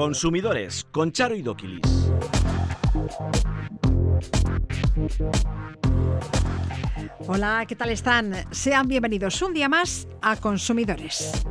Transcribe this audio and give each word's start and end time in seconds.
Consumidores 0.00 0.86
con 0.90 1.12
Charo 1.12 1.34
y 1.34 1.42
Doquilis. 1.42 2.10
Hola, 7.26 7.66
¿qué 7.68 7.76
tal 7.76 7.90
están? 7.90 8.32
Sean 8.50 8.88
bienvenidos 8.88 9.42
un 9.42 9.52
día 9.52 9.68
más 9.68 10.08
a 10.22 10.36
Consumidores. 10.36 11.44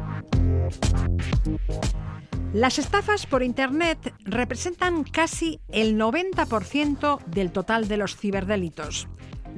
Las 2.51 2.79
estafas 2.79 3.27
por 3.27 3.43
Internet 3.43 4.15
representan 4.21 5.03
casi 5.03 5.59
el 5.67 5.95
90% 5.95 7.23
del 7.25 7.51
total 7.51 7.87
de 7.87 7.97
los 7.97 8.17
ciberdelitos. 8.17 9.07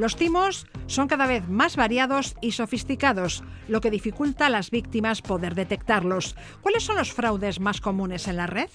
Los 0.02 0.16
timos 0.16 0.66
son 0.88 1.08
cada 1.08 1.28
vez 1.28 1.48
más 1.48 1.76
variados 1.76 2.34
y 2.42 2.54
sofisticados, 2.54 3.44
lo 3.68 3.82
que 3.82 3.92
dificulta 3.92 4.48
a 4.48 4.50
las 4.50 4.72
víctimas 4.72 5.22
poder 5.22 5.54
detectarlos. 5.54 6.36
¿Cuáles 6.62 6.82
son 6.82 6.98
los 6.98 7.14
fraudes 7.14 7.60
más 7.60 7.82
comunes 7.82 8.28
en 8.28 8.38
la 8.38 8.48
red? 8.48 8.68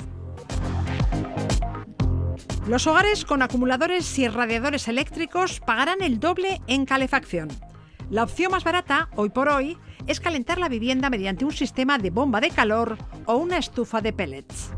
Los 2.68 2.86
hogares 2.86 3.24
con 3.24 3.42
acumuladores 3.42 4.16
y 4.20 4.28
radiadores 4.28 4.86
eléctricos 4.86 5.58
pagarán 5.58 6.00
el 6.00 6.20
doble 6.20 6.60
en 6.68 6.86
calefacción. 6.86 7.48
La 8.08 8.22
opción 8.22 8.52
más 8.52 8.62
barata, 8.62 9.08
hoy 9.16 9.30
por 9.30 9.48
hoy, 9.48 9.76
es 10.06 10.20
calentar 10.20 10.58
la 10.58 10.68
vivienda 10.68 11.10
mediante 11.10 11.44
un 11.44 11.50
sistema 11.50 11.98
de 11.98 12.10
bomba 12.10 12.40
de 12.40 12.50
calor 12.50 12.98
o 13.24 13.34
una 13.34 13.58
estufa 13.58 14.00
de 14.00 14.12
pellets. 14.12 14.70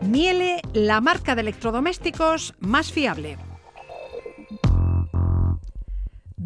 Miele, 0.00 0.62
la 0.74 1.00
marca 1.00 1.34
de 1.34 1.40
electrodomésticos 1.40 2.54
más 2.60 2.92
fiable. 2.92 3.36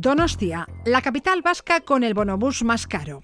Donostia, 0.04 0.68
la 0.84 1.00
capital 1.00 1.40
vasca 1.40 1.80
con 1.80 2.04
el 2.04 2.12
bonobús 2.12 2.62
más 2.62 2.86
caro. 2.86 3.22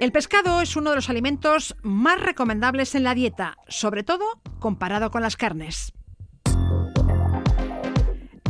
El 0.00 0.10
pescado 0.10 0.62
es 0.62 0.74
uno 0.74 0.88
de 0.88 0.96
los 0.96 1.10
alimentos 1.10 1.76
más 1.82 2.18
recomendables 2.18 2.94
en 2.94 3.02
la 3.02 3.14
dieta, 3.14 3.58
sobre 3.68 4.04
todo 4.04 4.24
comparado 4.58 5.10
con 5.10 5.20
las 5.20 5.36
carnes. 5.36 5.92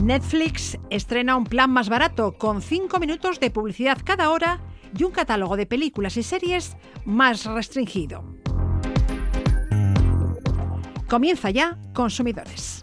Netflix 0.01 0.79
estrena 0.89 1.35
un 1.35 1.47
plan 1.47 1.73
más 1.73 1.89
barato 1.89 2.39
con 2.39 2.63
5 2.63 3.01
minutos 3.01 3.41
de 3.41 3.51
publicidad 3.51 3.99
cada 4.05 4.31
hora 4.31 4.61
y 4.97 5.03
un 5.03 5.11
catálogo 5.11 5.57
de 5.57 5.67
películas 5.67 6.17
y 6.17 6.23
series 6.23 6.77
más 7.05 7.45
restringido. 7.45 8.23
Comienza 11.09 11.51
ya, 11.51 11.77
consumidores. 11.93 12.83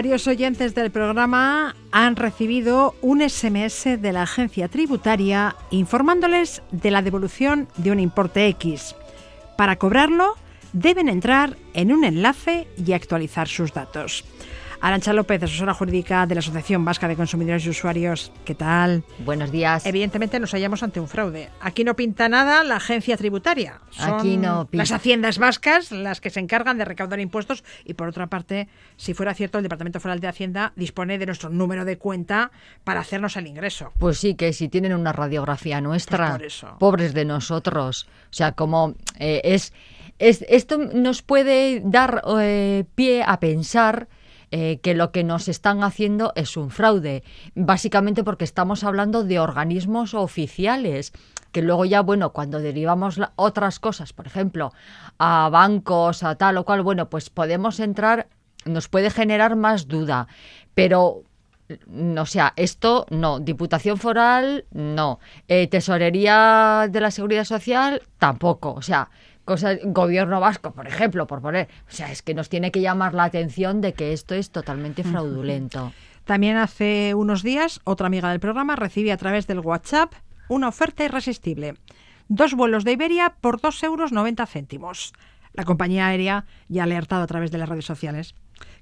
Varios 0.00 0.26
oyentes 0.28 0.74
del 0.74 0.90
programa 0.90 1.76
han 1.92 2.16
recibido 2.16 2.94
un 3.02 3.20
SMS 3.20 4.00
de 4.00 4.12
la 4.14 4.22
agencia 4.22 4.66
tributaria 4.68 5.56
informándoles 5.70 6.62
de 6.72 6.90
la 6.90 7.02
devolución 7.02 7.68
de 7.76 7.90
un 7.90 8.00
importe 8.00 8.46
X. 8.46 8.96
Para 9.58 9.76
cobrarlo, 9.76 10.36
deben 10.72 11.10
entrar 11.10 11.58
en 11.74 11.92
un 11.92 12.04
enlace 12.04 12.66
y 12.78 12.94
actualizar 12.94 13.46
sus 13.46 13.74
datos. 13.74 14.24
Arancha 14.82 15.12
López, 15.12 15.42
asesora 15.42 15.74
jurídica 15.74 16.24
de 16.26 16.34
la 16.34 16.38
Asociación 16.38 16.82
Vasca 16.86 17.06
de 17.06 17.14
Consumidores 17.14 17.66
y 17.66 17.68
Usuarios. 17.68 18.32
¿Qué 18.46 18.54
tal? 18.54 19.04
Buenos 19.18 19.52
días. 19.52 19.84
Evidentemente 19.84 20.40
nos 20.40 20.52
hallamos 20.52 20.82
ante 20.82 21.00
un 21.00 21.06
fraude. 21.06 21.50
Aquí 21.60 21.84
no 21.84 21.94
pinta 21.96 22.30
nada 22.30 22.64
la 22.64 22.76
agencia 22.76 23.18
tributaria. 23.18 23.82
Aquí 23.98 24.38
no 24.38 24.64
pinta. 24.64 24.82
Las 24.82 24.92
haciendas 24.92 25.38
vascas 25.38 25.92
las 25.92 26.22
que 26.22 26.30
se 26.30 26.40
encargan 26.40 26.78
de 26.78 26.86
recaudar 26.86 27.20
impuestos 27.20 27.62
y 27.84 27.92
por 27.92 28.08
otra 28.08 28.28
parte, 28.28 28.68
si 28.96 29.12
fuera 29.12 29.34
cierto, 29.34 29.58
el 29.58 29.64
Departamento 29.64 30.00
Federal 30.00 30.20
de 30.20 30.28
Hacienda 30.28 30.72
dispone 30.76 31.18
de 31.18 31.26
nuestro 31.26 31.50
número 31.50 31.84
de 31.84 31.98
cuenta 31.98 32.50
para 32.82 33.00
hacernos 33.00 33.36
el 33.36 33.48
ingreso. 33.48 33.92
Pues 33.98 34.16
sí, 34.16 34.34
que 34.34 34.54
si 34.54 34.70
tienen 34.70 34.94
una 34.94 35.12
radiografía 35.12 35.82
nuestra, 35.82 36.38
Pues 36.38 36.64
pobres 36.78 37.12
de 37.12 37.26
nosotros. 37.26 38.08
O 38.30 38.32
sea, 38.32 38.52
como 38.52 38.94
eh, 39.18 39.42
es, 39.44 39.74
es, 40.18 40.42
Esto 40.48 40.78
nos 40.78 41.20
puede 41.20 41.82
dar 41.84 42.22
eh, 42.40 42.84
pie 42.94 43.22
a 43.26 43.38
pensar 43.40 44.08
eh, 44.50 44.80
que 44.82 44.94
lo 44.94 45.12
que 45.12 45.24
nos 45.24 45.48
están 45.48 45.82
haciendo 45.82 46.32
es 46.34 46.56
un 46.56 46.70
fraude, 46.70 47.22
básicamente 47.54 48.24
porque 48.24 48.44
estamos 48.44 48.84
hablando 48.84 49.24
de 49.24 49.38
organismos 49.38 50.14
oficiales 50.14 51.12
que 51.52 51.62
luego 51.62 51.84
ya, 51.84 52.00
bueno, 52.00 52.32
cuando 52.32 52.60
derivamos 52.60 53.20
otras 53.36 53.80
cosas, 53.80 54.12
por 54.12 54.26
ejemplo, 54.26 54.72
a 55.18 55.48
bancos, 55.50 56.22
a 56.22 56.36
tal 56.36 56.56
o 56.58 56.64
cual, 56.64 56.82
bueno, 56.82 57.10
pues 57.10 57.30
podemos 57.30 57.80
entrar, 57.80 58.28
nos 58.64 58.88
puede 58.88 59.10
generar 59.10 59.56
más 59.56 59.88
duda, 59.88 60.28
pero 60.74 61.24
o 62.18 62.26
sea, 62.26 62.52
esto 62.56 63.06
no, 63.10 63.38
Diputación 63.38 63.98
Foral 63.98 64.64
no, 64.72 65.20
eh, 65.48 65.68
Tesorería 65.68 66.88
de 66.90 67.00
la 67.00 67.10
Seguridad 67.10 67.44
Social 67.44 68.02
tampoco, 68.18 68.72
o 68.72 68.82
sea, 68.82 69.10
gobierno 69.84 70.40
vasco, 70.40 70.72
por 70.72 70.86
ejemplo, 70.86 71.26
por 71.26 71.40
poner, 71.40 71.68
o 71.88 71.92
sea, 71.92 72.10
es 72.10 72.22
que 72.22 72.34
nos 72.34 72.48
tiene 72.48 72.70
que 72.70 72.80
llamar 72.80 73.14
la 73.14 73.24
atención 73.24 73.80
de 73.80 73.92
que 73.92 74.12
esto 74.12 74.34
es 74.34 74.50
totalmente 74.50 75.04
fraudulento. 75.04 75.92
También 76.24 76.56
hace 76.56 77.14
unos 77.14 77.42
días, 77.42 77.80
otra 77.84 78.06
amiga 78.06 78.30
del 78.30 78.40
programa 78.40 78.76
recibe 78.76 79.12
a 79.12 79.16
través 79.16 79.46
del 79.46 79.60
WhatsApp 79.60 80.12
una 80.48 80.68
oferta 80.68 81.04
irresistible. 81.04 81.74
Dos 82.28 82.54
vuelos 82.54 82.84
de 82.84 82.92
Iberia 82.92 83.34
por 83.40 83.60
2,90 83.60 83.84
euros 83.84 84.50
céntimos. 84.50 85.12
La 85.52 85.64
compañía 85.64 86.06
aérea 86.06 86.44
ya 86.68 86.82
ha 86.82 86.84
alertado 86.84 87.22
a 87.22 87.26
través 87.26 87.50
de 87.50 87.58
las 87.58 87.68
redes 87.68 87.84
sociales 87.84 88.34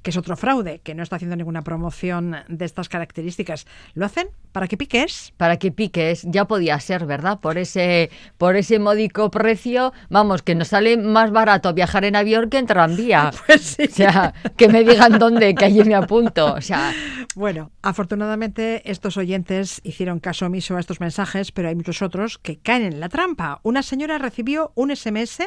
que 0.02 0.10
es 0.10 0.16
otro 0.16 0.36
fraude, 0.36 0.80
que 0.80 0.94
no 0.94 1.02
está 1.02 1.16
haciendo 1.16 1.36
ninguna 1.36 1.62
promoción 1.62 2.36
de 2.48 2.64
estas 2.64 2.88
características. 2.88 3.66
¿Lo 3.94 4.06
hacen 4.06 4.28
para 4.52 4.68
que 4.68 4.76
piques? 4.76 5.32
Para 5.36 5.58
que 5.58 5.72
piques, 5.72 6.22
ya 6.24 6.46
podía 6.46 6.78
ser, 6.80 7.06
¿verdad? 7.06 7.40
Por 7.40 7.58
ese, 7.58 8.10
por 8.38 8.56
ese 8.56 8.78
módico 8.78 9.30
precio, 9.30 9.92
vamos, 10.08 10.42
que 10.42 10.54
nos 10.54 10.68
sale 10.68 10.96
más 10.96 11.30
barato 11.30 11.74
viajar 11.74 12.04
en 12.04 12.16
avión 12.16 12.50
que 12.50 12.58
en 12.58 12.66
tranvía. 12.66 13.30
Pues 13.46 13.62
sí. 13.62 13.84
O 13.84 13.90
sea, 13.90 14.34
que 14.56 14.68
me 14.68 14.84
digan 14.84 15.18
dónde, 15.18 15.54
que 15.54 15.64
allí 15.64 15.82
me 15.84 15.94
apunto. 15.94 16.54
O 16.54 16.60
sea. 16.60 16.92
Bueno, 17.34 17.70
afortunadamente 17.82 18.90
estos 18.90 19.16
oyentes 19.16 19.80
hicieron 19.84 20.18
caso 20.18 20.46
omiso 20.46 20.76
a 20.76 20.80
estos 20.80 21.00
mensajes, 21.00 21.52
pero 21.52 21.68
hay 21.68 21.74
muchos 21.74 22.02
otros 22.02 22.38
que 22.38 22.58
caen 22.58 22.82
en 22.82 23.00
la 23.00 23.08
trampa. 23.08 23.60
Una 23.62 23.82
señora 23.82 24.18
recibió 24.18 24.72
un 24.74 24.94
SMS 24.94 25.42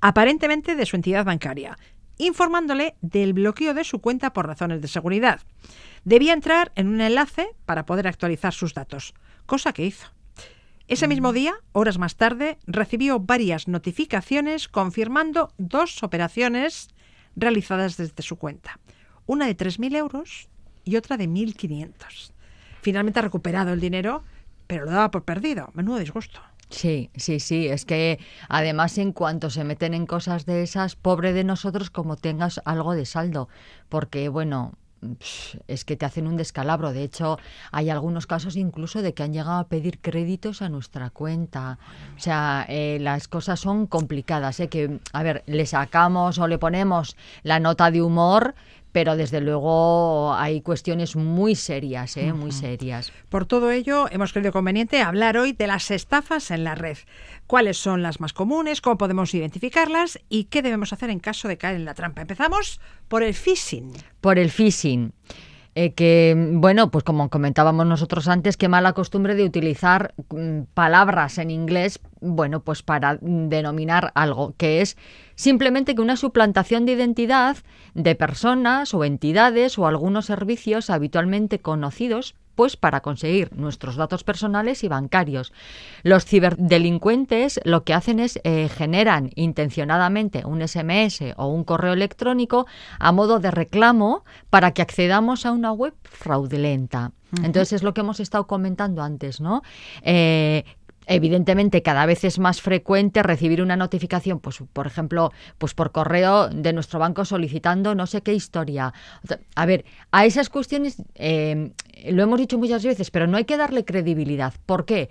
aparentemente 0.00 0.74
de 0.74 0.86
su 0.86 0.96
entidad 0.96 1.24
bancaria 1.24 1.78
informándole 2.18 2.96
del 3.00 3.32
bloqueo 3.32 3.74
de 3.74 3.84
su 3.84 4.00
cuenta 4.00 4.32
por 4.32 4.46
razones 4.46 4.80
de 4.80 4.88
seguridad. 4.88 5.40
Debía 6.04 6.32
entrar 6.32 6.72
en 6.74 6.88
un 6.88 7.00
enlace 7.00 7.48
para 7.66 7.86
poder 7.86 8.06
actualizar 8.06 8.52
sus 8.52 8.74
datos, 8.74 9.14
cosa 9.46 9.72
que 9.72 9.86
hizo. 9.86 10.08
Ese 10.86 11.08
mismo 11.08 11.32
día, 11.32 11.54
horas 11.72 11.96
más 11.96 12.16
tarde, 12.16 12.58
recibió 12.66 13.18
varias 13.18 13.68
notificaciones 13.68 14.68
confirmando 14.68 15.52
dos 15.56 16.02
operaciones 16.02 16.88
realizadas 17.36 17.96
desde 17.96 18.22
su 18.22 18.36
cuenta. 18.36 18.78
Una 19.26 19.46
de 19.46 19.56
3.000 19.56 19.96
euros 19.96 20.48
y 20.84 20.96
otra 20.96 21.16
de 21.16 21.26
1.500. 21.26 22.32
Finalmente 22.82 23.18
ha 23.18 23.22
recuperado 23.22 23.72
el 23.72 23.80
dinero, 23.80 24.24
pero 24.66 24.84
lo 24.84 24.90
daba 24.90 25.10
por 25.10 25.24
perdido. 25.24 25.70
Menudo 25.72 25.98
disgusto. 25.98 26.40
Sí, 26.74 27.10
sí, 27.14 27.38
sí. 27.38 27.68
Es 27.68 27.84
que 27.84 28.18
además 28.48 28.98
en 28.98 29.12
cuanto 29.12 29.48
se 29.48 29.62
meten 29.62 29.94
en 29.94 30.06
cosas 30.06 30.44
de 30.44 30.62
esas, 30.62 30.96
pobre 30.96 31.32
de 31.32 31.44
nosotros 31.44 31.88
como 31.88 32.16
tengas 32.16 32.60
algo 32.64 32.94
de 32.94 33.06
saldo. 33.06 33.48
Porque, 33.88 34.28
bueno, 34.28 34.72
es 35.68 35.84
que 35.84 35.96
te 35.96 36.04
hacen 36.04 36.26
un 36.26 36.36
descalabro. 36.36 36.92
De 36.92 37.04
hecho, 37.04 37.38
hay 37.70 37.90
algunos 37.90 38.26
casos 38.26 38.56
incluso 38.56 39.02
de 39.02 39.14
que 39.14 39.22
han 39.22 39.32
llegado 39.32 39.58
a 39.58 39.68
pedir 39.68 40.00
créditos 40.00 40.62
a 40.62 40.68
nuestra 40.68 41.10
cuenta. 41.10 41.78
O 42.16 42.20
sea, 42.20 42.66
eh, 42.68 42.98
las 43.00 43.28
cosas 43.28 43.60
son 43.60 43.86
complicadas. 43.86 44.58
¿eh? 44.58 44.68
Que, 44.68 44.98
a 45.12 45.22
ver, 45.22 45.44
le 45.46 45.66
sacamos 45.66 46.38
o 46.38 46.48
le 46.48 46.58
ponemos 46.58 47.16
la 47.44 47.60
nota 47.60 47.92
de 47.92 48.02
humor, 48.02 48.56
pero 48.94 49.16
desde 49.16 49.40
luego 49.40 50.34
hay 50.34 50.60
cuestiones 50.60 51.16
muy 51.16 51.56
serias, 51.56 52.16
¿eh? 52.16 52.32
muy 52.32 52.52
serias. 52.52 53.12
Por 53.28 53.44
todo 53.44 53.72
ello, 53.72 54.06
hemos 54.12 54.32
creído 54.32 54.52
conveniente 54.52 55.02
hablar 55.02 55.36
hoy 55.36 55.52
de 55.52 55.66
las 55.66 55.90
estafas 55.90 56.52
en 56.52 56.62
la 56.62 56.76
red. 56.76 56.96
¿Cuáles 57.48 57.76
son 57.76 58.04
las 58.04 58.20
más 58.20 58.32
comunes? 58.32 58.80
¿Cómo 58.80 58.96
podemos 58.96 59.34
identificarlas? 59.34 60.20
¿Y 60.28 60.44
qué 60.44 60.62
debemos 60.62 60.92
hacer 60.92 61.10
en 61.10 61.18
caso 61.18 61.48
de 61.48 61.58
caer 61.58 61.74
en 61.74 61.86
la 61.86 61.94
trampa? 61.94 62.20
Empezamos 62.20 62.80
por 63.08 63.24
el 63.24 63.34
phishing. 63.34 63.90
Por 64.20 64.38
el 64.38 64.52
phishing. 64.52 65.12
Eh, 65.76 65.92
que, 65.92 66.36
bueno, 66.52 66.92
pues 66.92 67.02
como 67.02 67.28
comentábamos 67.30 67.84
nosotros 67.84 68.28
antes, 68.28 68.56
qué 68.56 68.68
mala 68.68 68.92
costumbre 68.92 69.34
de 69.34 69.42
utilizar 69.42 70.14
mm, 70.30 70.62
palabras 70.72 71.38
en 71.38 71.50
inglés, 71.50 71.98
bueno, 72.20 72.60
pues 72.60 72.82
para 72.82 73.18
denominar 73.20 74.12
algo, 74.14 74.54
que 74.56 74.82
es 74.82 74.96
simplemente 75.34 75.96
que 75.96 76.00
una 76.00 76.16
suplantación 76.16 76.86
de 76.86 76.92
identidad 76.92 77.56
de 77.94 78.14
personas 78.14 78.94
o 78.94 79.04
entidades 79.04 79.76
o 79.76 79.88
algunos 79.88 80.26
servicios 80.26 80.90
habitualmente 80.90 81.58
conocidos 81.58 82.36
pues 82.54 82.76
para 82.76 83.00
conseguir 83.00 83.54
nuestros 83.56 83.96
datos 83.96 84.24
personales 84.24 84.84
y 84.84 84.88
bancarios. 84.88 85.52
Los 86.02 86.24
ciberdelincuentes 86.24 87.60
lo 87.64 87.84
que 87.84 87.94
hacen 87.94 88.20
es 88.20 88.40
eh, 88.44 88.68
generan 88.68 89.30
intencionadamente 89.34 90.44
un 90.44 90.66
SMS 90.66 91.34
o 91.36 91.48
un 91.48 91.64
correo 91.64 91.92
electrónico 91.92 92.66
a 92.98 93.12
modo 93.12 93.40
de 93.40 93.50
reclamo 93.50 94.24
para 94.50 94.72
que 94.72 94.82
accedamos 94.82 95.46
a 95.46 95.52
una 95.52 95.72
web 95.72 95.94
fraudulenta. 96.02 97.12
Entonces 97.42 97.72
es 97.72 97.82
lo 97.82 97.94
que 97.94 98.02
hemos 98.02 98.20
estado 98.20 98.46
comentando 98.46 99.02
antes, 99.02 99.40
¿no? 99.40 99.62
Eh, 100.02 100.64
Evidentemente, 101.06 101.82
cada 101.82 102.06
vez 102.06 102.24
es 102.24 102.38
más 102.38 102.60
frecuente 102.60 103.22
recibir 103.22 103.62
una 103.62 103.76
notificación, 103.76 104.40
pues, 104.40 104.62
por 104.72 104.86
ejemplo, 104.86 105.32
pues 105.58 105.74
por 105.74 105.92
correo 105.92 106.48
de 106.48 106.72
nuestro 106.72 106.98
banco 106.98 107.24
solicitando 107.24 107.94
no 107.94 108.06
sé 108.06 108.22
qué 108.22 108.34
historia. 108.34 108.92
A 109.54 109.66
ver, 109.66 109.84
a 110.12 110.24
esas 110.24 110.48
cuestiones 110.48 111.02
eh, 111.14 111.72
lo 112.10 112.22
hemos 112.22 112.38
dicho 112.38 112.58
muchas 112.58 112.84
veces, 112.84 113.10
pero 113.10 113.26
no 113.26 113.36
hay 113.36 113.44
que 113.44 113.56
darle 113.56 113.84
credibilidad. 113.84 114.54
¿Por 114.66 114.84
qué? 114.84 115.10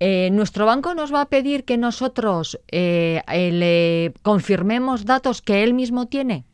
Eh, 0.00 0.30
¿Nuestro 0.32 0.66
banco 0.66 0.94
nos 0.94 1.12
va 1.12 1.22
a 1.22 1.28
pedir 1.28 1.64
que 1.64 1.78
nosotros 1.78 2.60
eh, 2.70 3.22
le 3.28 4.12
confirmemos 4.22 5.04
datos 5.04 5.42
que 5.42 5.62
él 5.62 5.74
mismo 5.74 6.06
tiene? 6.06 6.44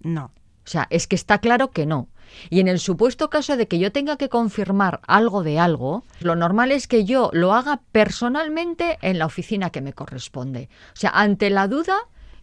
No. 0.00 0.32
O 0.64 0.68
sea, 0.70 0.86
es 0.90 1.06
que 1.06 1.16
está 1.16 1.38
claro 1.38 1.70
que 1.70 1.86
no. 1.86 2.08
Y 2.48 2.60
en 2.60 2.68
el 2.68 2.78
supuesto 2.78 3.30
caso 3.30 3.56
de 3.56 3.68
que 3.68 3.78
yo 3.78 3.92
tenga 3.92 4.16
que 4.16 4.28
confirmar 4.28 5.00
algo 5.06 5.42
de 5.42 5.58
algo, 5.58 6.04
lo 6.20 6.36
normal 6.36 6.72
es 6.72 6.86
que 6.86 7.04
yo 7.04 7.30
lo 7.32 7.54
haga 7.54 7.80
personalmente 7.92 8.98
en 9.02 9.18
la 9.18 9.26
oficina 9.26 9.70
que 9.70 9.80
me 9.80 9.92
corresponde. 9.92 10.68
O 10.92 10.96
sea, 10.96 11.10
ante 11.10 11.50
la 11.50 11.68
duda, 11.68 11.96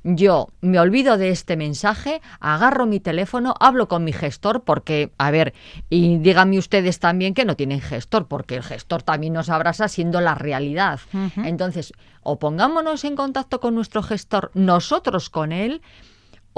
yo 0.03 0.47
me 0.61 0.79
olvido 0.79 1.17
de 1.17 1.29
este 1.29 1.57
mensaje, 1.57 2.21
agarro 2.39 2.85
mi 2.85 2.99
teléfono, 2.99 3.55
hablo 3.59 3.87
con 3.87 4.03
mi 4.03 4.13
gestor, 4.13 4.63
porque, 4.63 5.11
a 5.17 5.31
ver, 5.31 5.53
y 5.89 6.17
díganme 6.19 6.57
ustedes 6.57 6.99
también 6.99 7.33
que 7.33 7.43
no 7.45 7.55
tienen 7.55 7.81
gestor, 7.81 8.27
porque 8.27 8.55
el 8.55 8.63
gestor 8.63 9.03
también 9.03 9.33
nos 9.33 9.49
abraza 9.49 9.87
siendo 9.87 10.21
la 10.21 10.35
realidad. 10.35 10.99
Entonces, 11.43 11.91
o 12.23 12.39
pongámonos 12.39 13.03
en 13.03 13.15
contacto 13.15 13.59
con 13.59 13.75
nuestro 13.75 14.01
gestor, 14.01 14.51
nosotros 14.53 15.29
con 15.29 15.51
él, 15.51 15.81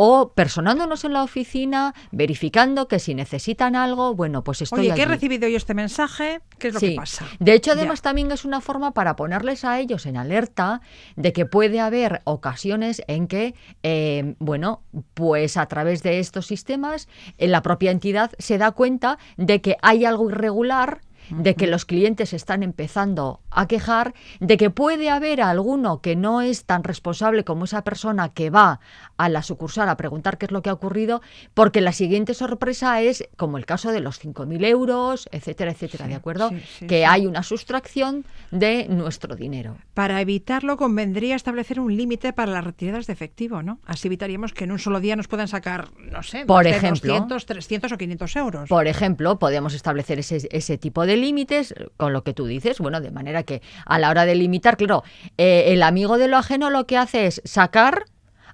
o 0.01 0.31
personándonos 0.31 1.03
en 1.03 1.11
la 1.11 1.23
oficina, 1.23 1.93
verificando 2.13 2.87
que 2.87 2.99
si 2.99 3.15
necesitan 3.15 3.75
algo, 3.75 4.15
bueno, 4.15 4.45
pues 4.45 4.61
estoy 4.61 4.79
Oye, 4.79 4.93
¿qué 4.95 5.01
he 5.01 5.05
recibido 5.05 5.45
yo 5.49 5.57
este 5.57 5.73
mensaje? 5.73 6.39
¿Qué 6.57 6.69
es 6.69 6.73
lo 6.73 6.79
que 6.79 6.91
pasa? 6.95 7.25
De 7.41 7.51
hecho, 7.51 7.73
además 7.73 8.01
también 8.01 8.31
es 8.31 8.45
una 8.45 8.61
forma 8.61 8.93
para 8.93 9.17
ponerles 9.17 9.65
a 9.65 9.77
ellos 9.77 10.05
en 10.05 10.15
alerta 10.15 10.79
de 11.17 11.33
que 11.33 11.45
puede 11.45 11.81
haber 11.81 12.21
ocasiones 12.23 13.01
en 13.07 13.27
que, 13.27 13.55
eh, 13.83 14.35
bueno, 14.39 14.83
pues 15.15 15.57
a 15.57 15.65
través 15.65 16.01
de 16.01 16.19
estos 16.19 16.47
sistemas, 16.47 17.09
en 17.37 17.51
la 17.51 17.61
propia 17.61 17.91
entidad 17.91 18.31
se 18.39 18.57
da 18.57 18.71
cuenta 18.71 19.17
de 19.35 19.59
que 19.59 19.75
hay 19.81 20.05
algo 20.05 20.29
irregular 20.29 21.01
de 21.29 21.55
que 21.55 21.67
los 21.67 21.85
clientes 21.85 22.33
están 22.33 22.63
empezando 22.63 23.41
a 23.51 23.67
quejar, 23.67 24.13
de 24.39 24.57
que 24.57 24.69
puede 24.69 25.09
haber 25.09 25.41
alguno 25.41 26.01
que 26.01 26.15
no 26.15 26.41
es 26.41 26.65
tan 26.65 26.83
responsable 26.83 27.43
como 27.43 27.65
esa 27.65 27.83
persona 27.83 28.29
que 28.29 28.49
va 28.49 28.79
a 29.17 29.29
la 29.29 29.43
sucursal 29.43 29.89
a 29.89 29.97
preguntar 29.97 30.37
qué 30.37 30.45
es 30.45 30.51
lo 30.51 30.61
que 30.61 30.69
ha 30.69 30.73
ocurrido, 30.73 31.21
porque 31.53 31.81
la 31.81 31.91
siguiente 31.91 32.33
sorpresa 32.33 33.01
es, 33.01 33.27
como 33.37 33.57
el 33.57 33.65
caso 33.65 33.91
de 33.91 33.99
los 33.99 34.23
5.000 34.23 34.65
euros, 34.65 35.27
etcétera, 35.31 35.71
etcétera, 35.71 36.07
¿de 36.07 36.15
acuerdo? 36.15 36.51
que 36.87 37.05
hay 37.05 37.25
una 37.25 37.43
sustracción 37.43 38.25
de 38.51 38.87
nuestro 38.89 39.35
dinero. 39.35 39.77
Para 39.93 40.21
evitarlo, 40.21 40.77
convendría 40.77 41.35
establecer 41.35 41.79
un 41.79 41.95
límite 41.95 42.33
para 42.33 42.51
las 42.51 42.63
retiradas 42.63 43.07
de 43.07 43.13
efectivo, 43.13 43.61
¿no? 43.61 43.79
Así 43.85 44.07
evitaríamos 44.07 44.53
que 44.53 44.63
en 44.63 44.71
un 44.71 44.79
solo 44.79 44.99
día 44.99 45.15
nos 45.15 45.27
puedan 45.27 45.47
sacar, 45.47 45.89
no 45.97 46.23
sé, 46.23 46.45
por 46.45 46.67
ejemplo, 46.67 47.13
200, 47.13 47.45
300 47.45 47.91
o 47.91 47.97
500 47.97 48.35
euros. 48.35 48.69
Por 48.69 48.87
ejemplo, 48.87 49.39
podemos 49.39 49.73
establecer 49.73 50.19
ese, 50.19 50.47
ese 50.51 50.77
tipo 50.77 51.05
de 51.05 51.17
límites 51.19 51.73
con 51.97 52.13
lo 52.13 52.23
que 52.23 52.33
tú 52.33 52.45
dices, 52.45 52.79
bueno, 52.79 53.01
de 53.01 53.11
manera 53.11 53.43
que 53.43 53.61
a 53.85 53.99
la 53.99 54.09
hora 54.09 54.25
de 54.25 54.35
limitar, 54.35 54.77
claro, 54.77 55.03
eh, 55.37 55.65
el 55.67 55.83
amigo 55.83 56.17
de 56.17 56.27
lo 56.27 56.37
ajeno 56.37 56.69
lo 56.69 56.85
que 56.85 56.97
hace 56.97 57.27
es 57.27 57.41
sacar 57.45 58.05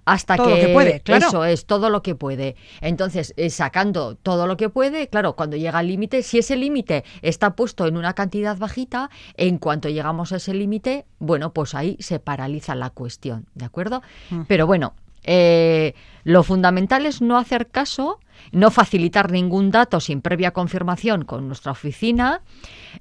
hasta 0.06 0.38
todo 0.38 0.48
que, 0.48 0.62
lo 0.62 0.68
que 0.68 0.74
puede, 0.74 1.00
claro. 1.02 1.28
eso 1.28 1.46
es 1.46 1.66
todo 1.66 1.90
lo 1.90 2.04
que 2.04 2.16
puede. 2.16 2.56
Entonces, 2.82 3.34
eh, 3.38 3.50
sacando 3.50 4.16
todo 4.16 4.46
lo 4.48 4.56
que 4.56 4.70
puede, 4.70 5.08
claro, 5.08 5.36
cuando 5.36 5.58
llega 5.58 5.80
al 5.80 5.88
límite, 5.88 6.22
si 6.22 6.38
ese 6.38 6.56
límite 6.56 7.04
está 7.22 7.56
puesto 7.56 7.88
en 7.88 7.98
una 7.98 8.14
cantidad 8.14 8.56
bajita, 8.58 9.10
en 9.36 9.58
cuanto 9.58 9.90
llegamos 9.90 10.32
a 10.32 10.38
ese 10.38 10.54
límite, 10.54 11.06
bueno, 11.20 11.54
pues 11.54 11.74
ahí 11.74 11.98
se 12.00 12.20
paraliza 12.20 12.76
la 12.76 12.92
cuestión, 12.92 13.48
¿de 13.56 13.66
acuerdo? 13.66 14.04
Pero 14.48 14.68
bueno, 14.68 14.94
eh, 15.26 15.94
lo 16.24 16.44
fundamental 16.44 17.06
es 17.06 17.22
no 17.22 17.38
hacer 17.38 17.68
caso, 17.68 18.20
no 18.52 18.72
facilitar 18.72 19.32
ningún 19.32 19.72
dato 19.72 20.00
sin 20.00 20.22
previa 20.22 20.52
confirmación 20.52 21.26
con 21.26 21.48
nuestra 21.48 21.72
oficina. 21.72 22.42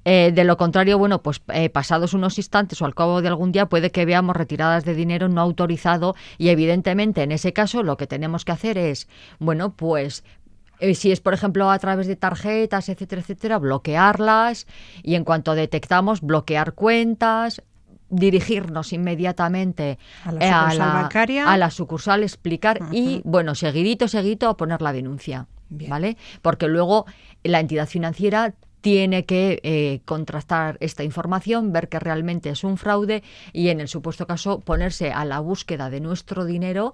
Eh, 0.03 0.31
de 0.33 0.43
lo 0.43 0.57
contrario, 0.57 0.97
bueno, 0.97 1.21
pues 1.21 1.41
eh, 1.53 1.69
pasados 1.69 2.13
unos 2.13 2.37
instantes 2.37 2.81
o 2.81 2.85
al 2.85 2.95
cabo 2.95 3.21
de 3.21 3.27
algún 3.27 3.51
día 3.51 3.67
puede 3.67 3.91
que 3.91 4.05
veamos 4.05 4.35
retiradas 4.35 4.85
de 4.85 4.95
dinero 4.95 5.29
no 5.29 5.41
autorizado 5.41 6.15
y 6.37 6.49
evidentemente 6.49 7.23
en 7.23 7.31
ese 7.31 7.53
caso 7.53 7.83
lo 7.83 7.97
que 7.97 8.07
tenemos 8.07 8.45
que 8.45 8.51
hacer 8.51 8.77
es, 8.77 9.07
bueno, 9.39 9.75
pues 9.75 10.23
si 10.93 11.11
es, 11.11 11.21
por 11.21 11.33
ejemplo, 11.33 11.71
a 11.71 11.79
través 11.79 12.05
de 12.05 12.17
tarjetas, 12.17 12.89
etcétera, 12.89 13.21
etcétera, 13.21 13.59
bloquearlas 13.59 14.67
y 15.03 15.15
en 15.15 15.23
cuanto 15.23 15.55
detectamos, 15.55 16.19
bloquear 16.19 16.73
cuentas, 16.73 17.61
dirigirnos 18.09 18.93
inmediatamente 18.93 19.97
a 20.23 20.31
la 20.31 20.41
sucursal, 20.41 20.93
bancaria. 20.93 21.51
A 21.51 21.57
la 21.57 21.71
sucursal 21.71 22.23
explicar 22.23 22.79
y, 22.91 23.21
bueno, 23.23 23.55
seguidito, 23.55 24.07
seguidito, 24.07 24.49
a 24.49 24.57
poner 24.57 24.81
la 24.81 24.93
denuncia. 24.93 25.47
¿Vale? 25.69 26.15
Porque 26.43 26.67
luego 26.67 27.05
la 27.43 27.59
entidad 27.59 27.87
financiera 27.87 28.53
tiene 28.81 29.25
que 29.25 29.59
eh, 29.63 30.01
contrastar 30.05 30.77
esta 30.79 31.03
información, 31.03 31.73
ver 31.73 31.89
que 31.89 31.97
realmente 31.99 32.51
es 32.51 32.63
un 32.63 32.77
fraude 32.77 33.23
y, 33.51 33.69
en 33.69 33.81
el 33.81 33.87
supuesto 33.87 34.27
caso, 34.27 34.59
ponerse 34.59 35.11
a 35.11 35.25
la 35.25 35.39
búsqueda 35.39 35.89
de 35.89 36.01
nuestro 36.01 36.45
dinero 36.45 36.93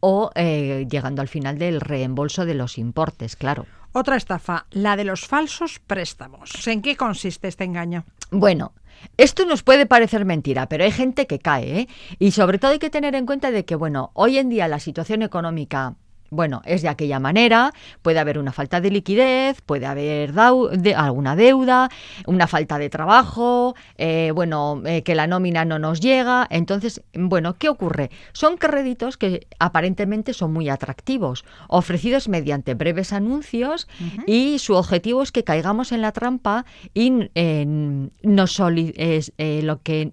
o 0.00 0.32
eh, 0.34 0.86
llegando 0.90 1.22
al 1.22 1.28
final 1.28 1.56
del 1.56 1.80
reembolso 1.80 2.44
de 2.44 2.54
los 2.54 2.76
importes, 2.76 3.36
claro. 3.36 3.66
Otra 3.92 4.16
estafa, 4.16 4.66
la 4.70 4.96
de 4.96 5.04
los 5.04 5.26
falsos 5.26 5.78
préstamos. 5.78 6.66
¿En 6.66 6.82
qué 6.82 6.96
consiste 6.96 7.48
este 7.48 7.64
engaño? 7.64 8.04
Bueno, 8.30 8.72
esto 9.16 9.46
nos 9.46 9.62
puede 9.62 9.86
parecer 9.86 10.24
mentira, 10.24 10.68
pero 10.68 10.84
hay 10.84 10.92
gente 10.92 11.26
que 11.26 11.38
cae, 11.38 11.80
¿eh? 11.80 11.88
Y 12.18 12.32
sobre 12.32 12.58
todo 12.58 12.72
hay 12.72 12.78
que 12.78 12.90
tener 12.90 13.14
en 13.14 13.26
cuenta 13.26 13.50
de 13.50 13.64
que, 13.64 13.76
bueno, 13.76 14.10
hoy 14.14 14.38
en 14.38 14.50
día 14.50 14.68
la 14.68 14.78
situación 14.78 15.22
económica 15.22 15.94
bueno, 16.30 16.62
es 16.64 16.82
de 16.82 16.88
aquella 16.88 17.18
manera, 17.18 17.72
puede 18.02 18.18
haber 18.18 18.38
una 18.38 18.52
falta 18.52 18.80
de 18.80 18.90
liquidez, 18.90 19.60
puede 19.62 19.86
haber 19.86 20.32
alguna 20.38 21.36
deuda, 21.36 21.90
una 22.26 22.46
falta 22.46 22.78
de 22.78 22.90
trabajo, 22.90 23.74
eh, 23.96 24.32
bueno, 24.34 24.82
eh, 24.84 25.02
que 25.02 25.14
la 25.14 25.26
nómina 25.26 25.64
no 25.64 25.78
nos 25.78 26.00
llega. 26.00 26.46
Entonces, 26.50 27.02
bueno, 27.14 27.56
¿qué 27.58 27.68
ocurre? 27.68 28.10
Son 28.32 28.56
créditos 28.56 29.16
que 29.16 29.46
aparentemente 29.58 30.34
son 30.34 30.52
muy 30.52 30.68
atractivos, 30.68 31.44
ofrecidos 31.68 32.28
mediante 32.28 32.74
breves 32.74 33.12
anuncios 33.12 33.88
y 34.26 34.58
su 34.58 34.74
objetivo 34.74 35.22
es 35.22 35.32
que 35.32 35.44
caigamos 35.44 35.92
en 35.92 36.02
la 36.02 36.12
trampa 36.12 36.64
y 36.94 37.10
nos 38.22 38.60
eh, 39.38 39.60
lo 39.62 39.82
que 39.82 40.12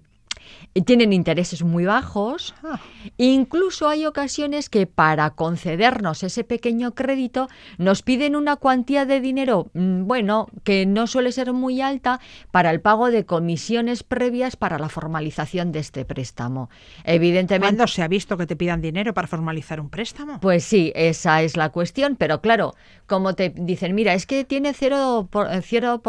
tienen 0.82 1.12
intereses 1.12 1.62
muy 1.62 1.84
bajos. 1.84 2.54
Ah. 2.62 2.80
Incluso 3.16 3.88
hay 3.88 4.06
ocasiones 4.06 4.68
que 4.68 4.86
para 4.86 5.30
concedernos 5.30 6.22
ese 6.22 6.44
pequeño 6.44 6.94
crédito 6.94 7.48
nos 7.78 8.02
piden 8.02 8.36
una 8.36 8.56
cuantía 8.56 9.04
de 9.04 9.20
dinero, 9.20 9.70
mm, 9.74 10.06
bueno, 10.06 10.48
que 10.64 10.86
no 10.86 11.06
suele 11.06 11.32
ser 11.32 11.52
muy 11.52 11.80
alta 11.80 12.20
para 12.50 12.70
el 12.70 12.80
pago 12.80 13.10
de 13.10 13.24
comisiones 13.24 14.02
previas 14.02 14.56
para 14.56 14.78
la 14.78 14.88
formalización 14.88 15.72
de 15.72 15.80
este 15.80 16.04
préstamo. 16.04 16.70
Evidentemente. 17.04 17.76
¿Cuándo 17.76 17.86
se 17.86 18.02
ha 18.02 18.08
visto 18.08 18.36
que 18.36 18.46
te 18.46 18.56
pidan 18.56 18.80
dinero 18.80 19.14
para 19.14 19.28
formalizar 19.28 19.80
un 19.80 19.90
préstamo? 19.90 20.40
Pues 20.40 20.64
sí, 20.64 20.92
esa 20.94 21.42
es 21.42 21.56
la 21.56 21.70
cuestión, 21.70 22.16
pero 22.16 22.40
claro, 22.40 22.74
como 23.06 23.34
te 23.34 23.50
dicen, 23.50 23.94
mira, 23.94 24.14
es 24.14 24.26
que 24.26 24.44
tiene 24.44 24.72
0%, 24.72 25.28
por, 25.28 25.48
0 25.62 26.00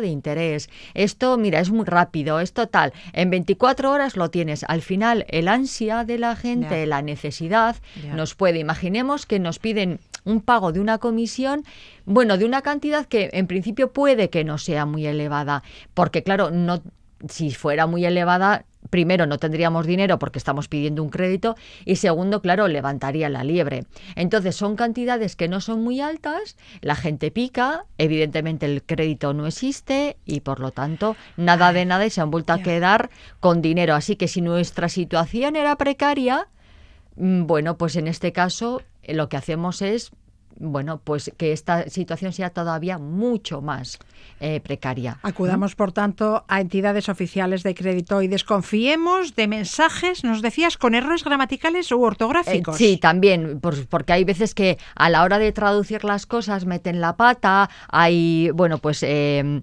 de 0.00 0.06
interés, 0.06 0.70
esto, 0.94 1.36
mira, 1.38 1.60
es 1.60 1.70
muy 1.70 1.84
rápido, 1.84 2.40
esto 2.40 2.66
tal, 2.68 2.92
en 3.12 3.30
24 3.30 3.90
horas 3.90 4.11
lo 4.16 4.30
tienes. 4.30 4.64
Al 4.68 4.82
final, 4.82 5.26
el 5.28 5.48
ansia 5.48 6.04
de 6.04 6.18
la 6.18 6.36
gente, 6.36 6.86
la 6.86 7.02
necesidad, 7.02 7.76
nos 8.14 8.34
puede. 8.34 8.58
Imaginemos 8.58 9.26
que 9.26 9.38
nos 9.38 9.58
piden 9.58 10.00
un 10.24 10.40
pago 10.40 10.72
de 10.72 10.80
una 10.80 10.98
comisión, 10.98 11.64
bueno, 12.04 12.38
de 12.38 12.44
una 12.44 12.62
cantidad 12.62 13.06
que 13.06 13.30
en 13.32 13.46
principio 13.46 13.92
puede 13.92 14.30
que 14.30 14.44
no 14.44 14.58
sea 14.58 14.86
muy 14.86 15.06
elevada, 15.06 15.62
porque 15.94 16.22
claro, 16.22 16.50
no 16.50 16.82
si 17.28 17.52
fuera 17.52 17.86
muy 17.86 18.04
elevada, 18.04 18.64
primero 18.90 19.26
no 19.26 19.38
tendríamos 19.38 19.86
dinero 19.86 20.18
porque 20.18 20.38
estamos 20.38 20.68
pidiendo 20.68 21.02
un 21.02 21.10
crédito 21.10 21.56
y 21.84 21.96
segundo, 21.96 22.42
claro, 22.42 22.68
levantaría 22.68 23.28
la 23.28 23.44
liebre. 23.44 23.84
Entonces 24.16 24.56
son 24.56 24.76
cantidades 24.76 25.36
que 25.36 25.48
no 25.48 25.60
son 25.60 25.82
muy 25.82 26.00
altas, 26.00 26.56
la 26.80 26.94
gente 26.94 27.30
pica, 27.30 27.84
evidentemente 27.98 28.66
el 28.66 28.82
crédito 28.82 29.32
no 29.34 29.46
existe 29.46 30.16
y 30.24 30.40
por 30.40 30.60
lo 30.60 30.70
tanto 30.70 31.16
nada 31.36 31.72
de 31.72 31.84
nada 31.84 32.06
y 32.06 32.10
se 32.10 32.20
han 32.20 32.30
vuelto 32.30 32.52
a 32.52 32.62
quedar 32.62 33.10
con 33.40 33.62
dinero. 33.62 33.94
Así 33.94 34.16
que 34.16 34.28
si 34.28 34.40
nuestra 34.40 34.88
situación 34.88 35.56
era 35.56 35.76
precaria, 35.76 36.48
mm, 37.16 37.46
bueno, 37.46 37.78
pues 37.78 37.96
en 37.96 38.08
este 38.08 38.32
caso 38.32 38.82
eh, 39.02 39.14
lo 39.14 39.28
que 39.28 39.36
hacemos 39.36 39.82
es 39.82 40.12
bueno, 40.58 41.00
pues 41.02 41.32
que 41.36 41.52
esta 41.52 41.88
situación 41.88 42.32
sea 42.32 42.50
todavía 42.50 42.98
mucho 42.98 43.60
más 43.60 43.98
eh, 44.40 44.60
precaria. 44.60 45.18
Acudamos, 45.22 45.76
por 45.76 45.92
tanto, 45.92 46.44
a 46.48 46.60
entidades 46.60 47.08
oficiales 47.08 47.62
de 47.62 47.76
crédito 47.76 48.22
y 48.22 48.28
desconfiemos 48.28 49.36
de 49.36 49.46
mensajes, 49.46 50.24
nos 50.24 50.42
decías, 50.42 50.76
con 50.76 50.96
errores 50.96 51.22
gramaticales 51.22 51.92
u 51.92 52.02
ortográficos. 52.02 52.74
Eh, 52.74 52.78
sí, 52.78 52.96
también, 52.96 53.60
porque 53.60 54.12
hay 54.12 54.24
veces 54.24 54.52
que 54.54 54.78
a 54.96 55.10
la 55.10 55.22
hora 55.22 55.38
de 55.38 55.52
traducir 55.52 56.02
las 56.02 56.26
cosas 56.26 56.66
meten 56.66 57.00
la 57.00 57.16
pata, 57.16 57.70
hay, 57.88 58.50
bueno, 58.52 58.78
pues 58.78 59.04
eh, 59.04 59.62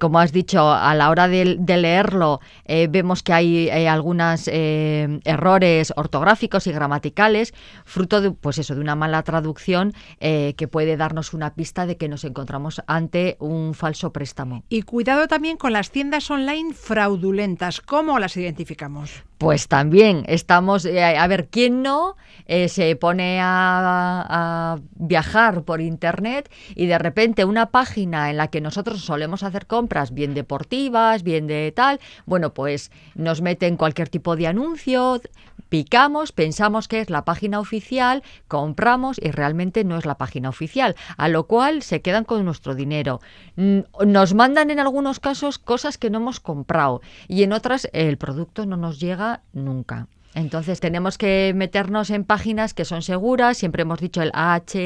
como 0.00 0.18
has 0.18 0.32
dicho, 0.32 0.72
a 0.72 0.94
la 0.94 1.10
hora 1.10 1.28
de, 1.28 1.44
leerlo 1.66 2.40
vemos 2.88 3.22
que 3.22 3.34
hay 3.34 3.68
algunos 3.86 4.48
errores 4.48 5.92
ortográficos 5.94 6.66
y 6.66 6.72
gramaticales, 6.72 7.52
fruto 7.84 8.22
de, 8.22 8.30
pues 8.30 8.56
eso, 8.56 8.74
de 8.74 8.80
una 8.80 8.94
mala 8.94 9.22
traducción 9.24 9.92
eh, 10.18 10.54
que 10.56 10.68
puede 10.68 10.96
darnos 10.96 11.34
una 11.34 11.54
pista 11.54 11.86
de 11.86 11.96
que 11.96 12.08
nos 12.08 12.24
encontramos 12.24 12.82
ante 12.86 13.36
un 13.38 13.74
falso 13.74 14.12
préstamo. 14.12 14.64
Y 14.68 14.82
cuidado 14.82 15.28
también 15.28 15.56
con 15.56 15.72
las 15.72 15.90
tiendas 15.90 16.30
online 16.30 16.72
fraudulentas. 16.72 17.80
¿Cómo 17.80 18.18
las 18.18 18.36
identificamos? 18.36 19.24
Pues 19.38 19.68
también 19.68 20.24
estamos, 20.28 20.86
eh, 20.86 21.04
a 21.04 21.26
ver, 21.26 21.48
¿quién 21.48 21.82
no 21.82 22.16
eh, 22.46 22.68
se 22.68 22.96
pone 22.96 23.38
a, 23.42 24.78
viajar 24.94 25.62
por 25.64 25.80
Internet 25.80 26.50
y 26.74 26.86
de 26.86 26.98
repente 26.98 27.44
una 27.44 27.66
página 27.66 28.30
en 28.30 28.38
la 28.38 28.48
que 28.48 28.62
nosotros 28.62 29.02
solemos 29.02 29.42
hacer 29.42 29.66
compras, 29.66 30.14
bien 30.14 30.32
deportivas, 30.32 31.22
bien 31.22 31.46
de 31.46 31.72
tal, 31.72 32.00
bueno, 32.24 32.54
pues 32.54 32.90
nos 33.14 33.42
meten 33.42 33.76
cualquier 33.76 34.08
tipo 34.08 34.36
de 34.36 34.46
anuncio, 34.46 35.20
picamos, 35.68 36.32
pensamos 36.32 36.88
que 36.88 37.00
es 37.00 37.10
la 37.10 37.24
página 37.24 37.60
oficial, 37.60 38.22
compramos 38.48 39.18
y 39.22 39.30
realmente 39.30 39.84
no 39.84 39.98
es 39.98 40.05
la 40.06 40.18
página 40.18 40.48
oficial, 40.48 40.96
a 41.16 41.28
lo 41.28 41.46
cual 41.46 41.82
se 41.82 42.02
quedan 42.02 42.24
con 42.24 42.44
nuestro 42.44 42.74
dinero. 42.74 43.20
Nos 43.56 44.34
mandan 44.34 44.70
en 44.70 44.80
algunos 44.80 45.20
casos 45.20 45.58
cosas 45.58 45.98
que 45.98 46.10
no 46.10 46.18
hemos 46.18 46.40
comprado 46.40 47.00
y 47.28 47.42
en 47.42 47.52
otras 47.52 47.88
el 47.92 48.16
producto 48.16 48.66
no 48.66 48.76
nos 48.76 49.00
llega 49.00 49.42
nunca. 49.52 50.08
Entonces 50.36 50.80
tenemos 50.80 51.16
que 51.16 51.54
meternos 51.56 52.10
en 52.10 52.22
páginas 52.24 52.74
que 52.74 52.84
son 52.84 53.00
seguras, 53.00 53.56
siempre 53.56 53.80
hemos 53.82 54.00
dicho 54.00 54.20
el 54.20 54.32
HTTPS, 54.34 54.84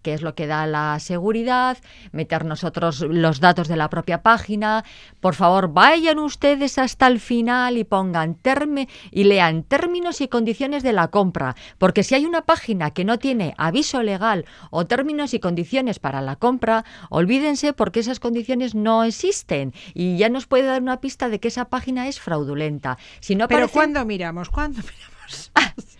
que 0.00 0.14
es 0.14 0.22
lo 0.22 0.34
que 0.34 0.46
da 0.46 0.66
la 0.66 0.98
seguridad, 1.00 1.76
meter 2.10 2.46
nosotros 2.46 3.02
los 3.02 3.40
datos 3.40 3.68
de 3.68 3.76
la 3.76 3.90
propia 3.90 4.22
página. 4.22 4.86
Por 5.20 5.34
favor, 5.34 5.70
vayan 5.70 6.18
ustedes 6.18 6.78
hasta 6.78 7.08
el 7.08 7.20
final 7.20 7.76
y 7.76 7.84
pongan 7.84 8.36
terme 8.36 8.88
y 9.10 9.24
lean 9.24 9.64
términos 9.64 10.22
y 10.22 10.28
condiciones 10.28 10.82
de 10.82 10.94
la 10.94 11.08
compra, 11.08 11.54
porque 11.76 12.04
si 12.04 12.14
hay 12.14 12.24
una 12.24 12.46
página 12.46 12.92
que 12.92 13.04
no 13.04 13.18
tiene 13.18 13.52
aviso 13.58 14.02
legal 14.02 14.46
o 14.70 14.86
términos 14.86 15.34
y 15.34 15.40
condiciones 15.40 15.98
para 15.98 16.22
la 16.22 16.36
compra, 16.36 16.86
olvídense 17.10 17.74
porque 17.74 18.00
esas 18.00 18.18
condiciones 18.18 18.74
no 18.74 19.04
existen 19.04 19.74
y 19.92 20.16
ya 20.16 20.30
nos 20.30 20.46
puede 20.46 20.64
dar 20.64 20.80
una 20.80 21.02
pista 21.02 21.28
de 21.28 21.38
que 21.38 21.48
esa 21.48 21.66
página 21.66 22.08
es 22.08 22.18
fraudulenta. 22.18 22.96
Si 23.20 23.34
no 23.34 23.46
pero 23.60 23.72
¿cuándo 23.72 24.04
miramos? 24.04 24.50
¿Cuándo 24.50 24.80
miramos? 24.82 25.52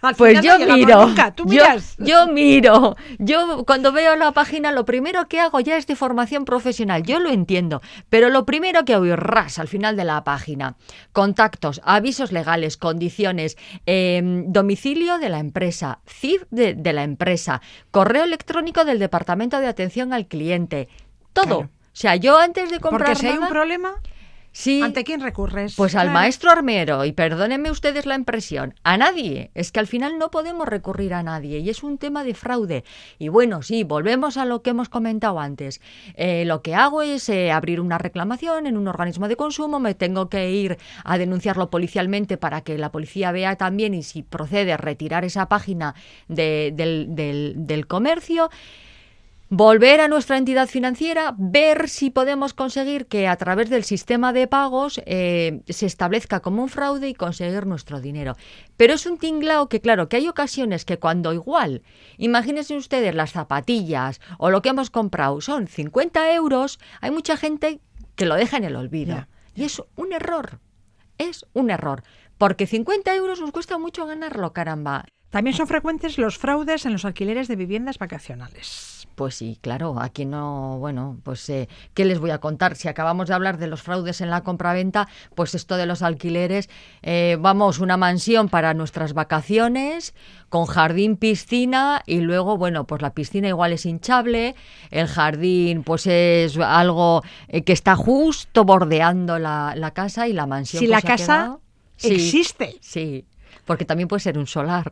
pues 0.16 0.40
yo 0.42 0.58
miro. 0.58 1.08
Yo, 1.98 2.26
miro. 2.28 2.96
Yo 3.18 3.64
cuando 3.66 3.92
veo 3.92 4.16
la 4.16 4.32
página 4.32 4.72
lo 4.72 4.84
primero 4.84 5.28
que 5.28 5.40
hago 5.40 5.60
ya 5.60 5.76
es 5.76 5.86
de 5.86 5.96
formación 5.96 6.44
profesional. 6.44 7.02
Yo 7.02 7.20
lo 7.20 7.30
entiendo. 7.30 7.80
Pero 8.08 8.28
lo 8.28 8.46
primero 8.46 8.84
que 8.84 8.94
hago 8.94 9.16
ras 9.16 9.58
al 9.58 9.68
final 9.68 9.96
de 9.96 10.04
la 10.04 10.24
página. 10.24 10.76
Contactos, 11.12 11.80
avisos 11.84 12.32
legales, 12.32 12.76
condiciones, 12.76 13.56
em, 13.86 14.50
domicilio 14.52 15.18
de 15.18 15.28
la 15.28 15.38
empresa, 15.38 16.00
CIF 16.06 16.44
de, 16.50 16.92
la 16.92 17.02
empresa, 17.02 17.60
correo 17.90 18.24
electrónico 18.24 18.84
del 18.84 18.98
Departamento 18.98 19.58
de 19.60 19.66
Atención 19.66 20.12
al 20.12 20.26
Cliente. 20.26 20.88
Todo. 21.32 21.58
O 21.58 21.68
sea, 21.92 22.16
yo 22.16 22.38
antes 22.38 22.70
de 22.70 22.80
comprar. 22.80 23.10
Porque 23.10 23.20
si 23.20 23.26
hay 23.28 23.38
un 23.38 23.48
problema. 23.48 23.94
Sí. 24.52 24.82
¿Ante 24.82 25.04
quién 25.04 25.20
recurres? 25.20 25.74
Pues 25.76 25.94
al 25.94 26.10
maestro 26.10 26.50
armero, 26.50 27.04
y 27.04 27.12
perdónenme 27.12 27.70
ustedes 27.70 28.06
la 28.06 28.16
impresión, 28.16 28.74
a 28.82 28.96
nadie. 28.96 29.50
Es 29.54 29.70
que 29.70 29.80
al 29.80 29.86
final 29.86 30.18
no 30.18 30.30
podemos 30.30 30.66
recurrir 30.66 31.14
a 31.14 31.22
nadie 31.22 31.58
y 31.58 31.70
es 31.70 31.82
un 31.82 31.98
tema 31.98 32.24
de 32.24 32.34
fraude. 32.34 32.84
Y 33.18 33.28
bueno, 33.28 33.62
sí, 33.62 33.84
volvemos 33.84 34.36
a 34.36 34.44
lo 34.44 34.62
que 34.62 34.70
hemos 34.70 34.88
comentado 34.88 35.38
antes. 35.38 35.80
Eh, 36.14 36.44
lo 36.44 36.62
que 36.62 36.74
hago 36.74 37.02
es 37.02 37.28
eh, 37.28 37.52
abrir 37.52 37.80
una 37.80 37.98
reclamación 37.98 38.66
en 38.66 38.76
un 38.76 38.88
organismo 38.88 39.28
de 39.28 39.36
consumo, 39.36 39.78
me 39.78 39.94
tengo 39.94 40.28
que 40.28 40.50
ir 40.50 40.78
a 41.04 41.16
denunciarlo 41.18 41.70
policialmente 41.70 42.36
para 42.36 42.62
que 42.62 42.76
la 42.76 42.90
policía 42.90 43.32
vea 43.32 43.56
también 43.56 43.94
y 43.94 44.02
si 44.02 44.22
procede 44.22 44.72
a 44.72 44.76
retirar 44.76 45.24
esa 45.24 45.48
página 45.48 45.94
del, 46.28 46.74
del, 46.76 47.54
del 47.56 47.86
comercio 47.86 48.50
volver 49.50 50.00
a 50.00 50.06
nuestra 50.06 50.38
entidad 50.38 50.68
financiera, 50.68 51.34
ver 51.36 51.88
si 51.88 52.10
podemos 52.10 52.54
conseguir 52.54 53.06
que 53.06 53.26
a 53.26 53.34
través 53.34 53.68
del 53.68 53.82
sistema 53.82 54.32
de 54.32 54.46
pagos 54.46 55.02
eh, 55.06 55.62
se 55.68 55.86
establezca 55.86 56.38
como 56.38 56.62
un 56.62 56.68
fraude 56.68 57.08
y 57.08 57.14
conseguir 57.14 57.66
nuestro 57.66 58.00
dinero. 58.00 58.36
Pero 58.76 58.94
es 58.94 59.06
un 59.06 59.18
tinglao 59.18 59.68
que, 59.68 59.80
claro, 59.80 60.08
que 60.08 60.18
hay 60.18 60.28
ocasiones 60.28 60.84
que 60.84 61.00
cuando 61.00 61.32
igual, 61.32 61.82
imagínense 62.16 62.76
ustedes 62.76 63.12
las 63.12 63.32
zapatillas 63.32 64.20
o 64.38 64.50
lo 64.50 64.62
que 64.62 64.68
hemos 64.68 64.88
comprado 64.88 65.40
son 65.40 65.66
50 65.66 66.32
euros, 66.32 66.78
hay 67.00 67.10
mucha 67.10 67.36
gente 67.36 67.80
que 68.14 68.26
lo 68.26 68.36
deja 68.36 68.56
en 68.56 68.64
el 68.64 68.76
olvido. 68.76 69.26
Y 69.56 69.64
es 69.64 69.82
un 69.96 70.12
error, 70.12 70.60
es 71.18 71.44
un 71.54 71.70
error, 71.70 72.04
porque 72.38 72.68
50 72.68 73.16
euros 73.16 73.40
nos 73.40 73.50
cuesta 73.50 73.78
mucho 73.78 74.06
ganarlo, 74.06 74.52
caramba. 74.52 75.06
También 75.30 75.56
son 75.56 75.68
frecuentes 75.68 76.18
los 76.18 76.38
fraudes 76.38 76.86
en 76.86 76.92
los 76.92 77.04
alquileres 77.04 77.46
de 77.46 77.56
viviendas 77.56 77.98
vacacionales. 77.98 79.06
Pues 79.14 79.34
sí, 79.34 79.58
claro, 79.60 80.00
aquí 80.00 80.24
no, 80.24 80.78
bueno, 80.78 81.18
pues 81.22 81.48
eh, 81.50 81.68
¿qué 81.94 82.04
les 82.04 82.18
voy 82.18 82.30
a 82.30 82.38
contar? 82.38 82.74
Si 82.74 82.88
acabamos 82.88 83.28
de 83.28 83.34
hablar 83.34 83.58
de 83.58 83.66
los 83.66 83.82
fraudes 83.82 84.20
en 84.22 84.30
la 84.30 84.42
compraventa, 84.42 85.08
pues 85.34 85.54
esto 85.54 85.76
de 85.76 85.86
los 85.86 86.02
alquileres, 86.02 86.70
eh, 87.02 87.36
vamos, 87.38 87.80
una 87.80 87.96
mansión 87.96 88.48
para 88.48 88.72
nuestras 88.72 89.12
vacaciones, 89.12 90.14
con 90.48 90.64
jardín, 90.64 91.16
piscina, 91.16 92.02
y 92.06 92.20
luego, 92.20 92.56
bueno, 92.56 92.86
pues 92.86 93.02
la 93.02 93.12
piscina 93.12 93.48
igual 93.48 93.72
es 93.72 93.84
hinchable, 93.84 94.56
el 94.90 95.06
jardín 95.06 95.82
pues 95.82 96.06
es 96.06 96.56
algo 96.56 97.22
eh, 97.48 97.62
que 97.62 97.72
está 97.72 97.96
justo 97.96 98.64
bordeando 98.64 99.38
la, 99.38 99.92
casa 99.94 100.28
y 100.28 100.32
la 100.32 100.46
mansión. 100.46 100.80
Si 100.80 100.86
la 100.86 101.00
pues, 101.00 101.20
casa 101.20 101.58
existe. 101.98 102.78
Sí, 102.80 103.26
porque 103.70 103.84
también 103.84 104.08
puede 104.08 104.18
ser 104.18 104.36
un 104.36 104.48
solar. 104.48 104.90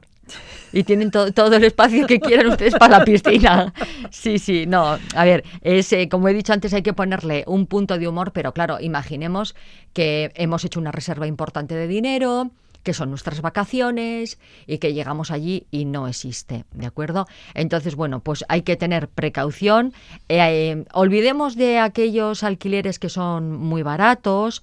Y 0.72 0.84
tienen 0.84 1.10
todo 1.10 1.52
el 1.52 1.64
espacio 1.64 2.06
que 2.06 2.20
quieran 2.20 2.46
ustedes 2.46 2.76
para 2.76 3.00
la 3.00 3.04
piscina. 3.04 3.74
Sí, 4.12 4.38
sí, 4.38 4.66
no. 4.66 4.96
A 5.16 5.24
ver, 5.24 5.42
es, 5.62 5.92
eh, 5.92 6.08
como 6.08 6.28
he 6.28 6.32
dicho 6.32 6.52
antes, 6.52 6.72
hay 6.72 6.82
que 6.82 6.92
ponerle 6.92 7.42
un 7.48 7.66
punto 7.66 7.98
de 7.98 8.06
humor, 8.06 8.30
pero 8.32 8.54
claro, 8.54 8.78
imaginemos 8.80 9.56
que 9.94 10.30
hemos 10.36 10.64
hecho 10.64 10.78
una 10.78 10.92
reserva 10.92 11.26
importante 11.26 11.74
de 11.74 11.88
dinero, 11.88 12.52
que 12.84 12.94
son 12.94 13.10
nuestras 13.10 13.40
vacaciones 13.40 14.38
y 14.68 14.78
que 14.78 14.94
llegamos 14.94 15.32
allí 15.32 15.66
y 15.72 15.84
no 15.84 16.06
existe, 16.06 16.64
¿de 16.72 16.86
acuerdo? 16.86 17.26
Entonces, 17.54 17.96
bueno, 17.96 18.20
pues 18.20 18.44
hay 18.48 18.62
que 18.62 18.76
tener 18.76 19.08
precaución. 19.08 19.92
Eh, 20.28 20.84
olvidemos 20.92 21.56
de 21.56 21.80
aquellos 21.80 22.44
alquileres 22.44 23.00
que 23.00 23.08
son 23.08 23.56
muy 23.56 23.82
baratos. 23.82 24.62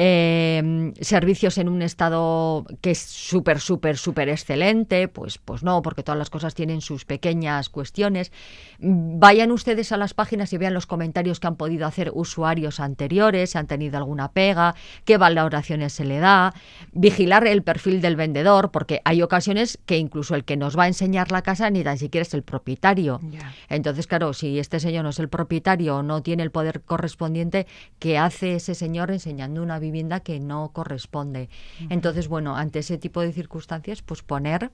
Eh, 0.00 0.92
servicios 1.00 1.58
en 1.58 1.68
un 1.68 1.82
estado 1.82 2.64
que 2.80 2.92
es 2.92 3.00
súper, 3.00 3.58
súper, 3.58 3.98
súper 3.98 4.28
excelente, 4.28 5.08
pues, 5.08 5.38
pues 5.38 5.64
no, 5.64 5.82
porque 5.82 6.04
todas 6.04 6.16
las 6.16 6.30
cosas 6.30 6.54
tienen 6.54 6.82
sus 6.82 7.04
pequeñas 7.04 7.68
cuestiones. 7.68 8.30
Vayan 8.78 9.50
ustedes 9.50 9.90
a 9.90 9.96
las 9.96 10.14
páginas 10.14 10.52
y 10.52 10.56
vean 10.56 10.72
los 10.72 10.86
comentarios 10.86 11.40
que 11.40 11.48
han 11.48 11.56
podido 11.56 11.84
hacer 11.84 12.12
usuarios 12.14 12.78
anteriores, 12.78 13.50
si 13.50 13.58
han 13.58 13.66
tenido 13.66 13.96
alguna 13.96 14.30
pega, 14.30 14.76
qué 15.04 15.16
valoraciones 15.16 15.94
se 15.94 16.04
le 16.04 16.20
da, 16.20 16.54
vigilar 16.92 17.44
el 17.48 17.64
perfil 17.64 18.00
del 18.00 18.14
vendedor, 18.14 18.70
porque 18.70 19.00
hay 19.04 19.20
ocasiones 19.22 19.80
que 19.84 19.98
incluso 19.98 20.36
el 20.36 20.44
que 20.44 20.56
nos 20.56 20.78
va 20.78 20.84
a 20.84 20.86
enseñar 20.86 21.32
la 21.32 21.42
casa 21.42 21.70
ni 21.70 21.82
tan 21.82 21.98
siquiera 21.98 22.22
es 22.22 22.34
el 22.34 22.44
propietario. 22.44 23.18
Entonces, 23.68 24.06
claro, 24.06 24.32
si 24.32 24.60
este 24.60 24.78
señor 24.78 25.02
no 25.02 25.10
es 25.10 25.18
el 25.18 25.28
propietario 25.28 25.96
o 25.96 26.02
no 26.04 26.22
tiene 26.22 26.44
el 26.44 26.52
poder 26.52 26.82
correspondiente, 26.82 27.66
¿qué 27.98 28.16
hace 28.16 28.54
ese 28.54 28.76
señor 28.76 29.10
enseñando 29.10 29.60
una 29.60 29.80
vivienda? 29.80 29.87
Vivienda 29.88 30.20
que 30.20 30.40
no 30.40 30.70
corresponde. 30.72 31.48
Entonces, 31.90 32.28
bueno, 32.28 32.56
ante 32.56 32.80
ese 32.80 32.98
tipo 32.98 33.20
de 33.20 33.32
circunstancias, 33.32 34.02
pues 34.02 34.22
poner 34.22 34.70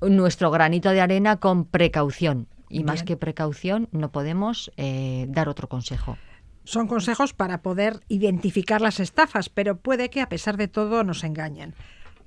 nuestro 0.00 0.50
granito 0.50 0.90
de 0.90 1.00
arena 1.00 1.36
con 1.36 1.64
precaución. 1.64 2.48
Y 2.68 2.84
más 2.84 3.02
que 3.02 3.18
precaución, 3.18 3.88
no 3.92 4.10
podemos 4.12 4.72
eh, 4.78 5.26
dar 5.28 5.48
otro 5.48 5.68
consejo. 5.68 6.16
Son 6.64 6.86
consejos 6.86 7.34
para 7.34 7.60
poder 7.60 8.00
identificar 8.08 8.80
las 8.80 8.98
estafas, 8.98 9.48
pero 9.48 9.76
puede 9.76 10.08
que 10.08 10.22
a 10.22 10.28
pesar 10.28 10.56
de 10.56 10.68
todo 10.68 11.04
nos 11.04 11.22
engañen. 11.22 11.74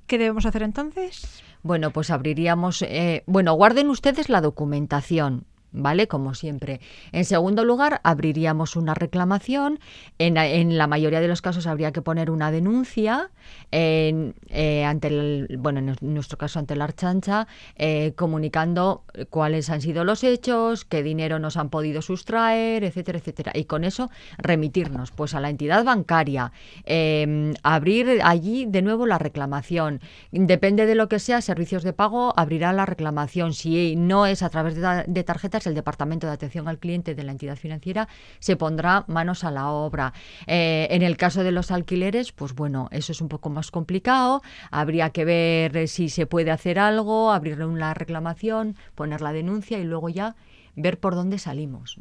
¿Qué 0.06 0.18
debemos 0.18 0.46
hacer 0.46 0.62
entonces? 0.62 1.42
Bueno, 1.62 1.90
pues 1.90 2.10
abriríamos. 2.10 2.82
Eh, 2.82 3.24
bueno, 3.26 3.54
guarden 3.54 3.88
ustedes 3.88 4.28
la 4.28 4.40
documentación. 4.40 5.46
¿Vale? 5.76 6.08
Como 6.08 6.34
siempre. 6.34 6.80
En 7.12 7.24
segundo 7.24 7.64
lugar, 7.64 8.00
abriríamos 8.02 8.76
una 8.76 8.94
reclamación. 8.94 9.78
En, 10.18 10.76
la 10.76 10.86
mayoría 10.86 11.20
de 11.20 11.28
los 11.28 11.42
casos 11.42 11.66
habría 11.66 11.92
que 11.92 12.02
poner 12.02 12.30
una 12.30 12.50
denuncia 12.50 13.30
en, 13.70 14.34
eh, 14.48 14.84
ante 14.84 15.08
el, 15.08 15.56
bueno, 15.58 15.80
en 15.80 15.96
nuestro 16.00 16.38
caso 16.38 16.58
ante 16.58 16.74
la 16.74 16.84
Archancha, 16.84 17.46
eh, 17.76 18.12
comunicando 18.16 19.04
cuáles 19.30 19.70
han 19.70 19.80
sido 19.80 20.04
los 20.04 20.24
hechos, 20.24 20.84
qué 20.84 21.02
dinero 21.02 21.38
nos 21.38 21.56
han 21.56 21.68
podido 21.68 22.02
sustraer, 22.02 22.82
etcétera, 22.84 23.18
etcétera. 23.18 23.52
Y 23.54 23.64
con 23.64 23.84
eso 23.84 24.10
remitirnos 24.38 25.10
pues 25.10 25.34
a 25.34 25.40
la 25.40 25.50
entidad 25.50 25.84
bancaria, 25.84 26.52
em, 26.84 27.54
abrir 27.62 28.20
allí 28.24 28.66
de 28.66 28.82
nuevo 28.82 29.06
la 29.06 29.18
reclamación. 29.18 30.00
Depende 30.32 30.86
de 30.86 30.94
lo 30.94 31.08
que 31.08 31.18
sea, 31.18 31.40
servicios 31.42 31.82
de 31.82 31.92
pago 31.92 32.32
abrirá 32.36 32.72
la 32.72 32.86
reclamación. 32.86 33.52
Si 33.52 33.94
no 33.96 34.26
es 34.26 34.42
a 34.42 34.48
través 34.50 34.74
de 34.74 35.24
tarjetas, 35.24 35.65
el 35.66 35.74
Departamento 35.74 36.26
de 36.26 36.32
Atención 36.32 36.68
al 36.68 36.78
Cliente 36.78 37.14
de 37.14 37.24
la 37.24 37.32
entidad 37.32 37.56
financiera 37.56 38.08
se 38.38 38.56
pondrá 38.56 39.04
manos 39.08 39.44
a 39.44 39.50
la 39.50 39.70
obra. 39.70 40.12
Eh, 40.46 40.88
en 40.90 41.02
el 41.02 41.16
caso 41.16 41.42
de 41.42 41.52
los 41.52 41.70
alquileres, 41.70 42.32
pues 42.32 42.54
bueno, 42.54 42.88
eso 42.92 43.12
es 43.12 43.20
un 43.20 43.28
poco 43.28 43.50
más 43.50 43.70
complicado. 43.70 44.42
Habría 44.70 45.10
que 45.10 45.24
ver 45.24 45.88
si 45.88 46.08
se 46.08 46.26
puede 46.26 46.50
hacer 46.50 46.78
algo, 46.78 47.32
abrirle 47.32 47.66
una 47.66 47.94
reclamación, 47.94 48.76
poner 48.94 49.20
la 49.20 49.32
denuncia 49.32 49.78
y 49.78 49.84
luego 49.84 50.08
ya 50.08 50.36
ver 50.74 50.98
por 50.98 51.14
dónde 51.14 51.38
salimos. 51.38 51.96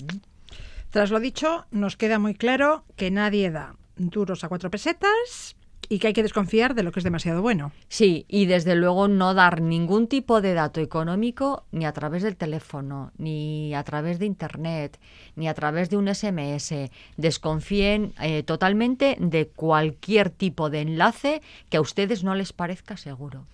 Tras 0.90 1.12
lo 1.12 1.20
dicho, 1.20 1.66
nos 1.72 1.98
queda 1.98 2.20
muy 2.20 2.36
claro 2.36 2.84
que 2.96 3.12
nadie 3.12 3.52
da 3.52 3.76
duros 3.98 4.44
a 4.44 4.50
cuatro 4.50 4.70
pesetas, 4.70 5.56
y 5.90 6.00
que 6.00 6.08
hay 6.08 6.14
que 6.14 6.24
desconfiar 6.24 6.76
de 6.76 6.84
lo 6.84 6.92
que 6.92 7.00
es 7.00 7.04
demasiado 7.04 7.42
bueno. 7.42 7.72
Sí, 7.88 8.26
y 8.28 8.46
desde 8.46 8.76
luego 8.76 9.08
no 9.08 9.34
dar 9.34 9.62
ningún 9.62 10.08
tipo 10.08 10.42
de 10.42 10.54
dato 10.54 10.82
económico 10.82 11.66
ni 11.72 11.86
a 11.86 11.94
través 11.94 12.24
del 12.24 12.36
teléfono, 12.36 13.12
ni 13.18 13.74
a 13.74 13.84
través 13.84 14.20
de 14.20 14.26
Internet, 14.26 15.00
ni 15.36 15.48
a 15.48 15.54
través 15.54 15.90
de 15.90 15.98
un 15.98 16.14
SMS. 16.14 16.74
Desconfíen 17.18 18.14
eh, 18.22 18.44
totalmente 18.44 19.18
de 19.20 19.48
cualquier 19.48 20.30
tipo 20.30 20.70
de 20.70 20.82
enlace 20.82 21.42
que 21.70 21.78
a 21.78 21.82
ustedes 21.82 22.24
no 22.24 22.36
les 22.36 22.54
parezca 22.54 22.98
seguro. 22.98 23.46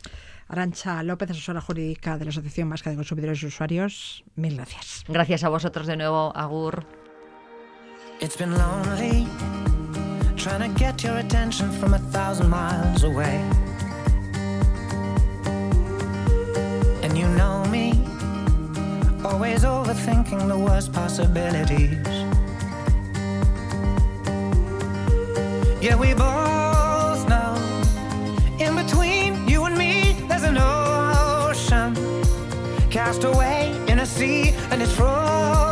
Arancha 0.48 1.02
López, 1.04 1.32
asesora 1.32 1.62
jurídica 1.62 2.18
de 2.18 2.26
la 2.26 2.30
Asociación 2.30 2.70
Vasca 2.70 2.90
de 2.90 2.98
Consumidores 2.98 3.42
y 3.42 3.46
Usuarios, 3.46 4.26
mil 4.36 4.58
gracias. 4.58 5.06
Gracias 5.08 5.46
a 5.46 5.50
vosotros 5.50 5.88
de 5.88 5.96
nuevo, 5.96 6.34
Agur. 6.36 6.86
Trying 10.42 10.74
to 10.74 10.80
get 10.80 11.04
your 11.04 11.18
attention 11.18 11.70
from 11.70 11.94
a 11.94 12.00
thousand 12.00 12.50
miles 12.50 13.04
away. 13.04 13.48
And 17.04 17.16
you 17.16 17.28
know 17.28 17.64
me, 17.66 17.92
always 19.24 19.64
overthinking 19.64 20.48
the 20.48 20.58
worst 20.58 20.92
possibilities. 20.94 22.08
Yeah, 25.80 25.96
we 25.96 26.16
both 26.16 27.30
know 27.30 27.54
in 28.58 28.76
between 28.76 29.48
you 29.48 29.66
and 29.66 29.78
me, 29.78 30.26
there's 30.28 30.42
an 30.42 30.58
ocean 30.58 31.94
cast 32.90 33.26
away 33.26 33.80
in 33.88 34.00
a 34.00 34.08
sea, 34.08 34.56
and 34.72 34.82
it's 34.82 34.96
frozen. 34.96 35.71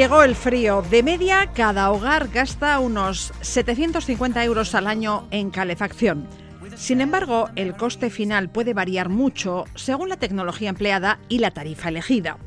Llegó 0.00 0.22
el 0.22 0.34
frío. 0.34 0.80
De 0.80 1.02
media, 1.02 1.50
cada 1.54 1.90
hogar 1.90 2.28
gasta 2.28 2.78
unos 2.78 3.34
750 3.42 4.42
euros 4.44 4.74
al 4.74 4.86
año 4.86 5.28
en 5.30 5.50
calefacción. 5.50 6.26
Sin 6.74 7.02
embargo, 7.02 7.50
el 7.54 7.76
coste 7.76 8.08
final 8.08 8.48
puede 8.48 8.72
variar 8.72 9.10
mucho 9.10 9.66
según 9.74 10.08
la 10.08 10.16
tecnología 10.16 10.70
empleada 10.70 11.18
y 11.28 11.40
la 11.40 11.50
tarifa 11.50 11.90
elegida. 11.90 12.38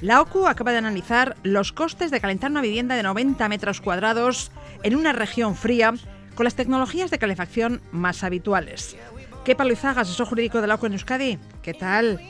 La 0.00 0.20
OCU 0.20 0.46
acaba 0.46 0.70
de 0.70 0.78
analizar 0.78 1.34
los 1.42 1.72
costes 1.72 2.12
de 2.12 2.20
calentar 2.20 2.52
una 2.52 2.62
vivienda 2.62 2.94
de 2.94 3.02
90 3.02 3.48
metros 3.48 3.80
cuadrados 3.80 4.52
en 4.84 4.94
una 4.94 5.12
región 5.12 5.56
fría 5.56 5.94
con 6.36 6.44
las 6.44 6.54
tecnologías 6.54 7.10
de 7.10 7.18
calefacción 7.18 7.82
más 7.90 8.22
habituales. 8.22 8.96
Luizaga, 9.44 10.02
asesor 10.02 10.28
jurídico 10.28 10.60
de 10.60 10.68
la 10.68 10.76
OCU 10.76 10.86
en 10.86 10.92
Euskadi. 10.92 11.38
¿Qué 11.62 11.74
tal? 11.74 12.20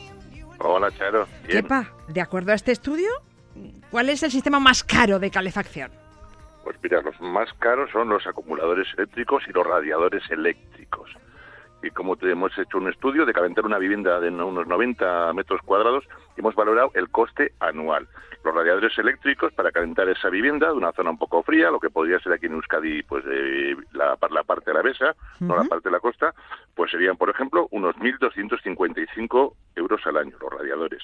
Hola, 0.61 0.91
Charo. 0.97 1.29
Kepa, 1.47 1.93
de 2.09 2.23
acuerdo 2.23 2.53
a 2.53 2.55
este 2.55 2.73
estudio, 2.73 3.11
¿Cuál 3.91 4.09
es 4.09 4.23
el 4.23 4.31
sistema 4.31 4.59
más 4.59 4.85
caro 4.85 5.19
de 5.19 5.31
calefacción? 5.31 5.91
Pues 6.65 6.77
mira, 6.83 7.03
los 7.03 7.21
más 7.21 7.53
caros 7.55 7.91
son 7.91 8.09
los 8.09 8.27
acumuladores 8.27 8.87
eléctricos 8.97 9.43
y 9.49 9.53
los 9.53 9.67
radiadores 9.67 10.23
eléctricos. 10.31 11.11
Y 11.83 11.91
como 11.91 12.17
hemos 12.21 12.57
hecho 12.57 12.79
un 12.79 12.89
estudio 12.89 13.27
de 13.27 13.33
calentar 13.33 13.67
una 13.67 13.79
vivienda 13.79 14.21
de 14.21 14.29
unos 14.29 14.67
90 14.67 15.33
metros 15.33 15.61
cuadrados, 15.63 16.05
hemos 16.37 16.55
valorado 16.55 16.93
el 16.95 17.09
coste 17.11 17.53
anual 17.59 18.07
los 18.45 18.55
radiadores 18.55 18.97
eléctricos 18.99 19.53
para 19.53 19.71
calentar 19.71 20.09
esa 20.09 20.29
vivienda 20.29 20.69
de 20.69 20.75
una 20.75 20.93
zona 20.93 21.11
un 21.11 21.19
poco 21.19 21.43
fría, 21.43 21.71
lo 21.71 21.81
que 21.81 21.91
podría 21.91 22.19
ser 22.21 22.33
aquí 22.33 22.47
en 22.47 22.55
Euskadi, 22.55 23.03
pues 23.03 23.25
la, 23.93 24.19
la, 24.31 24.43
parte 24.45 24.71
de 24.71 24.75
la 24.75 24.83
mesa, 24.83 25.15
no 25.41 25.57
la 25.57 25.65
parte 25.65 25.89
de 25.89 25.93
la 25.93 26.01
costa, 26.01 26.35
pues 26.75 26.91
serían, 26.91 27.17
por 27.17 27.31
ejemplo, 27.31 27.69
unos 27.71 27.95
1.255 27.97 29.55
euros 29.77 30.01
al 30.07 30.17
año 30.17 30.37
los 30.41 30.53
radiadores. 30.53 31.03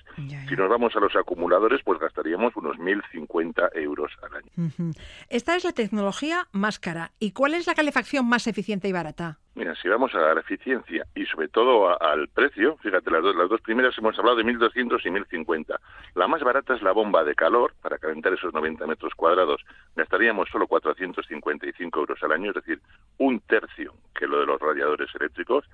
Si 0.49 0.57
nos 0.57 0.69
vamos 0.69 0.95
a 0.97 1.01
los 1.01 1.15
acumuladores, 1.17 1.81
pues 1.85 1.99
gastaríamos 1.99 2.57
unos 2.57 2.77
1.050 2.77 3.71
euros 3.75 4.13
al 4.23 4.37
año. 4.37 4.93
Esta 5.29 5.57
es 5.57 5.65
la 5.65 5.73
tecnología 5.73 6.49
más 6.53 6.79
cara. 6.79 7.13
¿Y 7.19 7.33
cuál 7.33 7.55
es 7.55 7.67
la 7.67 7.75
calefacción 7.75 8.29
más 8.29 8.47
eficiente 8.47 8.89
y 8.89 8.93
barata? 8.93 9.39
Mira, 9.59 9.75
si 9.75 9.89
vamos 9.89 10.15
a 10.15 10.21
la 10.21 10.41
eficiencia 10.41 11.05
y 11.17 11.27
sobre 11.27 11.49
todo 11.49 12.01
al 12.01 12.29
precio, 12.29 12.77
fíjate, 12.77 13.11
las 13.11 13.25
dos, 13.25 13.35
las 13.35 13.49
dos 13.49 13.61
primeras 13.61 13.99
hemos 13.99 14.17
hablado 14.17 14.37
de 14.37 14.45
1.200 14.45 15.01
y 15.05 15.37
1.050. 15.37 15.81
La 16.15 16.29
más 16.29 16.45
barata 16.45 16.77
es 16.77 16.83
la 16.83 16.93
bomba 16.93 17.25
de 17.25 17.35
calor, 17.35 17.75
para 17.83 17.99
calentar 17.99 18.33
esos 18.33 18.55
90 18.55 18.87
metros 18.87 19.13
cuadrados 19.17 19.61
gastaríamos 19.97 20.49
solo 20.49 20.69
455 20.69 21.99
euros 21.99 22.23
al 22.23 22.31
año, 22.31 22.51
es 22.51 22.55
decir, 22.55 22.81
un 23.19 23.41
tercio 23.41 23.95
que 24.15 24.29
lo 24.29 24.39
de 24.39 24.47
los 24.47 24.61
radiadores 24.61 25.13
eléctricos. 25.17 25.65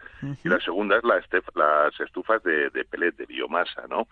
Y 0.43 0.49
la 0.49 0.59
segunda 0.61 0.97
es 0.97 1.05
la 1.05 1.23
las 1.55 2.01
estufas 2.01 2.43
de, 2.43 2.71
de 2.71 2.87
pellet, 2.87 3.15
de 3.17 3.27
biomasa, 3.27 3.87
¿no? 3.87 4.09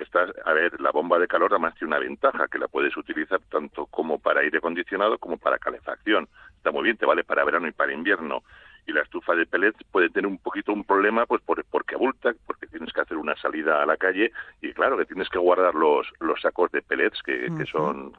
Esta, 0.00 0.26
a 0.44 0.52
ver, 0.52 0.80
la 0.80 0.90
bomba 0.90 1.20
de 1.20 1.28
calor 1.28 1.52
además 1.52 1.74
tiene 1.74 1.94
una 1.94 2.04
ventaja, 2.04 2.48
que 2.48 2.58
la 2.58 2.66
puedes 2.66 2.96
utilizar 2.96 3.40
tanto 3.48 3.86
como 3.86 4.18
para 4.18 4.40
aire 4.40 4.58
acondicionado 4.58 5.16
como 5.18 5.36
para 5.36 5.58
calefacción. 5.58 6.28
Está 6.56 6.72
muy 6.72 6.82
bien, 6.82 6.96
te 6.96 7.06
vale 7.06 7.22
para 7.22 7.44
verano 7.44 7.68
y 7.68 7.72
para 7.72 7.92
invierno 7.92 8.42
y 8.86 8.92
la 8.92 9.02
estufa 9.02 9.34
de 9.34 9.46
pellets 9.46 9.78
puede 9.90 10.10
tener 10.10 10.26
un 10.26 10.38
poquito 10.38 10.72
un 10.72 10.84
problema 10.84 11.26
pues 11.26 11.42
por, 11.42 11.64
porque 11.64 11.94
abulta, 11.94 12.32
porque 12.46 12.66
tienes 12.66 12.92
que 12.92 13.00
hacer 13.00 13.16
una 13.16 13.36
salida 13.36 13.82
a 13.82 13.86
la 13.86 13.96
calle 13.96 14.32
y 14.60 14.72
claro 14.72 14.96
que 14.96 15.04
tienes 15.04 15.28
que 15.28 15.38
guardar 15.38 15.74
los, 15.74 16.06
los 16.20 16.40
sacos 16.40 16.70
de 16.72 16.82
pellets 16.82 17.20
que, 17.22 17.48
que 17.56 17.66
son 17.66 18.12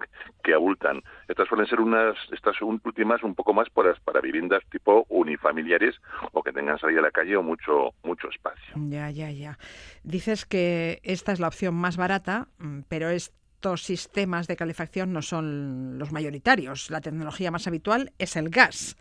que 0.44 0.54
abultan. 0.54 1.02
Estas 1.28 1.48
suelen 1.48 1.68
ser 1.68 1.80
unas 1.80 2.16
estas 2.32 2.62
últimas 2.62 3.24
un 3.24 3.36
poco 3.36 3.54
más 3.54 3.70
para, 3.70 3.94
para 4.06 4.22
viviendas 4.22 4.64
tipo 4.72 5.06
unifamiliares 5.10 5.96
o 6.32 6.44
que 6.44 6.52
tengan 6.52 6.80
salida 6.80 7.00
a 7.00 7.04
la 7.04 7.12
calle 7.12 7.36
o 7.36 7.44
mucho 7.44 7.94
mucho 8.04 8.30
espacio. 8.30 8.74
Ya, 8.76 9.10
ya, 9.10 9.32
ya. 9.32 9.58
Dices 10.04 10.46
que 10.46 11.00
esta 11.04 11.32
es 11.32 11.40
la 11.40 11.48
opción 11.48 11.76
más 11.76 11.98
barata, 11.98 12.48
mm, 12.60 12.82
pero 12.88 13.10
estos 13.10 13.82
sistemas 13.82 14.48
de 14.48 14.56
calefacción 14.56 15.14
no 15.14 15.22
son 15.22 15.98
los 15.98 16.12
mayoritarios. 16.12 16.90
La 16.90 17.02
tecnología 17.02 17.52
más 17.52 17.68
habitual 17.68 18.12
es 18.18 18.36
el 18.36 18.50
gas. 18.50 18.98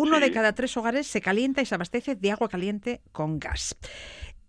Uno 0.00 0.18
de 0.18 0.32
cada 0.32 0.54
tres 0.54 0.74
hogares 0.78 1.06
se 1.06 1.20
calienta 1.20 1.60
y 1.60 1.66
se 1.66 1.74
abastece 1.74 2.14
de 2.16 2.32
agua 2.32 2.48
caliente 2.48 3.02
con 3.12 3.38
gas. 3.38 3.76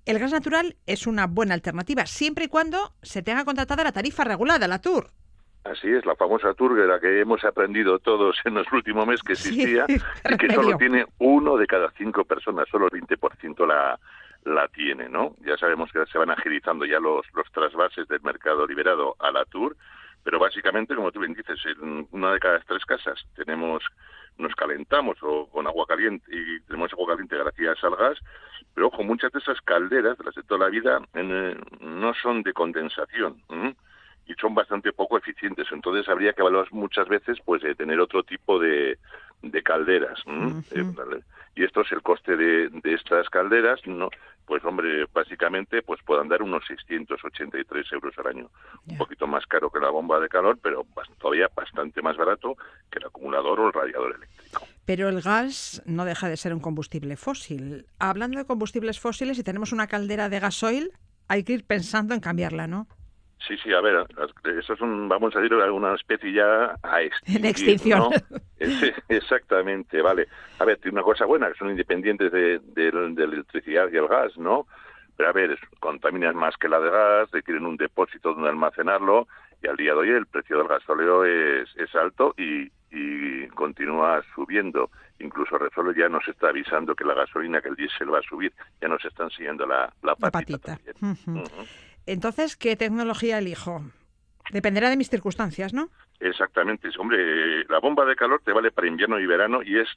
El 0.05 0.17
gas 0.17 0.31
natural 0.31 0.77
es 0.87 1.07
una 1.07 1.27
buena 1.27 1.53
alternativa, 1.53 2.05
siempre 2.05 2.45
y 2.45 2.47
cuando 2.47 2.93
se 3.01 3.21
tenga 3.21 3.43
contratada 3.43 3.83
la 3.83 3.91
tarifa 3.91 4.23
regulada, 4.23 4.65
la 4.69 4.79
TUR. 4.79 5.09
Así 5.65 5.89
es, 5.89 6.05
la 6.05 6.15
famosa 6.15 6.53
TUR 6.53 6.75
de 6.75 6.87
la 6.87 7.01
que 7.01 7.19
hemos 7.19 7.43
aprendido 7.43 7.99
todos 7.99 8.37
en 8.45 8.53
los 8.53 8.71
últimos 8.71 9.05
meses 9.05 9.23
que 9.23 9.33
existía 9.33 9.85
y 10.29 10.37
que 10.37 10.53
solo 10.53 10.77
tiene 10.77 11.05
uno 11.19 11.57
de 11.57 11.67
cada 11.67 11.91
cinco 11.97 12.23
personas, 12.23 12.69
solo 12.71 12.87
el 12.89 13.01
20% 13.01 13.67
la, 13.67 13.99
la 14.45 14.69
tiene, 14.69 15.09
¿no? 15.09 15.35
Ya 15.45 15.57
sabemos 15.57 15.91
que 15.91 15.99
se 16.05 16.17
van 16.17 16.29
agilizando 16.29 16.85
ya 16.85 17.01
los, 17.01 17.25
los 17.33 17.51
trasvases 17.51 18.07
del 18.07 18.21
mercado 18.21 18.65
liberado 18.65 19.17
a 19.19 19.31
la 19.31 19.43
Tour, 19.43 19.75
pero 20.23 20.39
básicamente, 20.39 20.95
como 20.95 21.11
tú 21.11 21.19
bien 21.19 21.33
dices, 21.33 21.59
en 21.81 22.07
una 22.11 22.33
de 22.33 22.39
cada 22.39 22.59
tres 22.59 22.85
casas 22.85 23.19
tenemos 23.35 23.83
nos 24.37 24.55
calentamos 24.55 25.17
o 25.21 25.47
con 25.47 25.67
agua 25.67 25.85
caliente 25.85 26.25
y 26.33 26.61
tenemos 26.61 26.91
agua 26.93 27.09
caliente 27.09 27.37
gracias 27.37 27.83
al 27.83 27.95
gas, 27.95 28.17
pero 28.73 28.87
ojo, 28.87 29.03
muchas 29.03 29.31
de 29.31 29.39
esas 29.39 29.59
calderas, 29.61 30.17
las 30.23 30.35
de 30.35 30.43
toda 30.43 30.65
la 30.65 30.69
vida, 30.69 30.99
eh, 31.13 31.57
no 31.81 32.13
son 32.15 32.41
de 32.41 32.53
condensación 32.53 33.41
y 34.25 34.33
son 34.35 34.55
bastante 34.55 34.93
poco 34.93 35.17
eficientes. 35.17 35.67
Entonces 35.71 36.07
habría 36.09 36.33
que 36.33 36.41
evaluar 36.41 36.67
muchas 36.71 37.07
veces 37.07 37.37
pues 37.45 37.61
de 37.61 37.75
tener 37.75 37.99
otro 37.99 38.23
tipo 38.23 38.59
de, 38.59 38.97
de 39.41 39.63
calderas. 39.63 40.19
Eh, 40.71 40.83
y 41.55 41.63
esto 41.63 41.81
es 41.81 41.91
el 41.91 42.01
coste 42.01 42.35
de, 42.35 42.69
de 42.69 42.93
estas 42.93 43.29
calderas, 43.29 43.79
no 43.85 44.09
pues 44.51 44.65
hombre, 44.65 45.05
básicamente 45.13 45.81
pues 45.81 46.01
puedan 46.05 46.27
dar 46.27 46.41
unos 46.41 46.61
683 46.67 47.85
euros 47.93 48.13
al 48.17 48.27
año. 48.27 48.49
Un 48.85 48.97
poquito 48.97 49.25
más 49.25 49.45
caro 49.45 49.69
que 49.69 49.79
la 49.79 49.89
bomba 49.89 50.19
de 50.19 50.27
calor, 50.27 50.59
pero 50.61 50.85
todavía 51.19 51.49
bastante 51.55 52.01
más 52.01 52.17
barato 52.17 52.57
que 52.91 52.99
el 52.99 53.05
acumulador 53.05 53.61
o 53.61 53.67
el 53.67 53.73
radiador 53.73 54.13
eléctrico. 54.13 54.67
Pero 54.83 55.07
el 55.07 55.21
gas 55.21 55.81
no 55.85 56.03
deja 56.03 56.27
de 56.27 56.35
ser 56.35 56.53
un 56.53 56.59
combustible 56.59 57.15
fósil. 57.15 57.85
Hablando 57.97 58.39
de 58.39 58.45
combustibles 58.45 58.99
fósiles, 58.99 59.37
si 59.37 59.43
tenemos 59.43 59.71
una 59.71 59.87
caldera 59.87 60.27
de 60.27 60.41
gasoil, 60.41 60.91
hay 61.29 61.43
que 61.43 61.53
ir 61.53 61.63
pensando 61.63 62.13
en 62.13 62.19
cambiarla, 62.19 62.67
¿no? 62.67 62.87
Sí, 63.47 63.57
sí, 63.63 63.73
a 63.73 63.81
ver, 63.81 64.05
eso 64.59 64.73
es 64.73 64.81
un, 64.81 65.09
vamos 65.09 65.35
a 65.35 65.39
decir, 65.39 65.57
alguna 65.57 65.95
especie 65.95 66.31
ya 66.31 66.77
a 66.83 67.01
En 67.25 67.45
extinción. 67.45 68.11
exactamente, 69.09 70.01
vale. 70.01 70.27
A 70.59 70.65
ver, 70.65 70.77
tiene 70.77 70.97
una 70.97 71.03
cosa 71.03 71.25
buena, 71.25 71.49
que 71.51 71.57
son 71.57 71.71
independientes 71.71 72.31
de, 72.31 72.59
de, 72.59 72.91
la 72.91 73.23
electricidad 73.23 73.89
y 73.91 73.97
el 73.97 74.07
gas, 74.07 74.37
¿no? 74.37 74.67
Pero 75.17 75.29
a 75.29 75.33
ver, 75.33 75.57
contaminan 75.79 76.35
más 76.35 76.55
que 76.57 76.69
la 76.69 76.79
de 76.79 76.89
gas, 76.89 77.31
requieren 77.31 77.65
un 77.65 77.77
depósito 77.77 78.33
donde 78.33 78.49
almacenarlo, 78.49 79.27
y 79.63 79.67
al 79.67 79.77
día 79.77 79.93
de 79.93 79.99
hoy 79.99 80.09
el 80.09 80.27
precio 80.27 80.57
del 80.57 80.67
gasóleo 80.67 81.25
es, 81.25 81.69
es 81.77 81.93
alto 81.95 82.33
y, 82.37 82.71
y 82.91 83.47
continúa 83.49 84.21
subiendo. 84.35 84.89
Incluso 85.19 85.57
Repsol 85.57 85.95
ya 85.95 86.09
nos 86.09 86.27
está 86.27 86.49
avisando 86.49 86.95
que 86.95 87.03
la 87.03 87.13
gasolina, 87.13 87.61
que 87.61 87.69
el 87.69 87.75
diésel 87.75 88.13
va 88.13 88.19
a 88.19 88.23
subir, 88.23 88.51
ya 88.81 88.87
nos 88.87 89.03
están 89.05 89.29
siguiendo 89.29 89.65
la, 89.67 89.93
la 90.01 90.15
patita. 90.15 90.79
Entonces, 92.11 92.57
¿qué 92.57 92.75
tecnología 92.75 93.37
elijo? 93.37 93.83
Dependerá 94.51 94.89
de 94.89 94.97
mis 94.97 95.09
circunstancias, 95.09 95.73
¿no? 95.73 95.87
Exactamente. 96.19 96.89
Hombre, 96.99 97.63
la 97.69 97.79
bomba 97.79 98.03
de 98.03 98.17
calor 98.17 98.41
te 98.43 98.51
vale 98.51 98.69
para 98.69 98.89
invierno 98.89 99.17
y 99.17 99.25
verano 99.25 99.63
y 99.63 99.79
es 99.79 99.87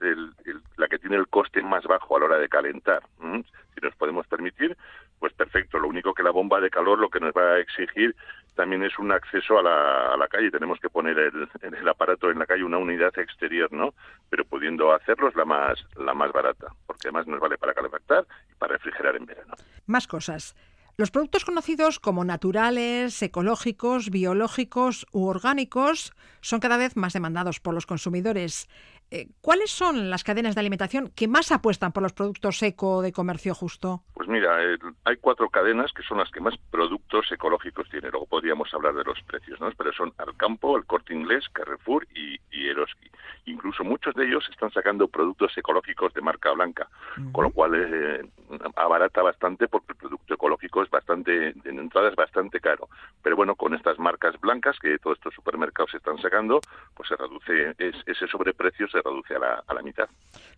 la 0.77 0.87
que 0.87 1.01
tiene 1.01 1.17
el 1.17 1.27
coste 1.27 1.61
más 1.63 1.83
bajo 1.83 2.17
a 2.17 2.21
la 2.21 2.27
hora 2.27 2.39
de 2.39 2.49
calentar. 2.49 3.03
Si 3.21 3.81
nos 3.83 3.97
podemos 3.97 4.29
permitir, 4.29 4.77
pues 5.19 5.33
perfecto. 5.33 5.81
Lo 5.81 5.89
único 5.89 6.15
que 6.15 6.23
la 6.23 6.31
bomba 6.31 6.61
de 6.61 6.71
calor 6.71 7.01
lo 7.01 7.09
que 7.09 7.19
nos 7.19 7.33
va 7.33 7.55
a 7.55 7.59
exigir 7.59 8.15
también 8.55 8.85
es 8.85 8.97
un 9.01 9.11
acceso 9.11 9.59
a 9.59 9.63
la, 10.17 10.29
calle. 10.29 10.53
Tenemos 10.53 10.79
que 10.79 10.89
poner 10.89 11.19
el, 11.19 11.49
el, 11.63 11.89
aparato 11.89 12.31
en 12.31 12.39
la 12.39 12.47
calle, 12.47 12.63
una 12.63 12.79
unidad 12.79 13.19
exterior, 13.19 13.73
¿no? 13.73 13.93
Pero 14.31 14.45
pudiendo 14.45 14.93
hacerlo 14.93 15.29
es 15.29 15.35
la 15.35 15.45
más, 15.45 15.85
la 15.97 16.15
más 16.15 16.31
barata, 16.31 16.69
porque 16.87 17.09
además 17.09 17.27
nos 17.27 17.41
vale 17.41 17.59
para 17.59 17.75
calefactar 17.75 18.25
y 18.53 18.55
para 18.55 18.75
refrigerar 18.75 19.17
en 19.17 19.27
verano. 19.27 19.55
Más 19.87 20.07
cosas. 20.07 20.55
Los 20.97 21.11
productos 21.11 21.45
conocidos 21.45 21.99
como 21.99 22.25
naturales, 22.25 23.21
ecológicos, 23.21 24.11
biológicos 24.11 25.07
u 25.11 25.25
orgánicos 25.27 26.13
son 26.41 26.61
cada 26.61 26.77
vez 26.77 26.95
más 26.95 27.13
demandados 27.13 27.59
por 27.59 27.75
los 27.75 27.85
consumidores. 27.85 28.69
Eh, 29.11 29.29
¿Cuáles 29.41 29.71
son 29.71 30.11
las 30.11 30.25
cadenas 30.25 30.55
de 30.55 30.61
alimentación 30.61 31.13
que 31.15 31.29
más 31.29 31.53
apuestan 31.53 31.93
por 31.93 32.03
los 32.03 32.13
productos 32.13 32.63
eco 32.63 33.03
de 33.03 33.13
comercio 33.13 33.55
justo? 33.55 34.03
Pues 34.15 34.29
mira, 34.29 34.57
hay 35.05 35.17
cuatro 35.19 35.49
cadenas 35.51 35.93
que 35.93 36.03
son 36.03 36.19
las 36.19 36.31
que 36.31 36.41
más 36.41 36.55
productos 36.71 37.31
ecológicos 37.31 37.89
tienen. 37.91 38.11
Luego 38.11 38.27
podríamos 38.27 38.73
hablar 38.75 38.95
de 38.95 39.05
los 39.05 39.21
precios, 39.23 39.61
¿no? 39.61 39.71
Pero 39.77 39.93
son 39.93 40.13
Alcampo, 40.19 40.77
el 40.77 40.85
Corte 40.85 41.15
Inglés, 41.15 41.45
Carrefour 41.53 42.07
y, 42.15 42.39
y 42.51 42.69
Eroski. 42.69 43.11
Incluso 43.47 43.85
muchos 43.85 44.15
de 44.15 44.27
ellos 44.27 44.49
están 44.51 44.73
sacando 44.73 45.07
productos 45.09 45.57
ecológicos 45.57 46.13
de 46.15 46.23
marca 46.23 46.51
blanca, 46.53 46.89
con 47.33 47.45
lo 47.45 47.51
cual 47.51 47.73
eh, 47.75 48.27
abarata 48.77 49.23
bastante 49.23 49.69
porque 49.69 49.93
el 49.93 49.99
producto 49.99 50.35
ecológico 50.35 50.83
es 50.83 50.91
bastante, 50.91 51.55
en 51.65 51.79
entrada 51.79 52.09
es 52.09 52.17
bastante 52.17 52.61
caro. 52.61 52.89
Pero 53.23 53.37
bueno, 53.37 53.55
con 53.55 53.75
estas 53.75 53.99
marcas 53.99 54.41
blancas 54.41 54.79
que 54.81 54.99
todos 54.99 55.19
estos 55.19 55.35
supermercados 55.35 55.95
están 55.95 56.19
sacando, 56.19 56.61
pues 56.95 57.09
se 57.09 57.17
reduce, 57.17 57.75
ese 57.79 58.27
sobreprecio 58.27 58.89
se 58.89 59.03
reduce 59.05 59.37
a 59.37 59.39
la, 59.39 59.65
a 59.67 59.75
la 59.75 59.83
mitad. 59.83 60.09